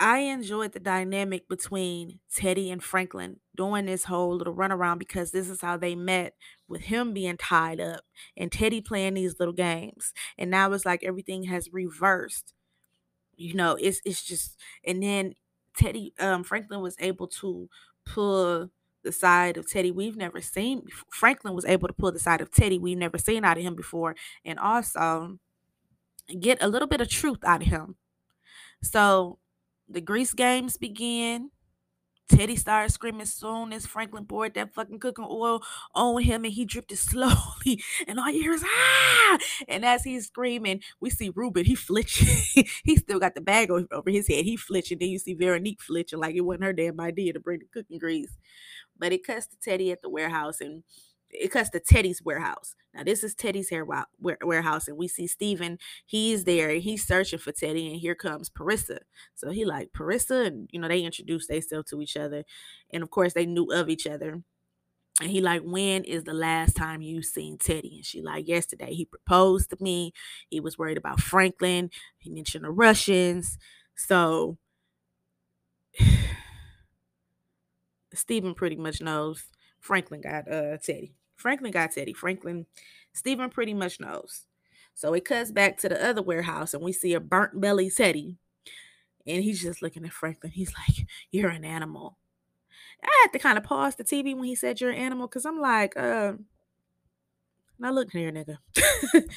I 0.00 0.18
enjoyed 0.20 0.72
the 0.72 0.80
dynamic 0.80 1.48
between 1.48 2.20
Teddy 2.32 2.70
and 2.70 2.82
Franklin 2.82 3.40
doing 3.56 3.86
this 3.86 4.04
whole 4.04 4.36
little 4.36 4.54
runaround 4.54 4.98
because 5.00 5.32
this 5.32 5.48
is 5.48 5.60
how 5.60 5.76
they 5.76 5.96
met 5.96 6.34
with 6.68 6.82
him 6.82 7.12
being 7.12 7.36
tied 7.36 7.80
up 7.80 8.02
and 8.36 8.52
Teddy 8.52 8.80
playing 8.80 9.14
these 9.14 9.40
little 9.40 9.54
games. 9.54 10.12
And 10.36 10.50
now 10.52 10.70
it's 10.72 10.86
like 10.86 11.02
everything 11.02 11.44
has 11.44 11.72
reversed. 11.72 12.54
You 13.36 13.54
know, 13.54 13.76
it's 13.80 14.00
it's 14.04 14.24
just 14.24 14.58
and 14.86 15.02
then 15.02 15.34
Teddy 15.76 16.14
um 16.20 16.44
Franklin 16.44 16.80
was 16.82 16.96
able 17.00 17.28
to 17.28 17.68
pull 18.06 18.70
the 19.04 19.12
side 19.12 19.56
of 19.56 19.68
Teddy 19.68 19.90
we've 19.90 20.16
never 20.16 20.40
seen. 20.40 20.82
Franklin 21.10 21.54
was 21.54 21.64
able 21.64 21.88
to 21.88 21.94
pull 21.94 22.12
the 22.12 22.18
side 22.18 22.40
of 22.40 22.50
Teddy 22.50 22.78
we've 22.78 22.98
never 22.98 23.18
seen 23.18 23.44
out 23.44 23.58
of 23.58 23.64
him 23.64 23.74
before 23.74 24.16
and 24.44 24.58
also 24.58 25.38
get 26.40 26.62
a 26.62 26.68
little 26.68 26.88
bit 26.88 27.00
of 27.00 27.08
truth 27.08 27.38
out 27.44 27.62
of 27.62 27.68
him. 27.68 27.96
So 28.82 29.38
the 29.88 30.00
grease 30.00 30.34
games 30.34 30.76
begin. 30.76 31.50
Teddy 32.28 32.56
started 32.56 32.92
screaming 32.92 33.24
soon 33.24 33.72
as 33.72 33.86
Franklin 33.86 34.26
poured 34.26 34.52
that 34.54 34.74
fucking 34.74 34.98
cooking 34.98 35.26
oil 35.28 35.62
on 35.94 36.22
him 36.22 36.44
and 36.44 36.52
he 36.52 36.66
dripped 36.66 36.92
it 36.92 36.96
slowly. 36.98 37.82
And 38.06 38.20
all 38.20 38.30
you 38.30 38.42
hear 38.42 38.52
is 38.52 38.64
ah! 38.66 39.38
And 39.66 39.84
as 39.84 40.04
he's 40.04 40.26
screaming, 40.26 40.82
we 41.00 41.08
see 41.08 41.32
Ruben, 41.34 41.64
he 41.64 41.74
flinching. 41.74 42.28
he 42.84 42.96
still 42.96 43.18
got 43.18 43.34
the 43.34 43.40
bag 43.40 43.70
over 43.70 44.10
his 44.10 44.28
head. 44.28 44.44
He 44.44 44.56
flinching. 44.56 44.98
Then 44.98 45.08
you 45.08 45.18
see 45.18 45.34
Veronique 45.34 45.80
flitching 45.80 46.18
like 46.18 46.34
it 46.34 46.42
wasn't 46.42 46.64
her 46.64 46.72
damn 46.74 47.00
idea 47.00 47.32
to 47.32 47.40
bring 47.40 47.60
the 47.60 47.66
cooking 47.72 47.98
grease. 47.98 48.36
But 48.98 49.12
it 49.12 49.24
cuts 49.24 49.46
to 49.48 49.56
Teddy 49.62 49.92
at 49.92 50.02
the 50.02 50.10
warehouse 50.10 50.60
and 50.60 50.82
it 51.30 51.50
cuts 51.50 51.70
to 51.70 51.80
Teddy's 51.80 52.22
warehouse. 52.22 52.74
Now 52.94 53.02
this 53.04 53.22
is 53.22 53.34
Teddy's 53.34 53.70
hair 53.70 53.86
warehouse, 54.18 54.88
and 54.88 54.96
we 54.96 55.08
see 55.08 55.26
Steven. 55.26 55.78
He's 56.06 56.44
there. 56.44 56.70
He's 56.70 57.06
searching 57.06 57.38
for 57.38 57.52
Teddy, 57.52 57.86
and 57.86 57.96
here 57.96 58.14
comes 58.14 58.50
Parissa. 58.50 59.00
So 59.34 59.50
he 59.50 59.64
like 59.64 59.92
Parissa, 59.92 60.46
and 60.46 60.68
you 60.72 60.80
know 60.80 60.88
they 60.88 61.02
introduced 61.02 61.48
themselves 61.48 61.90
to 61.90 62.00
each 62.00 62.16
other, 62.16 62.44
and 62.90 63.02
of 63.02 63.10
course 63.10 63.34
they 63.34 63.46
knew 63.46 63.70
of 63.72 63.88
each 63.88 64.06
other. 64.06 64.42
And 65.20 65.30
he 65.30 65.40
like, 65.40 65.62
when 65.62 66.04
is 66.04 66.24
the 66.24 66.32
last 66.32 66.76
time 66.76 67.02
you 67.02 67.22
seen 67.22 67.58
Teddy? 67.58 67.96
And 67.96 68.04
she 68.04 68.22
like, 68.22 68.46
yesterday. 68.46 68.94
He 68.94 69.04
proposed 69.04 69.70
to 69.70 69.76
me. 69.80 70.12
He 70.48 70.60
was 70.60 70.78
worried 70.78 70.96
about 70.96 71.20
Franklin. 71.20 71.90
He 72.18 72.30
mentioned 72.30 72.64
the 72.64 72.70
Russians. 72.70 73.58
So 73.96 74.58
Steven 78.14 78.54
pretty 78.54 78.76
much 78.76 79.00
knows 79.00 79.44
Franklin 79.80 80.20
got 80.20 80.50
uh 80.50 80.78
Teddy. 80.78 81.14
Franklin 81.36 81.70
got 81.70 81.92
Teddy. 81.92 82.12
Franklin, 82.12 82.66
Stephen 83.12 83.50
pretty 83.50 83.74
much 83.74 84.00
knows. 84.00 84.42
So 84.94 85.14
it 85.14 85.24
cuts 85.24 85.52
back 85.52 85.78
to 85.78 85.88
the 85.88 86.04
other 86.04 86.22
warehouse 86.22 86.74
and 86.74 86.82
we 86.82 86.92
see 86.92 87.14
a 87.14 87.20
burnt 87.20 87.60
belly 87.60 87.90
Teddy. 87.90 88.36
And 89.26 89.44
he's 89.44 89.62
just 89.62 89.82
looking 89.82 90.04
at 90.04 90.12
Franklin. 90.12 90.52
He's 90.52 90.72
like, 90.74 91.06
You're 91.30 91.50
an 91.50 91.64
animal. 91.64 92.16
I 93.02 93.08
had 93.22 93.32
to 93.32 93.38
kind 93.38 93.58
of 93.58 93.64
pause 93.64 93.94
the 93.94 94.04
TV 94.04 94.34
when 94.34 94.44
he 94.44 94.54
said 94.54 94.80
you're 94.80 94.90
an 94.90 94.98
animal 94.98 95.28
because 95.28 95.46
I'm 95.46 95.60
like, 95.60 95.96
uh, 95.96 96.32
now 97.78 97.92
look 97.92 98.10
here, 98.10 98.32
nigga. 98.32 98.58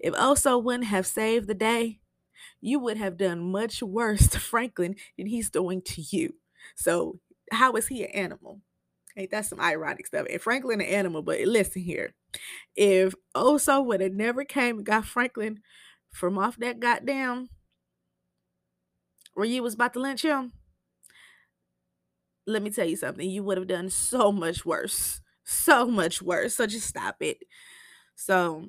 if 0.00 0.14
Oso 0.14 0.62
wouldn't 0.62 0.86
have 0.86 1.06
saved 1.06 1.46
the 1.46 1.54
day, 1.54 2.00
you 2.60 2.80
would 2.80 2.96
have 2.96 3.16
done 3.16 3.52
much 3.52 3.82
worse 3.82 4.26
to 4.28 4.40
Franklin 4.40 4.96
than 5.16 5.26
he's 5.26 5.50
doing 5.50 5.82
to 5.82 6.02
you. 6.02 6.34
So 6.74 7.20
how 7.50 7.72
is 7.72 7.86
he 7.86 8.04
an 8.04 8.10
animal? 8.10 8.60
Ain't 9.16 9.30
that 9.30 9.46
some 9.46 9.60
ironic 9.60 10.06
stuff? 10.06 10.26
And 10.30 10.40
Franklin 10.40 10.80
an 10.80 10.86
animal, 10.86 11.22
but 11.22 11.40
listen 11.40 11.82
here. 11.82 12.12
If 12.74 13.14
Oso 13.34 13.84
would 13.84 14.00
have 14.00 14.12
never 14.12 14.44
came 14.44 14.76
and 14.76 14.86
got 14.86 15.06
Franklin 15.06 15.60
from 16.10 16.36
off 16.38 16.56
that 16.58 16.80
goddamn 16.80 17.48
where 19.34 19.46
you 19.46 19.62
was 19.62 19.74
about 19.74 19.94
to 19.94 20.00
lynch 20.00 20.22
him, 20.22 20.52
let 22.46 22.62
me 22.62 22.70
tell 22.70 22.86
you 22.86 22.96
something. 22.96 23.28
You 23.28 23.42
would 23.42 23.58
have 23.58 23.66
done 23.66 23.90
so 23.90 24.30
much 24.30 24.64
worse. 24.64 25.20
So 25.44 25.86
much 25.86 26.20
worse. 26.20 26.56
So 26.56 26.66
just 26.66 26.86
stop 26.86 27.16
it. 27.20 27.38
So 28.16 28.68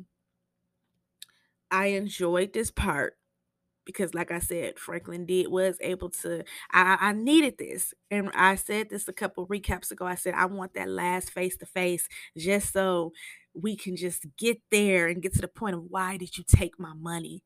I 1.69 1.87
enjoyed 1.87 2.53
this 2.53 2.71
part 2.71 3.17
because 3.87 4.13
like 4.13 4.31
i 4.31 4.39
said 4.39 4.77
franklin 4.77 5.25
did 5.25 5.47
was 5.47 5.77
able 5.81 6.09
to 6.11 6.43
I, 6.71 6.97
I 7.01 7.13
needed 7.13 7.57
this 7.57 7.93
and 8.11 8.29
i 8.35 8.55
said 8.55 8.89
this 8.91 9.07
a 9.07 9.13
couple 9.13 9.47
recaps 9.47 9.89
ago 9.91 10.05
i 10.05 10.15
said 10.15 10.35
i 10.35 10.45
want 10.45 10.75
that 10.75 10.89
last 10.89 11.31
face 11.31 11.57
to 11.57 11.65
face 11.65 12.07
just 12.37 12.73
so 12.73 13.13
we 13.55 13.75
can 13.75 13.95
just 13.95 14.25
get 14.37 14.59
there 14.69 15.07
and 15.07 15.21
get 15.23 15.33
to 15.33 15.41
the 15.41 15.47
point 15.47 15.75
of 15.75 15.85
why 15.89 16.17
did 16.17 16.37
you 16.37 16.43
take 16.47 16.79
my 16.79 16.93
money? 16.93 17.41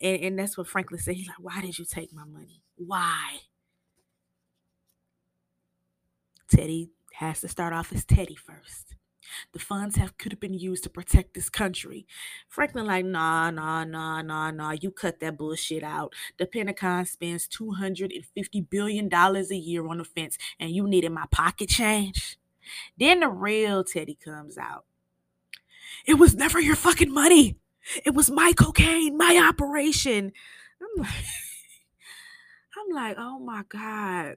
And, 0.00 0.20
and 0.22 0.38
that's 0.38 0.56
what 0.58 0.68
franklin 0.68 1.00
said 1.00 1.16
he's 1.16 1.28
like 1.28 1.40
why 1.40 1.60
did 1.62 1.78
you 1.78 1.84
take 1.84 2.12
my 2.12 2.24
money? 2.24 2.62
Why? 2.76 3.38
Teddy 6.50 6.90
has 7.14 7.40
to 7.40 7.48
start 7.48 7.72
off 7.72 7.92
as 7.92 8.04
teddy 8.04 8.34
first 8.36 8.94
the 9.52 9.58
funds 9.58 9.96
have 9.96 10.18
could 10.18 10.32
have 10.32 10.40
been 10.40 10.54
used 10.54 10.84
to 10.84 10.90
protect 10.90 11.34
this 11.34 11.48
country. 11.48 12.06
Franklin, 12.48 12.86
like, 12.86 13.04
nah, 13.04 13.50
nah, 13.50 13.84
nah, 13.84 14.22
nah, 14.22 14.50
nah. 14.50 14.70
You 14.72 14.90
cut 14.90 15.20
that 15.20 15.38
bullshit 15.38 15.82
out. 15.82 16.14
The 16.38 16.46
Pentagon 16.46 17.06
spends 17.06 17.48
$250 17.48 18.70
billion 18.70 19.12
a 19.12 19.54
year 19.54 19.86
on 19.86 19.98
defense, 19.98 20.38
and 20.58 20.70
you 20.70 20.86
needed 20.86 21.12
my 21.12 21.26
pocket 21.30 21.68
change. 21.68 22.38
Then 22.98 23.20
the 23.20 23.28
real 23.28 23.84
Teddy 23.84 24.18
comes 24.22 24.58
out. 24.58 24.84
It 26.06 26.14
was 26.14 26.34
never 26.34 26.60
your 26.60 26.76
fucking 26.76 27.12
money. 27.12 27.56
It 28.04 28.14
was 28.14 28.30
my 28.30 28.52
cocaine, 28.52 29.16
my 29.16 29.42
operation. 29.48 30.32
I'm 30.80 31.02
like, 31.02 31.10
I'm 32.76 32.94
like, 32.94 33.16
oh 33.18 33.38
my 33.38 33.62
God 33.68 34.36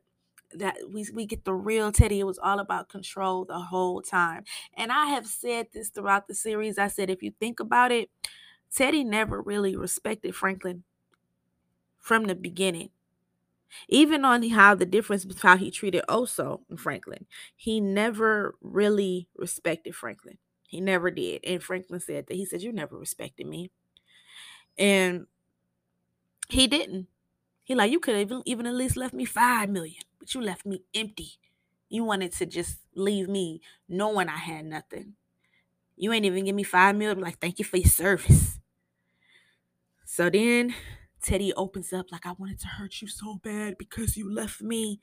that 0.56 0.78
we 0.92 1.06
we 1.14 1.26
get 1.26 1.46
the 1.46 1.54
real 1.54 1.92
Teddy. 1.92 2.20
It 2.20 2.26
was 2.26 2.40
all 2.40 2.60
about 2.60 2.90
control 2.90 3.46
the 3.46 3.60
whole 3.60 4.02
time. 4.02 4.44
And 4.76 4.92
I 4.92 5.08
have 5.08 5.28
said 5.28 5.68
this 5.74 5.90
throughout 5.90 6.28
the 6.28 6.36
series. 6.36 6.78
I 6.78 6.88
said 6.88 7.10
if 7.10 7.24
you 7.24 7.32
think 7.40 7.60
about 7.60 7.92
it, 7.92 8.10
Teddy 8.74 9.04
never 9.04 9.42
really 9.42 9.76
respected 9.76 10.36
Franklin 10.36 10.84
from 12.00 12.26
the 12.26 12.36
beginning. 12.36 12.90
Even 13.88 14.26
on 14.26 14.48
how 14.50 14.76
the 14.76 14.86
difference 14.86 15.24
between 15.26 15.50
how 15.50 15.58
he 15.58 15.72
treated 15.72 16.04
Oso 16.10 16.62
and 16.70 16.80
Franklin, 16.80 17.26
he 17.56 17.80
never 17.80 18.56
really 18.62 19.30
respected 19.36 19.96
Franklin. 19.96 20.38
He 20.68 20.82
never 20.82 21.10
did. 21.12 21.42
And 21.46 21.64
Franklin 21.64 22.00
said 22.02 22.28
that 22.28 22.36
he 22.36 22.46
said, 22.46 22.62
You 22.62 22.74
never 22.74 22.98
respected 22.98 23.48
me. 23.48 23.72
And 24.78 25.28
he 26.50 26.68
didn't. 26.68 27.08
He 27.64 27.76
like, 27.76 27.92
you 27.92 28.00
could 28.00 28.16
have 28.16 28.22
even, 28.24 28.42
even 28.46 28.66
at 28.66 28.76
least 28.76 28.98
left 28.98 29.14
me 29.14 29.26
five 29.26 29.70
million, 29.70 30.04
but 30.21 30.34
you 30.36 30.41
left 30.41 30.65
me 30.67 30.84
empty. 30.93 31.31
You 31.89 32.05
wanted 32.05 32.31
to 32.34 32.45
just 32.45 32.77
leave 32.95 33.27
me 33.27 33.60
knowing 33.89 34.29
I 34.29 34.38
had 34.38 34.65
nothing. 34.65 35.15
You 35.97 36.13
ain't 36.13 36.25
even 36.25 36.45
give 36.45 36.55
me 36.55 36.63
five 36.63 36.95
million. 36.95 37.19
Like, 37.19 37.39
thank 37.39 37.60
you 37.60 37.65
for 37.65 37.77
your 37.77 37.89
service. 37.89 38.60
So 40.05 40.29
then 40.29 40.75
Teddy 41.23 41.53
opens 41.53 41.91
up 41.91 42.12
like 42.12 42.25
I 42.25 42.34
wanted 42.34 42.60
to 42.60 42.67
hurt 42.67 43.01
you 43.01 43.07
so 43.07 43.39
bad 43.43 43.77
because 43.77 44.15
you 44.15 44.31
left 44.31 44.62
me. 44.62 44.99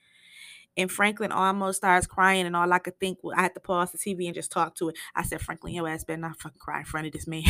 And 0.77 0.93
Franklin 0.93 1.33
almost 1.33 1.79
starts 1.79 2.07
crying, 2.07 2.47
and 2.47 2.55
all 2.55 2.73
I 2.73 2.79
could 2.79 3.01
think 3.01 3.19
was 3.25 3.35
I 3.37 3.43
had 3.43 3.55
to 3.55 3.61
pause 3.61 3.91
the 3.91 3.99
TV 3.99 4.27
and 4.27 4.35
just 4.35 4.53
talk 4.53 4.77
to 4.77 4.91
it. 4.91 4.97
I 5.17 5.25
said, 5.25 5.41
Franklin, 5.41 5.75
your 5.75 5.89
ass 5.89 6.05
better 6.05 6.21
not 6.21 6.41
fucking 6.41 6.61
cry 6.61 6.81
in 6.81 6.85
front 6.85 7.09
of 7.09 7.13
this 7.13 7.27
man. 7.27 7.43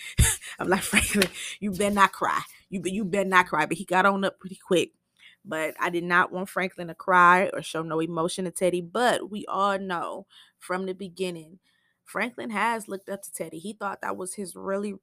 I'm 0.58 0.68
like, 0.68 0.82
Franklin, 0.82 1.28
you 1.60 1.70
better 1.70 1.94
not 1.94 2.12
cry. 2.12 2.40
You 2.70 2.82
you 2.84 3.04
better 3.04 3.28
not 3.28 3.46
cry. 3.46 3.66
But 3.66 3.76
he 3.76 3.84
got 3.84 4.06
on 4.06 4.24
up 4.24 4.40
pretty 4.40 4.58
quick. 4.66 4.92
But 5.44 5.74
I 5.80 5.90
did 5.90 6.04
not 6.04 6.30
want 6.32 6.48
Franklin 6.48 6.88
to 6.88 6.94
cry 6.94 7.50
or 7.52 7.62
show 7.62 7.82
no 7.82 8.00
emotion 8.00 8.44
to 8.44 8.50
Teddy. 8.50 8.80
But 8.80 9.30
we 9.30 9.44
all 9.46 9.78
know 9.78 10.26
from 10.58 10.86
the 10.86 10.94
beginning, 10.94 11.58
Franklin 12.04 12.50
has 12.50 12.88
looked 12.88 13.08
up 13.08 13.22
to 13.22 13.32
Teddy. 13.32 13.58
He 13.58 13.72
thought 13.72 14.02
that 14.02 14.16
was 14.16 14.34
his 14.34 14.54
really 14.54 14.94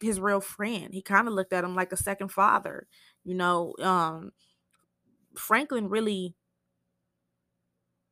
his 0.00 0.20
real 0.20 0.40
friend. 0.40 0.94
He 0.94 1.02
kind 1.02 1.28
of 1.28 1.34
looked 1.34 1.52
at 1.52 1.64
him 1.64 1.74
like 1.74 1.92
a 1.92 1.96
second 1.96 2.28
father. 2.28 2.86
You 3.24 3.34
know, 3.34 3.74
um, 3.80 4.32
Franklin 5.36 5.88
really 5.88 6.34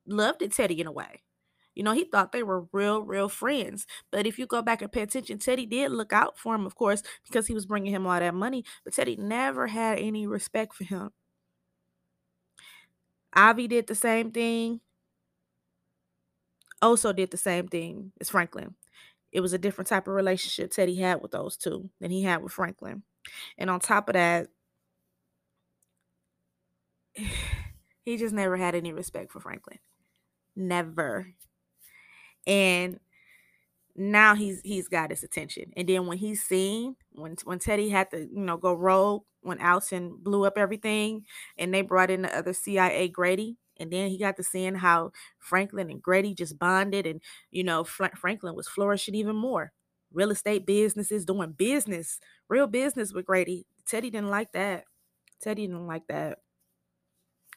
loved 0.06 0.42
it, 0.42 0.52
Teddy 0.52 0.80
in 0.80 0.86
a 0.86 0.92
way. 0.92 1.22
You 1.74 1.84
know, 1.84 1.92
he 1.92 2.04
thought 2.04 2.32
they 2.32 2.42
were 2.42 2.66
real, 2.72 3.02
real 3.02 3.28
friends. 3.28 3.86
But 4.10 4.26
if 4.26 4.38
you 4.38 4.46
go 4.46 4.62
back 4.62 4.82
and 4.82 4.90
pay 4.90 5.02
attention, 5.02 5.38
Teddy 5.38 5.66
did 5.66 5.92
look 5.92 6.12
out 6.12 6.36
for 6.38 6.54
him, 6.54 6.66
of 6.66 6.74
course, 6.74 7.02
because 7.24 7.46
he 7.46 7.54
was 7.54 7.66
bringing 7.66 7.92
him 7.94 8.06
all 8.06 8.18
that 8.18 8.34
money. 8.34 8.64
But 8.84 8.94
Teddy 8.94 9.16
never 9.16 9.68
had 9.68 9.98
any 9.98 10.26
respect 10.26 10.74
for 10.74 10.84
him. 10.84 11.10
Avi 13.34 13.68
did 13.68 13.86
the 13.86 13.94
same 13.94 14.30
thing. 14.30 14.80
Oso 16.82 17.14
did 17.14 17.30
the 17.30 17.36
same 17.36 17.68
thing 17.68 18.12
as 18.20 18.30
Franklin. 18.30 18.74
It 19.32 19.40
was 19.40 19.52
a 19.52 19.58
different 19.58 19.88
type 19.88 20.08
of 20.08 20.14
relationship 20.14 20.70
Teddy 20.70 20.96
had 20.96 21.20
with 21.20 21.32
those 21.32 21.56
two 21.56 21.90
than 22.00 22.10
he 22.10 22.22
had 22.22 22.42
with 22.42 22.52
Franklin. 22.52 23.02
And 23.58 23.68
on 23.68 23.80
top 23.80 24.08
of 24.08 24.14
that, 24.14 24.48
he 28.04 28.16
just 28.16 28.34
never 28.34 28.56
had 28.56 28.74
any 28.74 28.92
respect 28.92 29.32
for 29.32 29.40
Franklin. 29.40 29.78
Never. 30.56 31.34
And 32.46 32.98
now 33.94 34.34
he's 34.34 34.60
he's 34.62 34.88
got 34.88 35.10
his 35.10 35.22
attention. 35.22 35.72
And 35.76 35.88
then 35.88 36.06
when 36.06 36.18
he's 36.18 36.42
seen 36.42 36.96
when 37.12 37.36
when 37.44 37.58
Teddy 37.58 37.88
had 37.88 38.10
to, 38.12 38.20
you 38.20 38.40
know, 38.40 38.56
go 38.56 38.72
rogue 38.72 39.24
when 39.48 39.60
Alton 39.62 40.16
blew 40.22 40.44
up 40.44 40.58
everything 40.58 41.26
and 41.58 41.74
they 41.74 41.82
brought 41.82 42.10
in 42.10 42.22
the 42.22 42.36
other 42.36 42.52
CIA 42.52 43.08
Grady 43.08 43.58
and 43.80 43.92
then 43.92 44.10
he 44.10 44.18
got 44.18 44.36
to 44.36 44.42
seeing 44.44 44.76
how 44.76 45.12
Franklin 45.38 45.90
and 45.90 46.02
Grady 46.02 46.34
just 46.34 46.58
bonded, 46.58 47.06
and 47.06 47.22
you 47.50 47.62
know, 47.64 47.84
Fra- 47.84 48.16
Franklin 48.16 48.54
was 48.56 48.68
flourishing 48.68 49.14
even 49.14 49.36
more. 49.36 49.72
Real 50.12 50.30
estate 50.32 50.66
businesses, 50.66 51.24
doing 51.24 51.52
business, 51.52 52.18
real 52.48 52.66
business 52.66 53.12
with 53.12 53.26
Grady. 53.26 53.66
Teddy 53.86 54.10
didn't 54.10 54.30
like 54.30 54.52
that. 54.52 54.84
Teddy 55.40 55.66
didn't 55.66 55.86
like 55.88 56.06
that. 56.08 56.40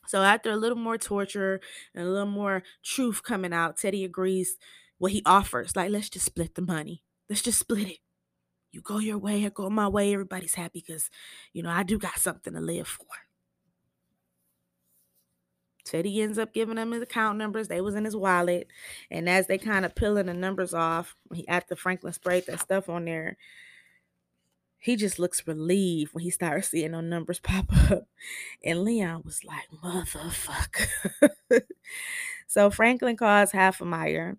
So 0.08 0.22
after 0.24 0.52
a 0.52 0.56
little 0.58 0.78
more 0.78 0.98
torture 0.98 1.62
and 1.94 2.06
a 2.08 2.10
little 2.10 2.26
more 2.28 2.64
truth 2.84 3.24
coming 3.24 3.54
out, 3.54 3.78
Teddy 3.78 4.04
agrees 4.04 4.58
what 4.98 5.12
he 5.12 5.22
offers. 5.26 5.76
Like, 5.76 5.92
let's 5.92 6.10
just 6.10 6.26
split 6.26 6.56
the 6.56 6.62
money. 6.62 7.04
Let's 7.30 7.42
just 7.42 7.60
split 7.60 7.88
it. 7.88 7.98
You 8.72 8.82
go 8.82 9.00
your 9.00 9.18
way, 9.18 9.46
I 9.46 9.50
go 9.50 9.70
my 9.70 9.88
way. 9.88 10.14
Everybody's 10.14 10.56
happy 10.56 10.84
because, 10.86 11.10
you 11.54 11.62
know, 11.62 11.70
I 11.70 11.84
do 11.84 12.00
got 12.00 12.20
something 12.20 12.54
to 12.54 12.62
live 12.62 12.88
for. 12.88 13.06
Teddy 15.84 16.22
ends 16.22 16.38
up 16.38 16.54
giving 16.54 16.76
them 16.76 16.92
his 16.92 17.02
account 17.02 17.38
numbers. 17.38 17.68
They 17.68 17.82
was 17.82 17.96
in 17.96 18.06
his 18.06 18.16
wallet. 18.16 18.68
And 19.10 19.28
as 19.28 19.48
they 19.48 19.58
kind 19.58 19.84
of 19.84 19.96
peeling 19.96 20.28
the 20.28 20.34
numbers 20.34 20.74
off, 20.74 21.16
he 21.34 21.48
after 21.48 21.76
Franklin 21.76 22.14
sprayed 22.14 22.46
that 22.48 22.62
stuff 22.62 22.88
on 22.88 23.06
there, 23.06 23.38
he 24.78 24.96
just 24.96 25.20
looks 25.20 25.46
relieved 25.48 26.14
when 26.14 26.24
he 26.24 26.30
starts 26.30 26.70
seeing 26.70 26.92
those 26.92 27.04
numbers 27.04 27.40
pop 27.44 27.66
up. 27.92 28.08
And 28.64 28.84
Leon 28.84 29.22
was 29.26 29.44
like, 29.44 29.68
motherfucker. 29.84 30.88
so 32.48 32.70
Franklin 32.70 33.18
calls 33.18 33.52
Halfemeyer. 33.52 34.38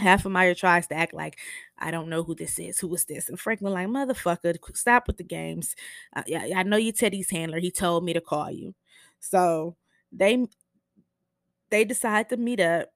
Halfemeyer 0.00 0.56
tries 0.56 0.86
to 0.86 0.94
act 0.94 1.12
like, 1.12 1.38
I 1.78 1.90
don't 1.90 2.08
know 2.08 2.22
who 2.22 2.34
this 2.34 2.58
is. 2.58 2.78
Who 2.80 2.92
is 2.94 3.04
this? 3.04 3.28
And 3.28 3.38
Franklin 3.38 3.72
like, 3.72 3.88
motherfucker, 3.88 4.56
stop 4.74 5.06
with 5.06 5.16
the 5.16 5.24
games. 5.24 5.74
Uh, 6.14 6.22
yeah, 6.26 6.48
I 6.56 6.62
know 6.62 6.76
you 6.76 6.92
Teddy's 6.92 7.30
handler. 7.30 7.58
He 7.58 7.70
told 7.70 8.04
me 8.04 8.12
to 8.12 8.20
call 8.20 8.50
you. 8.50 8.74
So 9.20 9.76
they 10.12 10.46
they 11.70 11.84
decide 11.84 12.28
to 12.30 12.36
meet 12.36 12.60
up 12.60 12.88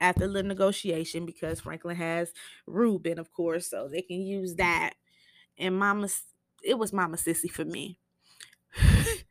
after 0.00 0.26
the 0.26 0.32
little 0.32 0.48
negotiation 0.48 1.26
because 1.26 1.60
Franklin 1.60 1.96
has 1.96 2.32
Ruben, 2.66 3.18
of 3.18 3.32
course, 3.32 3.68
so 3.68 3.88
they 3.88 4.02
can 4.02 4.20
use 4.20 4.56
that. 4.56 4.94
And 5.58 5.78
Mama, 5.78 6.08
it 6.64 6.78
was 6.78 6.92
Mama 6.92 7.16
Cissy 7.16 7.48
for 7.48 7.64
me. 7.64 7.98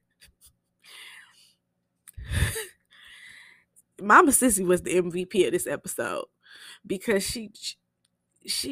Mama 4.01 4.31
Cissy 4.31 4.63
was 4.63 4.81
the 4.81 4.95
MVP 5.01 5.45
of 5.45 5.51
this 5.51 5.67
episode 5.67 6.25
because 6.85 7.23
she 7.23 7.51
she 7.53 7.75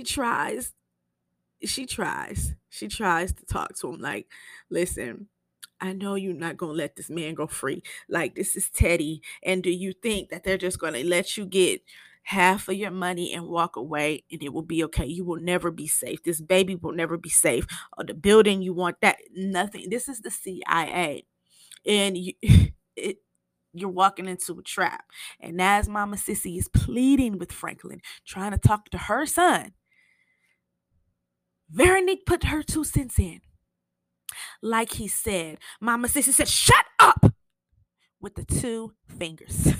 tries 0.03 0.73
she 1.63 1.86
tries 1.86 2.55
she 2.69 2.88
tries 2.88 3.34
to 3.34 3.45
talk 3.45 3.75
to 3.75 3.89
him 3.89 3.99
like 3.99 4.27
listen 4.69 5.27
I 5.82 5.93
know 5.93 6.15
you're 6.15 6.34
not 6.34 6.58
going 6.58 6.73
to 6.73 6.77
let 6.77 6.95
this 6.95 7.10
man 7.10 7.36
go 7.36 7.47
free. 7.47 7.84
Like, 8.10 8.36
this 8.36 8.55
is 8.55 8.69
Teddy. 8.69 9.21
And 9.43 9.63
do 9.63 9.71
you 9.71 9.93
think 9.93 10.29
that 10.29 10.43
they're 10.43 10.58
just 10.58 10.79
going 10.79 10.93
to 10.93 11.05
let 11.05 11.38
you 11.38 11.45
get 11.45 11.82
half 12.23 12.67
of 12.67 12.75
your 12.75 12.91
money 12.91 13.34
and 13.34 13.47
walk 13.47 13.75
away 13.77 14.23
and 14.32 14.43
it 14.43 14.53
will 14.53 14.62
be 14.62 14.84
okay? 14.86 15.05
You 15.05 15.23
will 15.23 15.39
never 15.39 15.71
be 15.71 15.88
safe. 15.88 16.23
This 16.23 16.41
baby 16.41 16.75
will 16.75 16.91
never 16.91 17.17
be 17.17 17.29
safe. 17.29 17.65
Or 17.97 18.03
the 18.03 18.13
building 18.13 18.62
you 18.62 18.73
want 18.73 18.97
that, 19.01 19.17
nothing. 19.34 19.89
This 19.89 20.10
is 20.10 20.19
the 20.21 20.32
CIA. 20.32 21.25
And 21.86 22.17
you, 22.17 22.34
it, 22.95 23.19
you're 23.73 23.89
walking 23.89 24.27
into 24.27 24.58
a 24.58 24.63
trap. 24.63 25.05
And 25.39 25.62
as 25.62 25.88
Mama 25.88 26.17
Cissy 26.17 26.58
is 26.58 26.67
pleading 26.67 27.38
with 27.38 27.51
Franklin, 27.51 28.01
trying 28.25 28.51
to 28.51 28.58
talk 28.58 28.89
to 28.89 28.97
her 28.97 29.25
son, 29.25 29.73
Veronique 31.69 32.25
put 32.25 32.45
her 32.45 32.63
two 32.63 32.84
cents 32.84 33.19
in 33.19 33.41
like 34.62 34.93
he 34.93 35.08
said. 35.08 35.58
Mama 35.79 36.08
Cissy 36.08 36.32
said, 36.32 36.47
shut 36.47 36.86
up 36.99 37.34
with 38.19 38.36
the 38.36 38.43
two 38.43 38.93
fingers. 39.08 39.67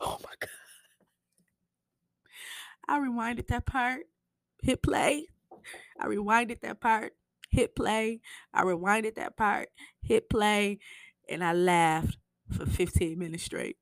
oh 0.00 0.18
my 0.22 0.34
God. 0.40 0.48
I 2.86 2.98
rewinded 2.98 3.46
that 3.48 3.64
part, 3.64 4.02
hit 4.62 4.82
play. 4.82 5.28
I 5.98 6.06
rewinded 6.06 6.60
that 6.60 6.80
part, 6.80 7.14
hit 7.54 7.76
play. 7.76 8.20
I 8.52 8.64
rewinded 8.64 9.14
that 9.14 9.36
part, 9.36 9.68
hit 10.02 10.28
play. 10.28 10.80
And 11.28 11.42
I 11.42 11.52
laughed 11.52 12.18
for 12.50 12.66
15 12.66 13.18
minutes 13.18 13.44
straight 13.44 13.76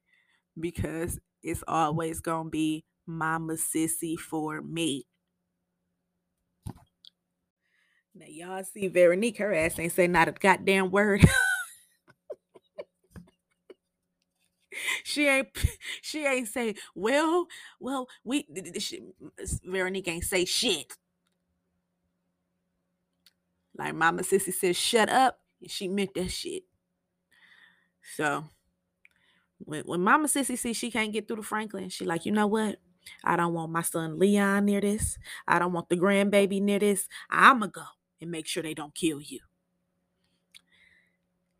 because 0.58 1.18
it's 1.42 1.64
always 1.66 2.20
going 2.20 2.46
to 2.46 2.50
be 2.50 2.84
Mama 3.06 3.56
Cissy 3.56 4.16
for 4.16 4.62
me. 4.62 5.06
Now 8.14 8.26
y'all 8.28 8.62
see 8.62 8.88
Veronique, 8.88 9.38
her 9.38 9.54
ass 9.54 9.78
ain't 9.78 9.92
say 9.92 10.06
not 10.06 10.28
a 10.28 10.32
goddamn 10.32 10.90
word. 10.90 11.24
she 15.04 15.26
ain't 15.26 15.48
she 16.02 16.26
ain't 16.26 16.48
say, 16.48 16.74
well, 16.94 17.46
well, 17.80 18.06
we 18.22 18.46
she, 18.78 19.00
Veronique 19.64 20.08
ain't 20.08 20.24
say 20.24 20.44
shit. 20.44 20.92
Like 23.76 23.94
Mama 23.94 24.22
Cissy 24.24 24.52
says, 24.52 24.76
shut 24.76 25.08
up, 25.08 25.40
and 25.60 25.70
she 25.70 25.88
meant 25.88 26.14
that 26.14 26.30
shit. 26.30 26.64
So 28.16 28.44
when 29.58 29.84
when 29.84 30.02
Mama 30.02 30.28
Cissy 30.28 30.56
sees 30.56 30.76
she 30.76 30.90
can't 30.90 31.12
get 31.12 31.26
through 31.28 31.36
to 31.38 31.42
Franklin, 31.42 31.88
she 31.88 32.04
like, 32.04 32.26
you 32.26 32.32
know 32.32 32.46
what? 32.46 32.78
I 33.24 33.36
don't 33.36 33.54
want 33.54 33.72
my 33.72 33.82
son 33.82 34.18
Leon 34.18 34.64
near 34.66 34.80
this. 34.80 35.18
I 35.48 35.58
don't 35.58 35.72
want 35.72 35.88
the 35.88 35.96
grandbaby 35.96 36.60
near 36.62 36.78
this. 36.78 37.08
I'ma 37.30 37.66
go 37.66 37.84
and 38.20 38.30
make 38.30 38.46
sure 38.46 38.62
they 38.62 38.74
don't 38.74 38.94
kill 38.94 39.20
you. 39.20 39.40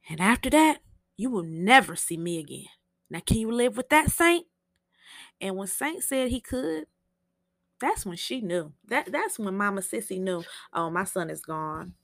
And 0.09 0.21
after 0.21 0.51
that, 0.51 0.81
you 1.17 1.31
will 1.31 1.45
never 1.45 1.97
see 1.97 2.17
me 2.17 2.39
again. 2.39 2.67
Now, 3.11 3.21
can 3.21 3.39
you 3.39 3.51
live 3.53 3.77
with 3.77 3.89
that, 3.91 4.11
Saint? 4.11 4.47
And 5.41 5.57
when 5.57 5.69
Saint 5.69 6.03
said 6.05 6.31
he 6.31 6.41
could, 6.41 6.87
That's 7.81 8.07
when 8.07 8.17
she 8.17 8.41
knew. 8.41 8.73
That 8.89 9.11
that's 9.11 9.39
when 9.39 9.57
Mama 9.57 9.83
Cissy 9.83 10.19
knew. 10.21 10.45
Oh, 10.73 10.89
my 10.91 11.05
son 11.05 11.31
is 11.31 11.43
gone. 11.43 11.95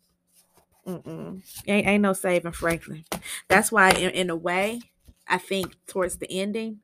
Mm-mm. 0.88 1.42
Ain't, 1.66 1.86
ain't 1.86 2.02
no 2.02 2.14
saving 2.14 2.52
Franklin. 2.52 3.04
That's 3.46 3.70
why, 3.70 3.90
in, 3.90 4.10
in 4.10 4.30
a 4.30 4.36
way, 4.36 4.80
I 5.28 5.36
think 5.36 5.76
towards 5.86 6.16
the 6.16 6.30
ending, 6.30 6.80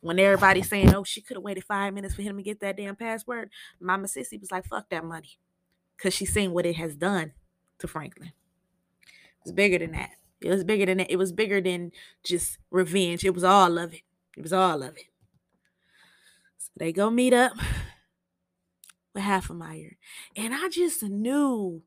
when 0.00 0.20
everybody's 0.20 0.68
saying, 0.68 0.94
"Oh, 0.94 1.02
she 1.02 1.20
could 1.20 1.36
have 1.36 1.42
waited 1.42 1.64
five 1.64 1.92
minutes 1.92 2.14
for 2.14 2.22
him 2.22 2.36
to 2.36 2.42
get 2.42 2.60
that 2.60 2.76
damn 2.76 2.94
password," 2.94 3.50
Mama 3.80 4.06
Cissy 4.06 4.38
was 4.38 4.52
like, 4.52 4.66
"Fuck 4.66 4.88
that 4.90 5.04
money," 5.04 5.38
because 5.96 6.14
she's 6.14 6.32
seen 6.32 6.52
what 6.52 6.64
it 6.64 6.76
has 6.76 6.94
done 6.94 7.32
to 7.80 7.88
Franklin. 7.88 8.32
It's 9.42 9.52
bigger 9.52 9.78
than 9.78 9.92
that. 9.92 10.10
It 10.40 10.50
was 10.50 10.64
bigger 10.64 10.86
than 10.86 10.98
that. 10.98 11.10
It 11.10 11.16
was 11.16 11.32
bigger 11.32 11.60
than 11.60 11.92
just 12.22 12.58
revenge. 12.70 13.24
It 13.24 13.34
was 13.34 13.44
all 13.44 13.78
of 13.78 13.92
it. 13.92 14.02
It 14.36 14.42
was 14.42 14.52
all 14.52 14.82
of 14.82 14.96
it. 14.96 15.06
So 16.58 16.70
they 16.76 16.92
go 16.92 17.10
meet 17.10 17.32
up 17.32 17.52
with 19.14 19.24
Half 19.24 19.50
a 19.50 19.54
Halfmeyer. 19.54 19.96
And 20.36 20.54
I 20.54 20.68
just 20.68 21.02
knew, 21.02 21.82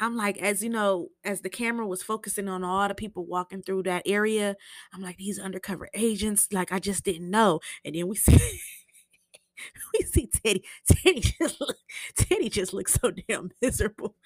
I'm 0.00 0.16
like, 0.16 0.38
as 0.38 0.62
you 0.62 0.70
know, 0.70 1.08
as 1.22 1.40
the 1.40 1.48
camera 1.48 1.86
was 1.86 2.02
focusing 2.02 2.48
on 2.48 2.64
all 2.64 2.88
the 2.88 2.94
people 2.94 3.24
walking 3.26 3.62
through 3.62 3.84
that 3.84 4.02
area, 4.06 4.56
I'm 4.92 5.00
like, 5.00 5.18
these 5.18 5.38
undercover 5.38 5.88
agents, 5.94 6.48
like 6.52 6.72
I 6.72 6.80
just 6.80 7.04
didn't 7.04 7.30
know. 7.30 7.60
And 7.84 7.94
then 7.94 8.08
we 8.08 8.16
see 8.16 8.38
we 9.92 10.04
see 10.04 10.26
Teddy. 10.26 10.64
Teddy 10.86 11.20
just 11.20 11.60
look, 11.60 11.76
Teddy 12.16 12.48
just 12.48 12.72
looks 12.72 12.94
so 12.94 13.10
damn 13.10 13.50
miserable. 13.62 14.16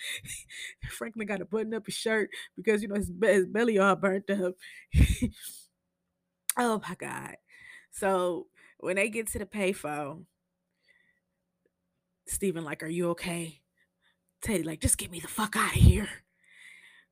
Franklin 0.90 1.26
got 1.26 1.38
to 1.38 1.44
button 1.44 1.74
up 1.74 1.86
his 1.86 1.94
shirt 1.94 2.30
because 2.56 2.82
you 2.82 2.88
know 2.88 2.96
his, 2.96 3.10
his 3.22 3.46
belly 3.46 3.78
all 3.78 3.96
burnt 3.96 4.30
up. 4.30 4.54
oh 6.58 6.80
my 6.88 6.94
god! 6.98 7.36
So 7.90 8.46
when 8.78 8.96
they 8.96 9.08
get 9.08 9.28
to 9.28 9.38
the 9.38 9.46
payphone, 9.46 10.24
Stephen 12.26 12.64
like, 12.64 12.82
"Are 12.82 12.88
you 12.88 13.10
okay?" 13.10 13.60
Teddy 14.42 14.62
like, 14.62 14.80
"Just 14.80 14.98
get 14.98 15.10
me 15.10 15.20
the 15.20 15.28
fuck 15.28 15.56
out 15.56 15.76
of 15.76 15.82
here." 15.82 16.08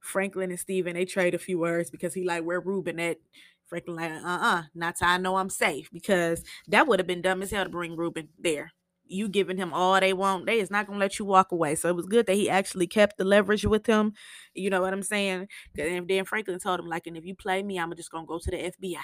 Franklin 0.01 0.51
and 0.51 0.61
Stephen 0.61 0.95
they 0.95 1.05
trade 1.05 1.35
a 1.35 1.39
few 1.39 1.59
words 1.59 1.91
because 1.91 2.15
he 2.15 2.25
like, 2.25 2.45
"Where 2.45 2.61
Ruben 2.61 3.01
at?" 3.01 3.19
Franklin 3.67 3.97
like, 3.97 4.13
uh-uh, 4.13 4.63
not 4.75 4.97
till 4.97 5.09
I 5.09 5.19
know 5.19 5.37
I'm 5.37 5.51
safe 5.51 5.91
because 5.93 6.45
that 6.69 6.87
would 6.87 7.01
have 7.01 7.07
been 7.07 7.23
dumb 7.23 7.43
as 7.43 7.51
hell 7.51 7.65
to 7.65 7.71
bring 7.71 7.97
Ruben 7.97 8.29
there. 8.39 8.73
You 9.09 9.29
giving 9.29 9.57
him 9.57 9.73
all 9.73 9.99
they 10.01 10.13
want, 10.13 10.47
they 10.47 10.59
is 10.61 10.71
not 10.71 10.87
gonna 10.87 10.99
let 10.99 11.19
you 11.19 11.25
walk 11.25 11.53
away. 11.53 11.75
So 11.75 11.89
it 11.89 11.97
was 11.97 12.07
good 12.07 12.27
that 12.27 12.35
he 12.35 12.49
actually 12.51 12.87
kept 12.87 13.19
the 13.19 13.25
leverage 13.25 13.65
with 13.65 13.87
him. 13.87 14.15
You 14.55 14.71
know 14.71 14.81
what 14.81 14.93
I'm 14.93 15.03
saying? 15.03 15.49
And 15.79 16.09
then 16.09 16.25
Franklin 16.25 16.59
told 16.59 16.81
him 16.81 16.87
like, 16.87 17.07
and 17.07 17.17
if 17.17 17.25
you 17.25 17.35
play 17.35 17.63
me, 17.63 17.79
I'm 17.79 17.95
just 17.97 18.11
gonna 18.11 18.27
go 18.27 18.39
to 18.39 18.51
the 18.51 18.57
FBI. 18.57 19.03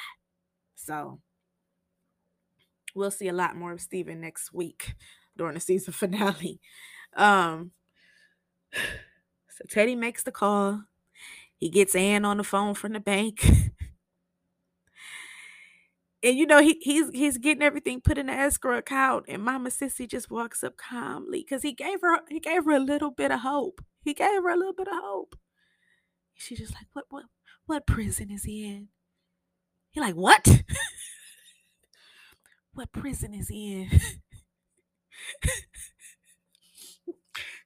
So 0.74 1.20
we'll 2.94 3.10
see 3.10 3.28
a 3.28 3.32
lot 3.32 3.56
more 3.56 3.72
of 3.72 3.80
Steven 3.80 4.20
next 4.20 4.52
week 4.52 4.94
during 5.36 5.54
the 5.54 5.60
season 5.60 5.92
finale. 5.92 6.60
Um 7.16 7.72
so 8.72 9.64
Teddy 9.68 9.94
makes 9.94 10.22
the 10.22 10.32
call. 10.32 10.84
He 11.56 11.68
gets 11.68 11.94
Ann 11.94 12.24
on 12.24 12.38
the 12.38 12.44
phone 12.44 12.74
from 12.74 12.92
the 12.92 13.00
bank. 13.00 13.44
and 16.22 16.36
you 16.36 16.46
know 16.46 16.60
he 16.60 16.78
he's 16.82 17.10
he's 17.10 17.38
getting 17.38 17.62
everything 17.62 18.00
put 18.00 18.18
in 18.18 18.26
the 18.26 18.32
escrow 18.32 18.78
account 18.78 19.24
and 19.28 19.42
mama 19.42 19.70
Cissy 19.70 20.06
just 20.06 20.30
walks 20.30 20.62
up 20.62 20.76
calmly 20.76 21.40
because 21.40 21.62
he 21.62 21.72
gave 21.72 22.00
her 22.00 22.20
he 22.28 22.38
gave 22.40 22.64
her 22.64 22.72
a 22.72 22.80
little 22.80 23.10
bit 23.10 23.30
of 23.30 23.40
hope. 23.40 23.84
He 24.04 24.14
gave 24.14 24.42
her 24.42 24.50
a 24.50 24.56
little 24.56 24.74
bit 24.74 24.88
of 24.88 24.94
hope. 24.94 25.36
She 26.34 26.56
just 26.56 26.74
like 26.74 26.86
what 26.92 27.06
what 27.10 27.24
what 27.66 27.86
prison 27.86 28.30
is 28.30 28.44
he 28.44 28.66
in? 28.66 28.88
He 29.90 30.00
like 30.00 30.14
what? 30.14 30.46
What 32.74 32.92
prison 32.92 33.34
is 33.34 33.48
he 33.48 33.82
in 33.82 33.90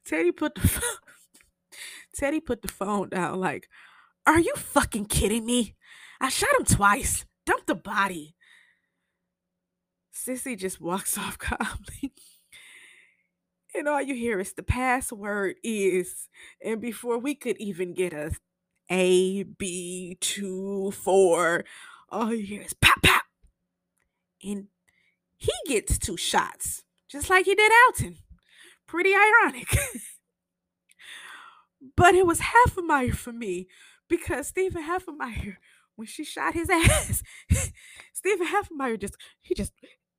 teddy 0.07 0.33
put 0.33 0.55
the 0.55 0.66
phone, 0.66 0.99
teddy 2.14 2.40
put 2.40 2.62
the 2.62 2.69
phone 2.69 3.09
down 3.09 3.38
like 3.38 3.69
are 4.27 4.40
you 4.40 4.55
fucking 4.57 5.05
kidding 5.07 5.45
me 5.45 5.75
i 6.21 6.29
shot 6.29 6.51
him 6.59 6.64
twice 6.64 7.25
dumped 7.45 7.66
the 7.66 7.75
body 7.75 8.37
Cissy 10.16 10.57
just 10.57 10.81
walks 10.81 11.16
off 11.19 11.38
calmly. 11.38 12.12
And 13.75 13.87
all 13.87 14.01
you 14.01 14.14
hear 14.14 14.40
is 14.40 14.55
the 14.55 14.62
password 14.62 15.57
is, 15.62 16.29
and 16.64 16.81
before 16.81 17.19
we 17.19 17.35
could 17.35 17.59
even 17.59 17.92
get 17.92 18.14
a 18.14 18.33
A, 18.90 19.42
B, 19.42 20.16
two, 20.21 20.90
four, 20.92 21.64
all 22.09 22.33
you 22.33 22.45
hear 22.45 22.62
is 22.62 22.73
pop, 22.73 23.03
pop. 23.03 23.25
And 24.42 24.69
he 25.37 25.53
gets 25.66 25.99
two 25.99 26.16
shots, 26.16 26.85
just 27.09 27.29
like 27.29 27.45
he 27.45 27.55
did 27.55 27.71
Alton. 27.87 28.16
Pretty 28.87 29.12
ironic. 29.14 29.68
but 31.96 32.14
it 32.14 32.27
was 32.27 32.40
Halfmeyer 32.40 33.14
for 33.14 33.33
me 33.33 33.66
because 34.09 34.49
Stephen 34.49 34.85
Halfmeyer, 34.85 35.57
when 35.96 36.07
she 36.07 36.25
shot 36.25 36.55
his 36.55 36.70
ass, 36.70 37.22
Stephen 38.12 38.46
Halfmeyer 38.46 39.01
just, 39.01 39.16
he 39.40 39.55
just, 39.55 39.72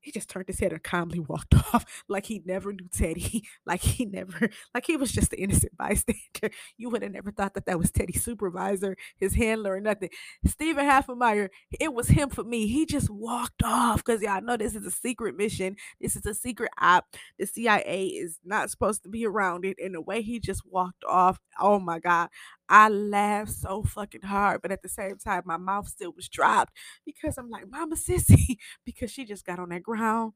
he 0.08 0.12
just 0.14 0.30
turned 0.30 0.48
his 0.48 0.62
head 0.62 0.72
and 0.72 0.82
calmly 0.82 1.20
walked 1.20 1.54
off 1.74 1.84
like 2.08 2.28
he 2.28 2.42
never 2.46 2.72
knew 2.72 2.88
Teddy, 2.90 3.44
like 3.66 3.82
he 3.82 4.06
never, 4.06 4.50
like 4.74 4.86
he 4.86 4.96
was 4.96 5.12
just 5.12 5.34
an 5.34 5.40
innocent 5.40 5.76
bystander. 5.78 6.56
You 6.78 6.90
would 6.90 7.02
have 7.02 7.12
never 7.12 7.30
thought 7.30 7.56
that 7.56 7.66
that 7.66 7.78
was 7.78 7.92
Teddy's 7.92 8.24
supervisor, 8.24 8.96
his 9.18 9.36
handler, 9.36 9.74
or 9.74 9.82
nothing. 9.82 10.08
Stephen 10.46 10.86
Halfmeyer, 10.86 11.50
it 11.78 11.94
was 11.94 12.08
him 12.08 12.30
for 12.30 12.46
me. 12.46 12.68
He 12.68 12.86
just 12.86 13.10
walked 13.10 13.64
off 13.66 13.98
because 13.98 14.22
y'all 14.22 14.42
know 14.42 14.56
this 14.56 14.76
is 14.76 14.86
a 14.86 14.92
secret 14.92 15.36
mission. 15.36 15.76
This 16.00 16.16
is 16.16 16.26
a 16.26 16.34
secret 16.34 16.72
op. 16.80 17.06
The 17.38 17.46
CIA 17.46 18.08
is 18.08 18.40
not 18.46 18.70
supposed 18.72 19.04
to 19.04 19.10
be 19.10 19.26
around 19.26 19.66
it. 19.66 19.76
And 19.84 19.94
the 19.94 20.00
way 20.02 20.22
he 20.22 20.40
just 20.40 20.62
walked 20.66 21.04
off, 21.04 21.38
oh 21.60 21.80
my 21.82 22.00
God, 22.00 22.30
I 22.70 22.90
laughed 22.90 23.52
so 23.54 23.84
fucking 23.84 24.24
hard, 24.24 24.62
but 24.62 24.72
at 24.72 24.82
the 24.82 24.90
same 24.90 25.18
time, 25.18 25.44
my 25.46 25.58
mouth 25.58 25.88
still 25.88 26.12
was 26.16 26.28
dropped 26.28 26.74
because 27.06 27.38
I'm 27.38 27.50
like, 27.50 27.70
Mama 27.70 27.96
Cissy, 27.96 28.60
because 28.86 29.12
she 29.12 29.26
just 29.26 29.46
got 29.46 29.60
on 29.60 29.70
that 29.70 29.84
ground. 29.84 30.34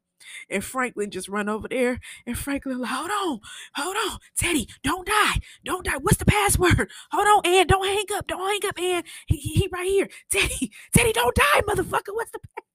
And 0.52 0.64
Franklin 0.64 1.10
just 1.10 1.28
run 1.28 1.50
over 1.50 1.68
there, 1.68 2.00
and 2.28 2.38
Franklin 2.38 2.78
like, 2.80 2.92
hold 2.92 3.10
on, 3.10 3.40
hold 3.76 3.96
on, 3.96 4.20
Teddy, 4.38 4.68
don't 4.84 5.08
die, 5.08 5.40
don't 5.66 5.84
die. 5.84 5.98
What's 6.00 6.18
the 6.18 6.26
password? 6.26 6.92
Hold 7.12 7.28
on, 7.28 7.52
Ann, 7.52 7.66
don't 7.66 7.88
hang 7.88 8.06
up, 8.14 8.28
don't 8.28 8.48
hang 8.48 8.70
up, 8.70 8.80
Ann. 8.80 9.04
He, 9.26 9.38
he, 9.38 9.54
he 9.62 9.70
right 9.72 9.88
here, 9.88 10.10
Teddy, 10.32 10.72
Teddy, 10.96 11.12
don't 11.12 11.36
die, 11.36 11.62
motherfucker. 11.62 12.14
What's 12.14 12.30
the 12.30 12.40
password? 12.40 12.68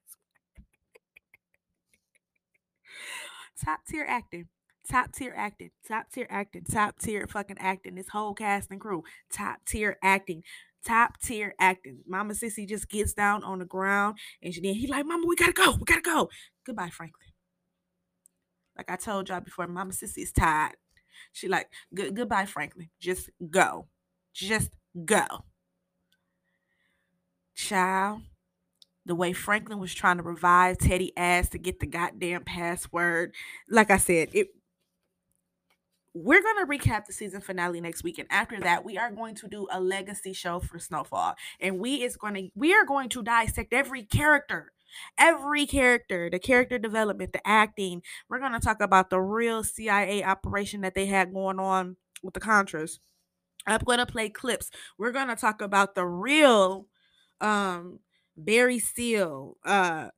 Top 3.64 3.80
tier 3.88 4.04
acting 4.08 4.48
top 4.88 5.12
tier 5.12 5.34
acting, 5.36 5.70
top 5.86 6.06
tier 6.12 6.26
acting, 6.30 6.64
top 6.64 6.98
tier 6.98 7.26
fucking 7.26 7.58
acting. 7.58 7.94
This 7.94 8.08
whole 8.08 8.34
cast 8.34 8.70
and 8.70 8.80
crew, 8.80 9.02
top 9.32 9.58
tier 9.66 9.96
acting, 10.02 10.42
top 10.86 11.20
tier 11.20 11.54
acting. 11.58 11.98
Mama 12.06 12.34
Cissy 12.34 12.66
just 12.66 12.88
gets 12.88 13.12
down 13.12 13.42
on 13.44 13.58
the 13.58 13.64
ground 13.64 14.18
and 14.42 14.54
she, 14.54 14.60
then 14.60 14.74
he 14.74 14.86
like, 14.86 15.06
Mama, 15.06 15.26
we 15.26 15.36
gotta 15.36 15.52
go, 15.52 15.72
we 15.72 15.84
gotta 15.84 16.00
go. 16.00 16.28
Goodbye, 16.64 16.90
Franklin. 16.90 17.28
Like 18.76 18.90
I 18.90 18.96
told 18.96 19.28
y'all 19.28 19.40
before, 19.40 19.66
Mama 19.66 19.92
Cissy 19.92 20.22
is 20.22 20.32
tired. 20.32 20.76
She 21.32 21.48
like, 21.48 21.68
good 21.94 22.14
goodbye, 22.14 22.46
Franklin. 22.46 22.90
Just 23.00 23.30
go, 23.50 23.88
just 24.34 24.70
go. 25.04 25.24
Child, 27.54 28.20
the 29.06 29.14
way 29.14 29.32
Franklin 29.32 29.78
was 29.78 29.94
trying 29.94 30.18
to 30.18 30.22
revive 30.22 30.78
Teddy 30.78 31.16
ass 31.16 31.48
to 31.50 31.58
get 31.58 31.80
the 31.80 31.86
goddamn 31.86 32.44
password. 32.44 33.34
Like 33.70 33.90
I 33.90 33.96
said, 33.96 34.28
it 34.32 34.48
we're 36.24 36.42
going 36.42 36.66
to 36.66 36.88
recap 36.88 37.04
the 37.06 37.12
season 37.12 37.40
finale 37.40 37.80
next 37.80 38.02
week 38.02 38.18
and 38.18 38.28
after 38.30 38.58
that 38.60 38.84
we 38.84 38.96
are 38.96 39.10
going 39.10 39.34
to 39.34 39.48
do 39.48 39.66
a 39.70 39.80
legacy 39.80 40.32
show 40.32 40.60
for 40.60 40.78
snowfall 40.78 41.34
and 41.60 41.78
we 41.78 42.02
is 42.02 42.16
going 42.16 42.34
to 42.34 42.48
we 42.54 42.72
are 42.74 42.86
going 42.86 43.08
to 43.08 43.22
dissect 43.22 43.72
every 43.72 44.02
character 44.02 44.72
every 45.18 45.66
character 45.66 46.28
the 46.30 46.38
character 46.38 46.78
development 46.78 47.32
the 47.32 47.46
acting. 47.46 48.02
We're 48.28 48.38
going 48.38 48.52
to 48.52 48.60
talk 48.60 48.80
about 48.80 49.10
the 49.10 49.20
real 49.20 49.62
cia 49.64 50.22
operation 50.24 50.80
that 50.82 50.94
they 50.94 51.06
had 51.06 51.32
going 51.32 51.58
on 51.58 51.96
with 52.22 52.34
the 52.34 52.40
contras. 52.40 52.98
I'm 53.66 53.80
going 53.84 53.98
to 53.98 54.06
play 54.06 54.28
clips. 54.28 54.70
We're 54.98 55.12
going 55.12 55.28
to 55.28 55.36
talk 55.36 55.60
about 55.60 55.94
the 55.94 56.06
real 56.06 56.86
um 57.40 57.98
barry 58.34 58.78
seal 58.78 59.58
uh 59.62 60.08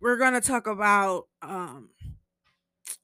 we're 0.00 0.16
going 0.16 0.34
to 0.34 0.40
talk 0.40 0.68
about 0.68 1.24
um 1.42 1.88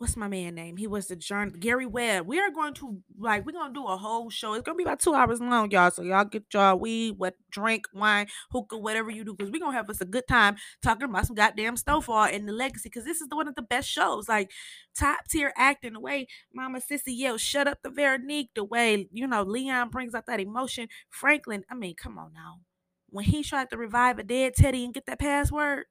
what's 0.00 0.16
my 0.16 0.28
man 0.28 0.54
name? 0.54 0.78
He 0.78 0.86
was 0.86 1.08
the 1.08 1.14
journal 1.14 1.54
Gary 1.60 1.84
Webb. 1.84 2.26
We 2.26 2.40
are 2.40 2.50
going 2.50 2.72
to 2.74 3.02
like 3.18 3.44
we're 3.44 3.52
gonna 3.52 3.74
do 3.74 3.86
a 3.86 3.98
whole 3.98 4.30
show. 4.30 4.54
It's 4.54 4.64
gonna 4.64 4.78
be 4.78 4.82
about 4.82 5.00
two 5.00 5.12
hours 5.12 5.40
long, 5.42 5.70
y'all. 5.70 5.90
So 5.90 6.02
y'all 6.02 6.24
get 6.24 6.44
y'all 6.54 6.78
weed, 6.78 7.18
what 7.18 7.34
drink, 7.50 7.84
wine, 7.92 8.26
hookah, 8.50 8.78
whatever 8.78 9.10
you 9.10 9.24
do, 9.24 9.34
because 9.34 9.52
we're 9.52 9.60
gonna 9.60 9.76
have 9.76 9.90
us 9.90 10.00
a 10.00 10.06
good 10.06 10.26
time 10.26 10.56
talking 10.82 11.04
about 11.04 11.26
some 11.26 11.36
goddamn 11.36 11.76
snowfall 11.76 12.24
and 12.24 12.48
the 12.48 12.52
legacy. 12.52 12.88
Because 12.88 13.04
this 13.04 13.20
is 13.20 13.28
the 13.28 13.36
one 13.36 13.46
of 13.46 13.56
the 13.56 13.62
best 13.62 13.90
shows, 13.90 14.26
like 14.26 14.50
top 14.98 15.28
tier 15.28 15.52
acting. 15.54 15.92
The 15.92 16.00
way 16.00 16.28
Mama 16.54 16.80
Cissy 16.80 17.12
yells, 17.12 17.42
"Shut 17.42 17.68
up, 17.68 17.80
the 17.82 17.90
Veronique." 17.90 18.50
The 18.54 18.64
way 18.64 19.06
you 19.12 19.26
know 19.26 19.42
Leon 19.42 19.90
brings 19.90 20.14
out 20.14 20.24
that 20.26 20.40
emotion. 20.40 20.88
Franklin, 21.10 21.64
I 21.70 21.74
mean, 21.74 21.94
come 21.94 22.16
on 22.16 22.32
now. 22.32 22.60
When 23.10 23.26
he 23.26 23.42
tried 23.42 23.68
to 23.68 23.76
revive 23.76 24.18
a 24.18 24.22
dead 24.22 24.54
Teddy 24.54 24.82
and 24.82 24.94
get 24.94 25.04
that 25.06 25.18
password, 25.18 25.84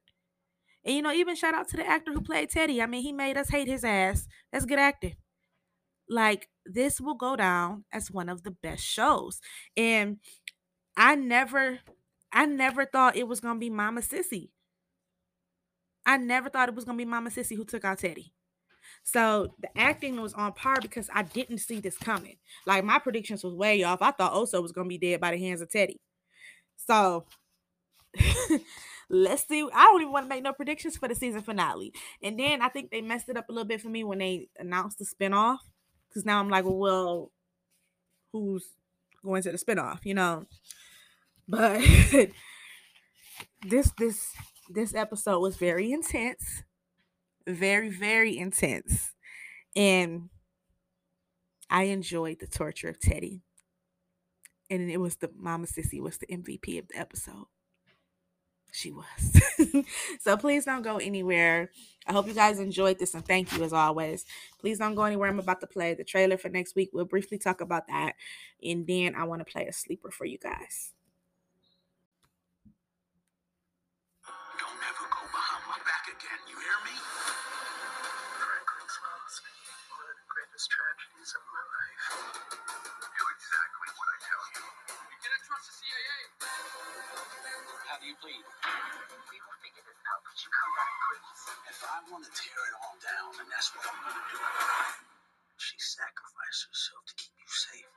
And 0.84 0.94
you 0.96 1.02
know, 1.02 1.12
even 1.12 1.36
shout 1.36 1.54
out 1.54 1.68
to 1.68 1.76
the 1.76 1.86
actor 1.86 2.12
who 2.12 2.22
played 2.22 2.50
Teddy. 2.50 2.80
I 2.80 2.86
mean, 2.86 3.02
he 3.02 3.12
made 3.12 3.36
us 3.36 3.50
hate 3.50 3.68
his 3.68 3.84
ass. 3.84 4.26
That's 4.52 4.64
good 4.64 4.78
acting. 4.78 5.16
Like 6.08 6.48
this 6.66 7.00
will 7.00 7.14
go 7.14 7.36
down 7.36 7.84
as 7.92 8.10
one 8.10 8.28
of 8.28 8.42
the 8.42 8.50
best 8.50 8.82
shows. 8.84 9.40
And 9.76 10.18
I 10.96 11.14
never 11.16 11.80
I 12.32 12.46
never 12.46 12.86
thought 12.86 13.16
it 13.16 13.28
was 13.28 13.40
gonna 13.40 13.58
be 13.60 13.70
Mama 13.70 14.02
Cissy. 14.02 14.52
I 16.06 16.16
never 16.16 16.48
thought 16.48 16.68
it 16.68 16.74
was 16.74 16.84
gonna 16.84 16.98
be 16.98 17.04
Mama 17.04 17.30
Cissy 17.30 17.54
who 17.54 17.64
took 17.64 17.84
out 17.84 17.98
Teddy. 17.98 18.32
So 19.04 19.54
the 19.60 19.76
acting 19.78 20.20
was 20.20 20.34
on 20.34 20.52
par 20.52 20.78
because 20.82 21.08
I 21.14 21.22
didn't 21.22 21.58
see 21.58 21.80
this 21.80 21.98
coming. 21.98 22.36
Like 22.66 22.84
my 22.84 22.98
predictions 22.98 23.44
was 23.44 23.54
way 23.54 23.82
off. 23.82 24.02
I 24.02 24.10
thought 24.12 24.34
Oso 24.34 24.62
was 24.62 24.72
gonna 24.72 24.88
be 24.88 24.98
dead 24.98 25.20
by 25.20 25.32
the 25.32 25.38
hands 25.38 25.60
of 25.60 25.70
Teddy. 25.70 26.00
So 26.76 27.26
let's 29.10 29.46
see. 29.46 29.68
I 29.74 29.84
don't 29.84 30.00
even 30.00 30.12
want 30.12 30.24
to 30.24 30.28
make 30.28 30.42
no 30.42 30.52
predictions 30.52 30.96
for 30.96 31.08
the 31.08 31.14
season 31.14 31.42
finale. 31.42 31.92
And 32.22 32.38
then 32.38 32.62
I 32.62 32.68
think 32.68 32.90
they 32.90 33.02
messed 33.02 33.28
it 33.28 33.36
up 33.36 33.48
a 33.48 33.52
little 33.52 33.66
bit 33.66 33.80
for 33.80 33.88
me 33.88 34.04
when 34.04 34.18
they 34.18 34.48
announced 34.58 34.98
the 34.98 35.04
spinoff. 35.04 35.58
Because 36.08 36.24
now 36.24 36.40
I'm 36.40 36.48
like, 36.48 36.64
well, 36.66 37.30
who's 38.32 38.64
going 39.22 39.42
to 39.42 39.52
the 39.52 39.58
spinoff, 39.58 40.00
you 40.04 40.14
know? 40.14 40.46
But 41.48 41.80
this 43.68 43.92
this 43.98 44.32
this 44.70 44.94
episode 44.94 45.40
was 45.40 45.56
very 45.56 45.92
intense. 45.92 46.62
Very, 47.46 47.90
very 47.90 48.38
intense. 48.38 49.12
And 49.74 50.30
I 51.68 51.84
enjoyed 51.84 52.38
the 52.40 52.46
torture 52.46 52.88
of 52.88 53.00
Teddy. 53.00 53.42
And 54.68 54.90
it 54.90 54.98
was 54.98 55.16
the 55.16 55.30
Mama 55.36 55.66
Cissy 55.66 56.00
was 56.00 56.18
the 56.18 56.26
MVP 56.26 56.78
of 56.78 56.88
the 56.88 56.96
episode. 56.96 57.46
She 58.72 58.92
was. 58.92 59.84
so 60.20 60.36
please 60.36 60.64
don't 60.64 60.82
go 60.82 60.96
anywhere. 60.98 61.70
I 62.06 62.12
hope 62.12 62.26
you 62.26 62.34
guys 62.34 62.58
enjoyed 62.58 62.98
this 62.98 63.14
and 63.14 63.24
thank 63.24 63.56
you 63.56 63.62
as 63.62 63.72
always. 63.72 64.24
Please 64.58 64.78
don't 64.78 64.94
go 64.94 65.04
anywhere. 65.04 65.28
I'm 65.28 65.38
about 65.38 65.60
to 65.60 65.66
play 65.66 65.94
the 65.94 66.04
trailer 66.04 66.36
for 66.36 66.48
next 66.48 66.74
week. 66.74 66.90
We'll 66.92 67.04
briefly 67.04 67.38
talk 67.38 67.60
about 67.60 67.86
that. 67.88 68.14
And 68.62 68.86
then 68.86 69.14
I 69.14 69.24
want 69.24 69.46
to 69.46 69.50
play 69.50 69.66
a 69.66 69.72
sleeper 69.72 70.10
for 70.10 70.24
you 70.24 70.38
guys. 70.38 70.92
Don't 74.58 74.70
ever 74.70 75.06
go 75.08 75.22
behind 75.30 75.64
my 75.66 75.78
back 75.86 76.06
again, 76.08 76.40
you 76.48 76.56
hear 76.56 76.78
me? 76.84 76.94
Franklin 78.42 78.86
smiles. 78.86 79.36
One 79.90 80.00
of 80.02 80.14
the 80.14 80.26
greatest 80.30 80.70
tragedies 80.70 81.30
of 81.36 81.42
my 81.52 81.62
life. 81.62 81.69
Want 92.20 92.34
to 92.34 92.42
tear 92.42 92.52
it 92.52 92.76
all 92.76 92.96
down, 93.00 93.32
then 93.38 93.46
that's 93.48 93.72
what 93.74 93.86
I'm 93.88 93.96
going 94.04 94.12
to 94.12 94.24
do. 94.28 94.36
She 95.56 95.76
sacrificed 95.78 96.68
herself 96.68 97.00
to 97.08 97.14
keep 97.16 97.32
you 97.40 97.48
safe. 97.48 97.88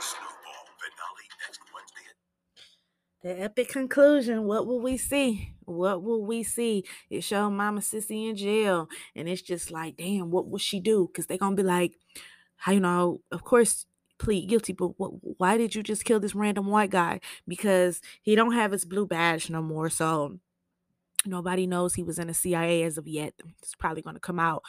Snowfall 0.00 0.64
finale 0.80 1.28
next 1.44 1.60
Wednesday 1.74 2.08
The 3.22 3.42
epic 3.44 3.68
conclusion. 3.68 4.44
What 4.44 4.66
will 4.66 4.80
we 4.80 4.96
see? 4.96 5.52
What 5.66 6.02
will 6.02 6.24
we 6.24 6.42
see? 6.42 6.84
It 7.10 7.20
showed 7.22 7.50
Mama 7.50 7.82
Cissy 7.82 8.30
in 8.30 8.36
jail. 8.36 8.88
And 9.14 9.28
it's 9.28 9.42
just 9.42 9.70
like, 9.70 9.98
damn, 9.98 10.30
what 10.30 10.48
will 10.48 10.56
she 10.58 10.80
do? 10.80 11.06
Because 11.06 11.26
they're 11.26 11.36
to 11.36 11.50
be 11.54 11.62
like, 11.62 11.98
how 12.56 12.72
you 12.72 12.80
know, 12.80 13.20
of 13.30 13.44
course, 13.44 13.84
plead 14.18 14.48
guilty, 14.48 14.72
but 14.72 14.98
what, 14.98 15.10
why 15.38 15.58
did 15.58 15.74
you 15.74 15.82
just 15.82 16.06
kill 16.06 16.18
this 16.18 16.34
random 16.34 16.68
white 16.68 16.88
guy? 16.88 17.20
Because 17.46 18.00
he 18.22 18.34
don't 18.34 18.54
have 18.54 18.72
his 18.72 18.86
blue 18.86 19.06
badge 19.06 19.50
no 19.50 19.60
more. 19.60 19.90
So 19.90 20.38
nobody 21.26 21.66
knows 21.66 21.94
he 21.94 22.02
was 22.02 22.18
in 22.18 22.28
the 22.28 22.34
CIA 22.34 22.82
as 22.84 22.98
of 22.98 23.06
yet. 23.08 23.34
It's 23.62 23.74
probably 23.74 24.02
going 24.02 24.16
to 24.16 24.20
come 24.20 24.38
out, 24.38 24.62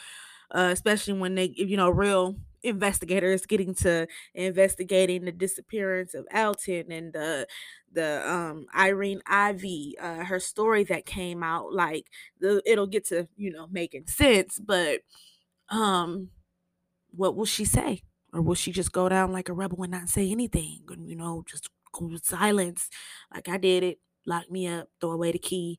uh, 0.50 0.70
especially 0.72 1.14
when 1.14 1.34
they, 1.34 1.52
you 1.56 1.76
know, 1.76 1.90
real 1.90 2.36
investigators 2.62 3.46
getting 3.46 3.74
to 3.74 4.06
investigating 4.34 5.24
the 5.24 5.32
disappearance 5.32 6.14
of 6.14 6.26
Alton 6.34 6.90
and 6.90 7.12
the 7.12 7.46
the 7.92 8.28
um 8.28 8.66
Irene 8.76 9.22
Ivy, 9.26 9.96
uh, 10.00 10.24
her 10.24 10.40
story 10.40 10.84
that 10.84 11.06
came 11.06 11.42
out. 11.42 11.72
Like 11.72 12.06
the 12.40 12.62
it'll 12.66 12.86
get 12.86 13.06
to 13.06 13.28
you 13.36 13.50
know 13.52 13.66
making 13.68 14.06
sense, 14.08 14.58
but 14.58 15.00
um, 15.70 16.30
what 17.10 17.36
will 17.36 17.44
she 17.46 17.64
say? 17.64 18.02
Or 18.32 18.42
will 18.42 18.54
she 18.54 18.72
just 18.72 18.92
go 18.92 19.08
down 19.08 19.32
like 19.32 19.48
a 19.48 19.52
rebel 19.52 19.82
and 19.82 19.92
not 19.92 20.08
say 20.08 20.30
anything? 20.30 20.82
And, 20.88 21.08
you 21.08 21.16
know, 21.16 21.44
just 21.48 21.68
go 21.92 22.10
silence 22.22 22.88
like 23.34 23.48
I 23.48 23.56
did 23.56 23.82
it, 23.82 23.98
lock 24.28 24.50
me 24.50 24.68
up, 24.68 24.88
throw 25.00 25.12
away 25.12 25.32
the 25.32 25.38
key, 25.38 25.78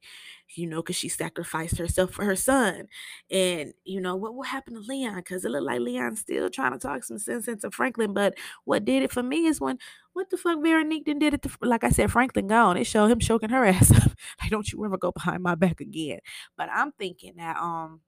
you 0.55 0.67
know, 0.67 0.77
because 0.81 0.95
she 0.95 1.07
sacrificed 1.07 1.77
herself 1.77 2.11
for 2.11 2.25
her 2.25 2.35
son. 2.35 2.87
And, 3.31 3.73
you 3.85 4.01
know, 4.01 4.15
what 4.15 4.35
will 4.35 4.43
happen 4.43 4.73
to 4.73 4.79
Leon? 4.81 5.17
Because 5.17 5.45
it 5.45 5.51
looked 5.51 5.65
like 5.65 5.79
Leon's 5.79 6.19
still 6.19 6.49
trying 6.49 6.73
to 6.73 6.79
talk 6.79 7.03
some 7.03 7.19
sense 7.19 7.47
into 7.47 7.71
Franklin. 7.71 8.13
But 8.13 8.35
what 8.65 8.85
did 8.85 9.03
it 9.03 9.11
for 9.11 9.23
me 9.23 9.45
is 9.45 9.61
when, 9.61 9.77
what 10.13 10.29
the 10.29 10.37
fuck 10.37 10.61
Veronique 10.61 11.05
then 11.05 11.19
did 11.19 11.33
it 11.35 11.43
to, 11.43 11.49
like 11.61 11.83
I 11.83 11.89
said, 11.91 12.11
Franklin 12.11 12.47
gone. 12.47 12.77
It 12.77 12.85
showed 12.85 13.11
him 13.11 13.19
choking 13.19 13.49
her 13.51 13.65
ass 13.67 13.91
up. 13.91 14.11
like, 14.41 14.49
don't 14.51 14.71
you 14.71 14.83
ever 14.83 14.97
go 14.97 15.11
behind 15.11 15.43
my 15.43 15.55
back 15.55 15.79
again. 15.79 16.19
But 16.57 16.69
I'm 16.73 16.91
thinking 16.93 17.35
that, 17.37 17.57
um, 17.57 18.01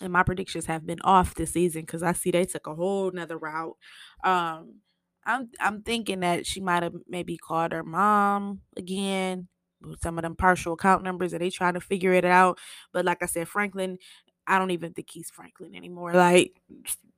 and 0.00 0.12
my 0.12 0.22
predictions 0.22 0.66
have 0.66 0.86
been 0.86 1.00
off 1.02 1.34
this 1.34 1.52
season 1.52 1.82
because 1.82 2.02
I 2.02 2.12
see 2.12 2.30
they 2.30 2.44
took 2.44 2.66
a 2.66 2.74
whole 2.74 3.10
nother 3.12 3.38
route. 3.38 3.76
Um, 4.24 4.80
I'm 5.24 5.50
I'm 5.60 5.82
thinking 5.82 6.20
that 6.20 6.46
she 6.46 6.60
might 6.60 6.82
have 6.82 6.94
maybe 7.08 7.36
called 7.36 7.72
her 7.72 7.84
mom 7.84 8.60
again 8.76 9.48
with 9.80 10.00
some 10.00 10.18
of 10.18 10.22
them 10.22 10.36
partial 10.36 10.74
account 10.74 11.02
numbers 11.02 11.32
and 11.32 11.42
they 11.42 11.50
trying 11.50 11.74
to 11.74 11.80
figure 11.80 12.12
it 12.12 12.24
out. 12.24 12.58
But 12.92 13.04
like 13.04 13.22
I 13.22 13.26
said, 13.26 13.48
Franklin, 13.48 13.98
I 14.46 14.58
don't 14.58 14.70
even 14.70 14.92
think 14.92 15.08
he's 15.10 15.30
Franklin 15.30 15.74
anymore. 15.74 16.12
Like 16.12 16.52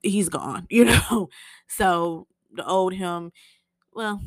he's 0.02 0.28
gone, 0.28 0.66
you 0.70 0.84
know. 0.84 1.28
So 1.68 2.26
the 2.52 2.66
old 2.66 2.94
him, 2.94 3.32
well, 3.92 4.20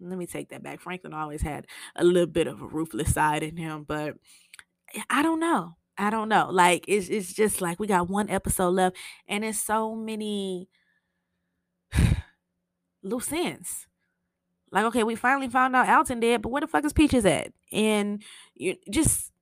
let 0.00 0.18
me 0.18 0.26
take 0.26 0.50
that 0.50 0.62
back. 0.62 0.80
Franklin 0.80 1.14
always 1.14 1.42
had 1.42 1.66
a 1.94 2.04
little 2.04 2.26
bit 2.26 2.46
of 2.46 2.60
a 2.60 2.66
ruthless 2.66 3.14
side 3.14 3.42
in 3.42 3.56
him, 3.56 3.84
but 3.86 4.14
I 5.10 5.22
don't 5.22 5.40
know. 5.40 5.76
I 5.98 6.10
don't 6.10 6.28
know. 6.28 6.48
Like 6.50 6.84
it's 6.88 7.08
it's 7.08 7.32
just 7.32 7.60
like 7.60 7.80
we 7.80 7.86
got 7.86 8.10
one 8.10 8.28
episode 8.28 8.70
left, 8.70 8.96
and 9.26 9.44
it's 9.44 9.62
so 9.62 9.94
many 9.94 10.68
loose 13.06 13.32
ends. 13.32 13.86
Like, 14.72 14.84
okay, 14.86 15.04
we 15.04 15.14
finally 15.14 15.48
found 15.48 15.76
out 15.76 15.88
Alton 15.88 16.20
dead, 16.20 16.42
but 16.42 16.50
where 16.50 16.60
the 16.60 16.66
fuck 16.66 16.84
is 16.84 16.92
Peaches 16.92 17.24
at? 17.24 17.52
And 17.72 18.22
you 18.54 18.76
just 18.90 19.32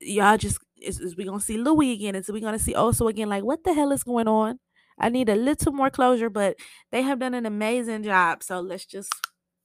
y'all 0.00 0.36
just 0.36 0.58
is, 0.80 1.00
is 1.00 1.16
we 1.16 1.24
gonna 1.24 1.40
see 1.40 1.56
Louie 1.56 1.92
again? 1.92 2.14
Is 2.14 2.30
we 2.30 2.40
gonna 2.40 2.58
see 2.58 2.74
Oso 2.74 3.08
again? 3.08 3.28
Like, 3.28 3.44
what 3.44 3.64
the 3.64 3.72
hell 3.72 3.92
is 3.92 4.04
going 4.04 4.28
on? 4.28 4.58
I 4.98 5.08
need 5.08 5.28
a 5.28 5.36
little 5.36 5.72
more 5.72 5.90
closure, 5.90 6.30
but 6.30 6.56
they 6.92 7.02
have 7.02 7.18
done 7.18 7.34
an 7.34 7.46
amazing 7.46 8.02
job. 8.02 8.42
So 8.42 8.60
let's 8.60 8.84
just 8.84 9.12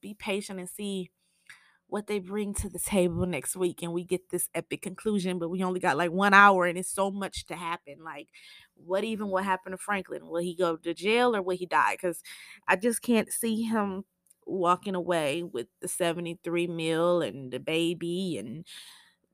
be 0.00 0.14
patient 0.14 0.58
and 0.58 0.68
see 0.68 1.10
what 1.90 2.06
they 2.06 2.18
bring 2.18 2.54
to 2.54 2.68
the 2.68 2.78
table 2.78 3.26
next 3.26 3.56
week 3.56 3.82
and 3.82 3.92
we 3.92 4.04
get 4.04 4.30
this 4.30 4.48
epic 4.54 4.82
conclusion 4.82 5.38
but 5.38 5.48
we 5.48 5.62
only 5.62 5.80
got 5.80 5.96
like 5.96 6.10
one 6.10 6.34
hour 6.34 6.66
and 6.66 6.78
it's 6.78 6.92
so 6.92 7.10
much 7.10 7.46
to 7.46 7.56
happen 7.56 7.96
like 8.04 8.28
what 8.74 9.04
even 9.04 9.28
will 9.30 9.42
happen 9.42 9.72
to 9.72 9.78
franklin? 9.78 10.26
Will 10.26 10.40
he 10.40 10.54
go 10.54 10.76
to 10.76 10.94
jail 10.94 11.36
or 11.36 11.42
will 11.42 11.56
he 11.56 11.66
die? 11.66 11.94
Because 11.94 12.22
i 12.68 12.76
just 12.76 13.02
can't 13.02 13.30
see 13.32 13.62
him 13.62 14.04
walking 14.46 14.94
away 14.94 15.42
with 15.42 15.66
the 15.80 15.88
73 15.88 16.66
mil 16.66 17.22
and 17.22 17.52
the 17.52 17.60
baby 17.60 18.38
and 18.38 18.64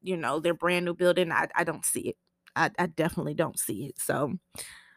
you 0.03 0.17
know 0.17 0.41
their 0.41 0.55
brand 0.55 0.85
new 0.85 0.95
building. 0.95 1.33
I, 1.33 1.49
I 1.55 1.65
don't 1.65 1.85
see 1.85 2.09
it. 2.11 2.17
I, 2.55 2.71
I 2.79 2.87
definitely 2.87 3.35
don't 3.35 3.59
see 3.59 3.87
it. 3.87 4.01
So 4.01 4.39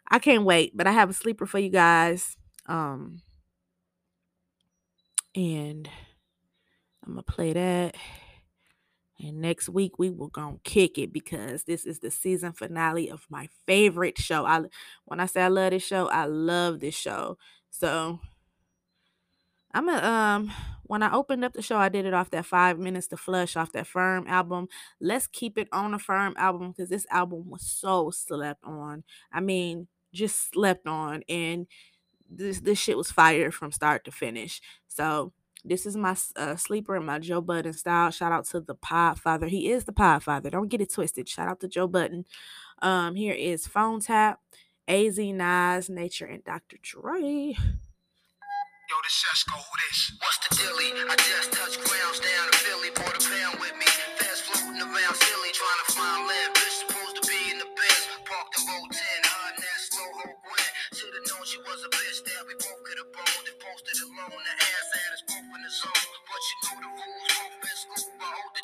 i 0.09 0.19
can't 0.19 0.43
wait 0.43 0.75
but 0.75 0.87
i 0.87 0.91
have 0.91 1.09
a 1.09 1.13
sleeper 1.13 1.45
for 1.45 1.59
you 1.59 1.69
guys 1.69 2.35
um 2.65 3.21
and 5.35 5.89
I'm 7.09 7.15
gonna 7.15 7.23
play 7.23 7.53
that. 7.53 7.95
And 9.19 9.41
next 9.41 9.67
week 9.67 9.97
we 9.97 10.11
will 10.11 10.27
gonna 10.27 10.59
kick 10.63 10.97
it 10.97 11.11
because 11.11 11.63
this 11.63 11.85
is 11.85 11.99
the 11.99 12.11
season 12.11 12.53
finale 12.53 13.09
of 13.09 13.25
my 13.29 13.49
favorite 13.65 14.17
show. 14.17 14.45
I 14.45 14.61
when 15.05 15.19
I 15.19 15.25
say 15.25 15.41
I 15.41 15.47
love 15.47 15.71
this 15.71 15.83
show, 15.83 16.07
I 16.07 16.25
love 16.25 16.79
this 16.79 16.95
show. 16.95 17.37
So 17.71 18.19
I'm 19.73 19.89
a 19.89 19.97
um 19.97 20.51
when 20.83 21.01
I 21.01 21.11
opened 21.11 21.43
up 21.43 21.53
the 21.53 21.63
show, 21.63 21.77
I 21.77 21.89
did 21.89 22.05
it 22.05 22.13
off 22.13 22.29
that 22.29 22.45
five 22.45 22.77
minutes 22.77 23.07
to 23.07 23.17
flush 23.17 23.55
off 23.55 23.71
that 23.71 23.87
firm 23.87 24.25
album. 24.27 24.67
Let's 25.01 25.25
keep 25.27 25.57
it 25.57 25.67
on 25.71 25.91
the 25.91 25.99
firm 25.99 26.35
album 26.37 26.71
because 26.71 26.89
this 26.89 27.07
album 27.09 27.49
was 27.49 27.63
so 27.63 28.11
slept 28.11 28.63
on. 28.63 29.03
I 29.31 29.39
mean, 29.39 29.87
just 30.13 30.51
slept 30.51 30.87
on, 30.87 31.23
and 31.27 31.65
this 32.29 32.59
this 32.61 32.79
shit 32.79 32.97
was 32.97 33.11
fire 33.11 33.51
from 33.51 33.71
start 33.71 34.05
to 34.05 34.11
finish. 34.11 34.61
So 34.87 35.33
this 35.65 35.85
is 35.85 35.97
my 35.97 36.15
uh, 36.35 36.55
sleeper 36.55 36.95
and 36.95 37.05
my 37.05 37.19
Joe 37.19 37.41
Budden 37.41 37.73
style. 37.73 38.11
Shout 38.11 38.31
out 38.31 38.45
to 38.45 38.61
the 38.61 38.75
Podfather. 38.75 39.49
He 39.49 39.69
is 39.69 39.83
the 39.83 39.91
Podfather. 39.91 40.51
Don't 40.51 40.69
get 40.69 40.81
it 40.81 40.93
twisted. 40.93 41.27
Shout 41.27 41.47
out 41.47 41.59
to 41.61 41.67
Joe 41.67 41.87
Budden. 41.87 42.25
Um, 42.81 43.15
here 43.15 43.33
is 43.33 43.67
Phone 43.67 43.99
Tap, 43.99 44.39
AZ 44.87 45.17
Nas, 45.17 45.89
Nature, 45.89 46.25
and 46.25 46.43
Dr. 46.43 46.77
Dre. 46.81 47.55
Yo, 48.89 48.95
this 49.05 49.21
Sesko, 49.21 49.53
who 49.53 49.73
this? 49.85 50.17
What's 50.17 50.39
the 50.47 50.55
dilly? 50.57 50.89
I 51.05 51.13
just 51.13 51.53
touched 51.53 51.77
grounds 51.77 52.17
down 52.25 52.45
in 52.49 52.57
Philly, 52.57 52.89
bought 52.97 53.13
a 53.13 53.21
pound 53.21 53.61
with 53.61 53.75
me. 53.77 53.85
Fast 54.17 54.49
floating 54.49 54.81
around 54.81 55.13
silly. 55.13 55.51
trying 55.53 55.81
to 55.85 55.87
find 55.93 56.21
land. 56.25 56.49
Bitch 56.57 56.89
supposed 56.89 57.15
to 57.21 57.23
be 57.29 57.37
in 57.53 57.61
the 57.61 57.69
best. 57.69 58.09
Parked 58.25 58.57
in 58.57 58.65
row 58.65 58.81
10, 58.89 58.97
hard 59.29 59.55
that 59.61 59.77
slow 59.77 60.09
ho 60.09 60.25
grin. 60.41 60.71
Should've 60.97 61.21
known 61.21 61.43
she 61.45 61.61
was 61.61 61.85
a 61.85 61.89
bitch 61.93 62.17
that 62.33 62.41
we 62.49 62.57
both 62.57 62.81
could 62.81 62.97
have 62.97 63.11
boned. 63.13 63.45
If 63.45 63.61
posted 63.61 63.97
alone, 64.09 64.41
But 65.69 66.41
you 66.49 66.57
know 66.65 66.81
the 66.81 66.89
rules, 66.97 67.53
both 67.61 67.77
school, 67.77 68.09
hold 68.25 68.53
the. 68.57 68.61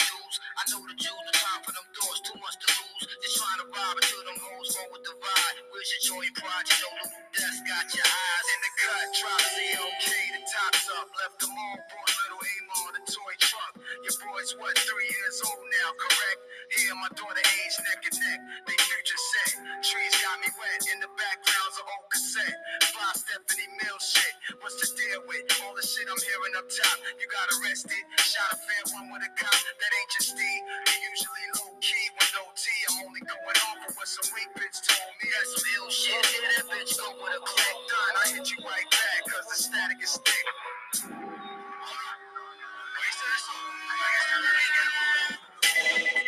I 0.57 0.63
know 0.73 0.81
the 0.89 0.95
Jews, 0.97 1.21
the 1.29 1.33
time 1.37 1.61
for 1.61 1.73
them 1.77 1.85
too 2.25 2.37
much 2.41 2.57
to 2.65 2.69
lose. 2.81 3.05
Just 3.21 3.37
trying 3.37 3.61
to 3.61 3.67
rob 3.69 3.93
until 3.93 4.23
them 4.25 4.39
hoes 4.41 4.64
with 4.91 5.03
the 5.07 5.15
vibe. 5.15 5.57
Where's 5.71 5.89
your 5.95 6.03
joint 6.19 6.33
pride? 6.35 6.67
You 6.67 6.77
know 6.83 6.93
little 6.99 7.23
death 7.31 7.59
got 7.63 7.85
your 7.95 8.07
eyes 8.07 8.47
in 8.51 8.59
the 8.65 8.73
cut. 8.83 9.07
Drop 9.15 9.43
CLK, 9.55 10.07
the 10.35 10.41
top's 10.43 10.85
up. 10.99 11.07
Left 11.15 11.37
them 11.39 11.55
all, 11.55 11.77
brought 11.87 12.13
little 12.27 12.43
aim 12.43 12.65
on 12.83 12.91
the 12.99 13.03
toy 13.07 13.35
truck. 13.39 13.73
Your 14.03 14.15
boy's 14.19 14.51
what, 14.59 14.75
three 14.75 15.07
years 15.07 15.37
old 15.47 15.63
now, 15.79 15.89
correct? 15.95 16.41
Here, 16.75 16.95
my 16.99 17.11
daughter 17.15 17.45
age 17.45 17.77
neck 17.87 18.01
and 18.03 18.17
neck. 18.19 18.39
They 18.67 18.77
future 18.77 19.21
set. 19.21 19.51
Trees 19.85 20.15
got 20.19 20.37
me 20.43 20.49
wet. 20.59 20.81
In 20.91 20.99
the 20.99 21.11
background's 21.15 21.77
an 21.79 21.87
old 21.87 22.07
cassette. 22.11 22.57
Fly 22.91 23.11
Stephanie 23.15 23.71
Mill 23.79 23.99
shit. 24.03 24.35
What's 24.59 24.75
the 24.81 24.87
deal 24.97 25.21
with 25.29 25.45
all 25.63 25.73
the 25.77 25.85
shit 25.85 26.07
I'm 26.09 26.19
hearing 26.19 26.55
up 26.59 26.67
top? 26.67 26.97
You 27.21 27.27
got 27.31 27.47
arrested. 27.61 28.03
Shot 28.19 28.51
a 28.51 28.57
fair 28.59 28.83
one 28.97 29.07
with 29.13 29.23
a 29.23 29.31
cop. 29.39 29.55
That 29.55 29.91
ain't 29.93 30.11
your 30.19 30.25
Steve. 30.35 30.63
You 30.91 30.95
usually 31.13 31.47
low 31.61 31.71
key 31.79 32.05
with 32.19 32.31
no 32.35 32.43
T. 32.57 32.65
I'm 32.91 32.97
only 33.07 33.23
going 33.23 33.59
off 33.71 33.79
of 33.87 33.91
what 33.95 34.09
some 34.09 34.27
weak 34.35 34.51
bitch 34.57 34.74
told 34.81 35.13
me. 35.23 35.29
That's 35.31 35.51
some 35.55 35.67
ill 35.79 35.89
shit. 35.91 36.25
Hit 36.25 36.43
that 36.57 36.65
bitch 36.67 36.97
go 36.97 37.07
with 37.23 37.37
a 37.37 37.41
click. 37.45 37.77
Done. 37.87 38.15
I 38.19 38.25
hit 38.35 38.51
you 38.51 38.57
right 38.65 38.89
back. 38.91 39.19
Cause 39.31 39.45
the 39.49 39.63
static 39.63 39.97
is 40.03 40.17
thick. 40.25 40.45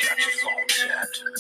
Got 0.04 0.20
your 0.20 0.32
phone 0.42 0.68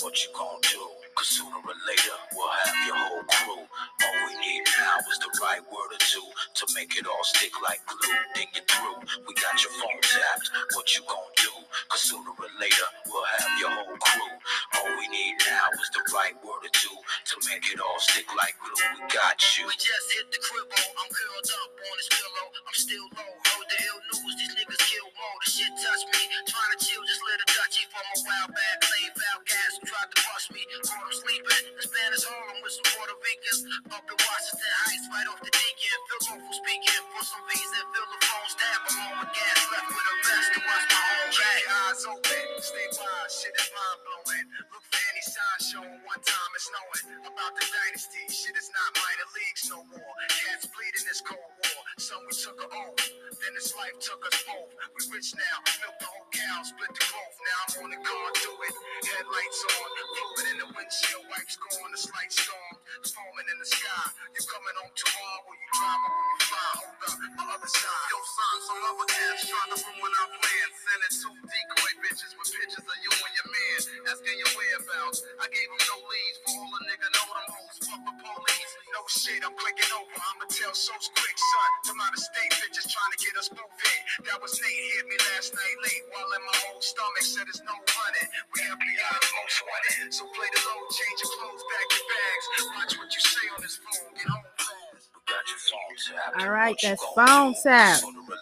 what 0.03 0.24
you 0.24 0.30
gon' 0.34 0.62
do? 0.62 0.97
Cause 1.18 1.30
sooner 1.41 1.57
or 1.57 1.78
later, 1.89 2.18
we'll 2.38 2.53
have 2.63 2.78
your 2.88 2.97
whole 2.97 3.26
crew. 3.26 3.63
All 3.65 4.18
we 4.30 4.34
need 4.39 4.63
now 4.80 4.97
is 5.11 5.20
the 5.20 5.32
right 5.43 5.65
word 5.74 5.91
or 5.97 6.01
two 6.05 6.24
to 6.61 6.65
make 6.76 6.93
it 6.97 7.07
all 7.09 7.26
stick 7.26 7.53
like 7.65 7.82
glue. 7.89 8.15
Think 8.36 8.53
it 8.57 8.70
through. 8.70 9.01
We 9.28 9.34
got 9.36 9.57
your 9.65 9.74
phone 9.82 10.01
tapped, 10.01 10.47
what 10.78 10.88
you 10.95 11.03
gon' 11.09 11.34
do? 11.38 11.53
Cause 11.89 12.03
sooner 12.07 12.32
or 12.32 12.51
later, 12.61 12.88
we'll 13.09 13.26
have 13.41 13.51
your 13.59 13.72
whole 13.74 13.97
crew. 13.99 14.34
All 14.80 14.91
we 14.97 15.07
need 15.09 15.36
now 15.49 15.68
is 15.76 15.89
the 15.93 16.03
right 16.15 16.38
word 16.45 16.63
or 16.63 16.74
two 16.74 16.95
to 16.95 17.36
make 17.49 17.65
it 17.74 17.80
all 17.82 17.99
stick 17.99 18.28
like 18.38 18.55
glue. 18.61 18.78
We 18.95 19.01
got 19.11 19.38
you. 19.57 19.68
We 19.68 19.76
just 19.78 20.07
hit 20.13 20.28
the 20.32 20.39
cribbo. 20.39 20.78
I'm 20.78 21.09
curled 21.11 21.49
up 21.49 21.72
on 21.76 21.95
this 21.99 22.09
pillow. 22.13 22.47
I'm 22.68 22.78
still 22.78 23.07
low. 23.18 23.32
Heard 23.49 23.68
the 23.68 23.80
ill 23.89 23.99
news. 24.13 24.34
These 24.39 24.53
niggas 24.59 24.84
kill 24.88 25.09
more. 25.15 25.38
The 25.43 25.49
shit 25.51 25.74
touch 25.82 26.03
me. 26.13 26.22
Trying 26.47 26.72
to 26.76 26.80
chill, 26.84 27.03
just 27.03 27.24
lit 27.26 27.39
a 27.41 27.47
dutchie 27.51 27.88
from 27.89 28.05
a 28.05 28.18
while 28.26 28.49
back. 28.53 28.76
Playing 28.86 29.15
foul 29.15 29.41
gas 29.47 29.74
tried 29.88 30.09
to 30.13 30.20
bust 30.28 30.47
me. 30.53 30.61
Caught 30.86 31.07
him 31.08 31.16
sleeping. 31.16 31.64
In 31.72 31.84
Spanish 31.84 32.24
Harlem 32.28 32.60
with 32.60 32.76
some 32.76 32.88
Puerto 32.91 33.16
Ricans. 33.24 33.62
Up 33.95 34.03
in 34.03 34.18
Washington 34.20 34.74
Heights, 34.84 35.08
right 35.08 35.28
off 35.32 35.39
the 35.39 35.51
deacon. 35.51 35.99
Feel 36.12 36.24
awful 36.36 36.55
speaking. 36.60 37.01
For 37.16 37.24
some 37.24 37.43
reason, 37.47 37.82
fill 37.95 38.10
the 38.12 38.20
phone 38.28 38.49
stab. 38.51 38.80
I'm 38.91 39.24
on 39.24 39.28
gas. 39.32 39.60
Left 39.72 39.88
with 39.88 40.12
a 40.12 40.16
to 40.28 40.60
watch 40.68 40.86
my 40.91 41.03
own 41.08 41.30
back. 41.32 41.62
Eyes 41.88 42.03
open. 42.12 42.45
Stay 42.60 42.88
wide. 42.99 43.32
Shit 43.32 43.55
is 43.55 43.70
mind 43.72 43.99
blowing. 44.03 44.47
Look 44.76 44.84
for 44.84 45.01
any 45.16 45.24
sign 45.24 45.60
showing. 45.64 45.99
One 46.03 46.24
time 46.24 46.51
it's 46.60 46.68
knowing 46.76 47.05
about 47.24 47.53
the 47.55 47.66
dynasty. 47.72 48.24
Shit 48.28 48.55
is 48.60 48.70
not 48.76 48.89
minor 48.99 49.30
leagues 49.39 49.64
no 49.72 49.80
more. 49.88 50.14
Cats 50.28 50.68
bleed 50.68 50.95
in 50.99 51.03
this 51.08 51.24
cold 51.24 51.39
war. 51.39 51.84
Some 52.03 52.24
we 52.28 52.34
took 52.36 52.60
a 52.60 52.68
oath. 52.68 52.99
Then 53.39 53.53
this 53.55 53.72
life 53.80 53.95
took 54.03 54.20
us 54.28 54.38
both. 54.43 54.72
We 54.76 55.01
rich 55.16 55.32
now. 55.39 55.58
Milk 55.84 55.95
the 56.03 56.08
whole 56.12 56.28
cow. 56.36 56.60
Split 56.68 56.91
the 56.91 57.05
growth. 57.08 57.38
Now 57.47 57.62
I'm 57.64 57.84
on 57.88 57.89
the 57.95 57.99
car. 58.03 58.28
Do 58.43 58.51
it. 58.51 58.76
Headlights 59.08 59.62
on. 59.72 59.89
Fluid 60.18 60.47
in 60.51 60.58
the 60.60 60.68
windshield. 60.76 60.97
Your 61.04 61.22
wipes 61.30 61.58
gone. 61.58 61.91
The 61.91 61.98
slight 61.98 62.32
storm. 62.32 62.76
Foaming 62.88 63.49
in 63.51 63.57
the 63.59 63.67
sky. 63.67 64.07
You 64.31 64.41
coming 64.47 64.75
home 64.79 64.93
tomorrow? 64.95 65.41
Will 65.43 65.59
you 65.59 65.69
drive 65.75 66.01
or 66.07 66.11
will 66.15 66.29
you 66.31 66.39
fly? 66.47 66.71
Hold 66.79 67.03
up. 67.03 67.15
The 67.19 67.45
other 67.51 67.71
side. 67.71 68.07
Yo, 68.11 68.19
son, 68.23 68.55
some 68.63 68.81
other 68.88 69.07
cats 69.11 69.41
trying 69.43 69.71
to 69.75 69.77
ruin 69.83 70.13
our 70.23 70.29
plans. 70.39 70.75
Sending 70.88 71.13
two 71.19 71.35
decoy 71.43 71.93
bitches 71.99 72.33
with 72.39 72.49
pictures 72.55 72.88
of 72.88 72.97
you 73.03 73.11
and 73.11 73.33
your 73.35 73.49
man. 73.51 73.79
Asking 74.07 74.38
your 74.39 74.51
whereabouts. 74.55 75.19
I 75.43 75.45
gave 75.51 75.67
him 75.67 75.83
no 75.83 75.97
leads 75.99 76.38
for 76.47 76.51
all 76.63 76.71
a 76.71 76.79
nigga 76.88 77.09
know 77.11 77.27
them 77.27 77.47
hoes. 77.51 77.77
Fuck 77.83 78.01
the 78.07 78.13
police. 78.23 78.71
No 78.95 79.01
shit, 79.11 79.41
I'm 79.43 79.55
clicking 79.59 79.91
over. 79.93 80.15
I'ma 80.15 80.45
tell 80.47 80.73
So's 80.73 81.07
quick, 81.11 81.38
son. 81.38 81.71
Them 81.91 81.99
out 82.01 82.15
of 82.15 82.21
state 82.23 82.53
bitches 82.63 82.88
trying 82.88 83.11
to 83.13 83.19
get 83.19 83.35
us 83.35 83.51
hit. 83.53 84.01
That 84.31 84.39
was 84.39 84.55
Nate 84.57 84.85
hit 84.95 85.05
me 85.11 85.17
last 85.35 85.53
night 85.53 85.77
late 85.83 86.05
while 86.15 86.31
in 86.33 86.43
my 86.47 86.57
old 86.71 86.83
stomach 86.83 87.25
said 87.25 87.45
there's 87.45 87.61
no 87.67 87.75
running. 87.75 88.27
We 88.55 88.59
FBI 88.63 89.15
most 89.35 89.59
wanted. 89.67 90.09
So 90.15 90.23
play 90.33 90.49
the 90.55 90.61
low, 90.65 90.81
change 90.89 91.19
your 91.21 91.31
clothes, 91.38 91.63
pack 91.67 91.88
your 91.93 92.05
bags. 92.07 92.45
Watch 92.78 92.97
what 92.99 93.13
you 93.13 93.19
say 93.19 93.47
on 93.55 93.61
this 93.61 93.78
phone. 93.78 94.13
Get 94.15 94.28
home 94.28 94.43
fast. 94.57 95.09
We 95.15 95.21
got 95.25 95.49
your 95.49 95.57
phone 95.57 96.32
tapped. 96.32 96.43
All 96.43 96.51
right, 96.51 96.75
that's 96.84 97.03
phone 97.15 97.55
tap. 97.63 97.97
Sooner 97.97 98.19
or 98.19 98.36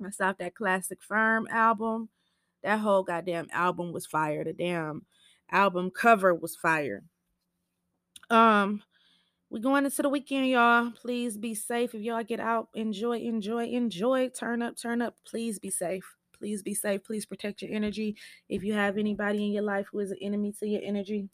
That's 0.00 0.20
off 0.20 0.38
that 0.38 0.54
classic 0.54 0.98
firm 1.00 1.46
album. 1.48 2.08
That 2.64 2.80
whole 2.80 3.04
goddamn 3.04 3.48
album 3.52 3.92
was 3.92 4.06
fire. 4.06 4.42
The 4.42 4.52
damn 4.52 5.06
album 5.50 5.90
cover 5.90 6.34
was 6.34 6.56
fire. 6.56 7.04
Um, 8.30 8.82
we 9.48 9.60
going 9.60 9.84
into 9.84 10.02
the 10.02 10.08
weekend, 10.08 10.48
y'all. 10.48 10.90
Please 10.90 11.36
be 11.36 11.54
safe. 11.54 11.94
If 11.94 12.00
y'all 12.00 12.24
get 12.24 12.40
out, 12.40 12.68
enjoy, 12.74 13.18
enjoy, 13.18 13.66
enjoy. 13.66 14.30
Turn 14.30 14.62
up, 14.62 14.76
turn 14.76 15.02
up. 15.02 15.14
Please 15.24 15.60
be 15.60 15.70
safe. 15.70 16.16
Please 16.36 16.62
be 16.62 16.74
safe. 16.74 17.04
Please 17.04 17.26
protect 17.26 17.62
your 17.62 17.70
energy. 17.72 18.16
If 18.48 18.64
you 18.64 18.72
have 18.72 18.98
anybody 18.98 19.44
in 19.44 19.52
your 19.52 19.62
life 19.62 19.86
who 19.92 20.00
is 20.00 20.10
an 20.10 20.18
enemy 20.20 20.52
to 20.58 20.66
your 20.66 20.80
energy, 20.82 21.28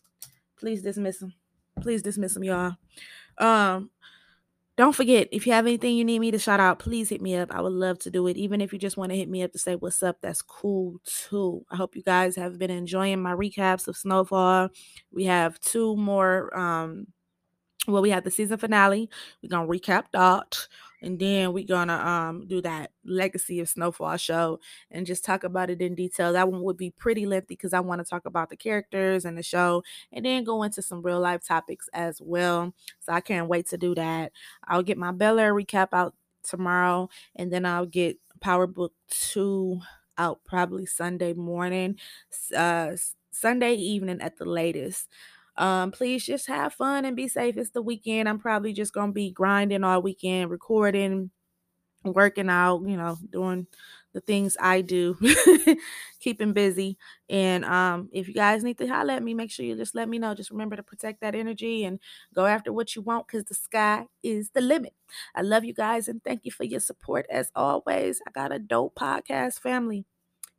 please 0.58 0.82
dismiss 0.82 1.20
them. 1.20 1.32
Please 1.80 2.02
dismiss 2.02 2.34
them, 2.34 2.44
y'all. 2.44 2.76
Um, 3.38 3.90
don't 4.76 4.94
forget, 4.94 5.28
if 5.32 5.44
you 5.44 5.52
have 5.52 5.66
anything 5.66 5.96
you 5.96 6.04
need 6.04 6.20
me 6.20 6.30
to 6.30 6.38
shout 6.38 6.60
out, 6.60 6.78
please 6.78 7.08
hit 7.08 7.20
me 7.20 7.34
up. 7.34 7.52
I 7.52 7.60
would 7.60 7.72
love 7.72 7.98
to 8.00 8.10
do 8.10 8.28
it. 8.28 8.36
Even 8.36 8.60
if 8.60 8.72
you 8.72 8.78
just 8.78 8.96
want 8.96 9.10
to 9.10 9.16
hit 9.16 9.28
me 9.28 9.42
up 9.42 9.50
to 9.52 9.58
say 9.58 9.74
what's 9.74 10.04
up, 10.04 10.18
that's 10.20 10.40
cool 10.40 11.00
too. 11.04 11.64
I 11.68 11.74
hope 11.74 11.96
you 11.96 12.02
guys 12.02 12.36
have 12.36 12.58
been 12.58 12.70
enjoying 12.70 13.20
my 13.20 13.32
recaps 13.32 13.88
of 13.88 13.96
Snowfall. 13.96 14.68
We 15.10 15.24
have 15.24 15.58
two 15.58 15.96
more 15.96 16.56
um 16.56 17.08
well, 17.88 18.02
we 18.02 18.10
have 18.10 18.22
the 18.22 18.30
season 18.30 18.58
finale. 18.58 19.10
We're 19.42 19.48
gonna 19.48 19.66
recap 19.66 20.04
that, 20.12 20.68
and 21.02 21.18
then 21.18 21.52
we're 21.52 21.66
gonna 21.66 21.94
um 21.94 22.46
do 22.46 22.60
that 22.62 22.92
legacy 23.04 23.60
of 23.60 23.68
Snowfall 23.68 24.16
show 24.16 24.60
and 24.90 25.06
just 25.06 25.24
talk 25.24 25.44
about 25.44 25.70
it 25.70 25.80
in 25.80 25.94
detail. 25.94 26.32
That 26.32 26.50
one 26.50 26.62
would 26.62 26.76
be 26.76 26.90
pretty 26.90 27.26
lengthy 27.26 27.46
because 27.54 27.72
I 27.72 27.80
want 27.80 28.00
to 28.00 28.08
talk 28.08 28.26
about 28.26 28.50
the 28.50 28.56
characters 28.56 29.24
and 29.24 29.36
the 29.38 29.42
show, 29.42 29.82
and 30.12 30.24
then 30.24 30.44
go 30.44 30.62
into 30.62 30.82
some 30.82 31.02
real 31.02 31.20
life 31.20 31.44
topics 31.46 31.88
as 31.92 32.20
well. 32.22 32.74
So 33.00 33.12
I 33.12 33.20
can't 33.20 33.48
wait 33.48 33.66
to 33.68 33.78
do 33.78 33.94
that. 33.94 34.32
I'll 34.66 34.82
get 34.82 34.98
my 34.98 35.12
Bel 35.12 35.38
Air 35.38 35.54
recap 35.54 35.88
out 35.92 36.14
tomorrow, 36.42 37.08
and 37.36 37.52
then 37.52 37.64
I'll 37.66 37.86
get 37.86 38.18
Power 38.40 38.66
Book 38.66 38.92
two 39.10 39.80
out 40.16 40.40
probably 40.44 40.86
Sunday 40.86 41.32
morning, 41.32 41.96
uh, 42.56 42.92
Sunday 43.30 43.74
evening 43.74 44.20
at 44.20 44.36
the 44.38 44.44
latest. 44.44 45.08
Um, 45.58 45.90
please 45.92 46.24
just 46.24 46.46
have 46.46 46.74
fun 46.74 47.04
and 47.04 47.16
be 47.16 47.28
safe. 47.28 47.56
It's 47.56 47.70
the 47.70 47.82
weekend. 47.82 48.28
I'm 48.28 48.38
probably 48.38 48.72
just 48.72 48.92
gonna 48.94 49.12
be 49.12 49.30
grinding 49.30 49.84
all 49.84 50.02
weekend, 50.02 50.50
recording, 50.50 51.30
working 52.04 52.48
out, 52.48 52.82
you 52.86 52.96
know, 52.96 53.18
doing 53.30 53.66
the 54.14 54.20
things 54.20 54.56
I 54.60 54.80
do, 54.80 55.18
keeping 56.20 56.52
busy. 56.52 56.96
And 57.28 57.64
um, 57.64 58.08
if 58.12 58.28
you 58.28 58.34
guys 58.34 58.64
need 58.64 58.78
to 58.78 58.86
holler 58.86 59.14
at 59.14 59.22
me, 59.22 59.34
make 59.34 59.50
sure 59.50 59.66
you 59.66 59.76
just 59.76 59.94
let 59.94 60.08
me 60.08 60.18
know. 60.18 60.34
Just 60.34 60.50
remember 60.50 60.76
to 60.76 60.82
protect 60.82 61.20
that 61.20 61.34
energy 61.34 61.84
and 61.84 62.00
go 62.34 62.46
after 62.46 62.72
what 62.72 62.96
you 62.96 63.02
want 63.02 63.26
because 63.26 63.44
the 63.44 63.54
sky 63.54 64.06
is 64.22 64.50
the 64.50 64.60
limit. 64.60 64.94
I 65.34 65.42
love 65.42 65.64
you 65.64 65.74
guys 65.74 66.08
and 66.08 66.22
thank 66.24 66.44
you 66.44 66.52
for 66.52 66.64
your 66.64 66.80
support 66.80 67.26
as 67.30 67.50
always. 67.54 68.22
I 68.26 68.30
got 68.30 68.52
a 68.52 68.58
dope 68.58 68.94
podcast 68.94 69.60
family. 69.60 70.04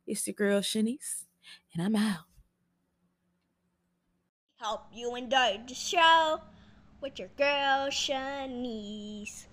It's 0.06 0.26
your 0.26 0.34
girl 0.34 0.60
Shanice, 0.60 1.24
and 1.74 1.82
I'm 1.84 1.96
out. 1.96 2.29
Help 4.60 4.88
you 4.92 5.16
enjoy 5.16 5.58
the 5.66 5.74
show 5.74 6.38
with 7.00 7.18
your 7.18 7.28
girl 7.38 7.88
Shanice. 7.88 9.46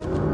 You. 0.00 0.27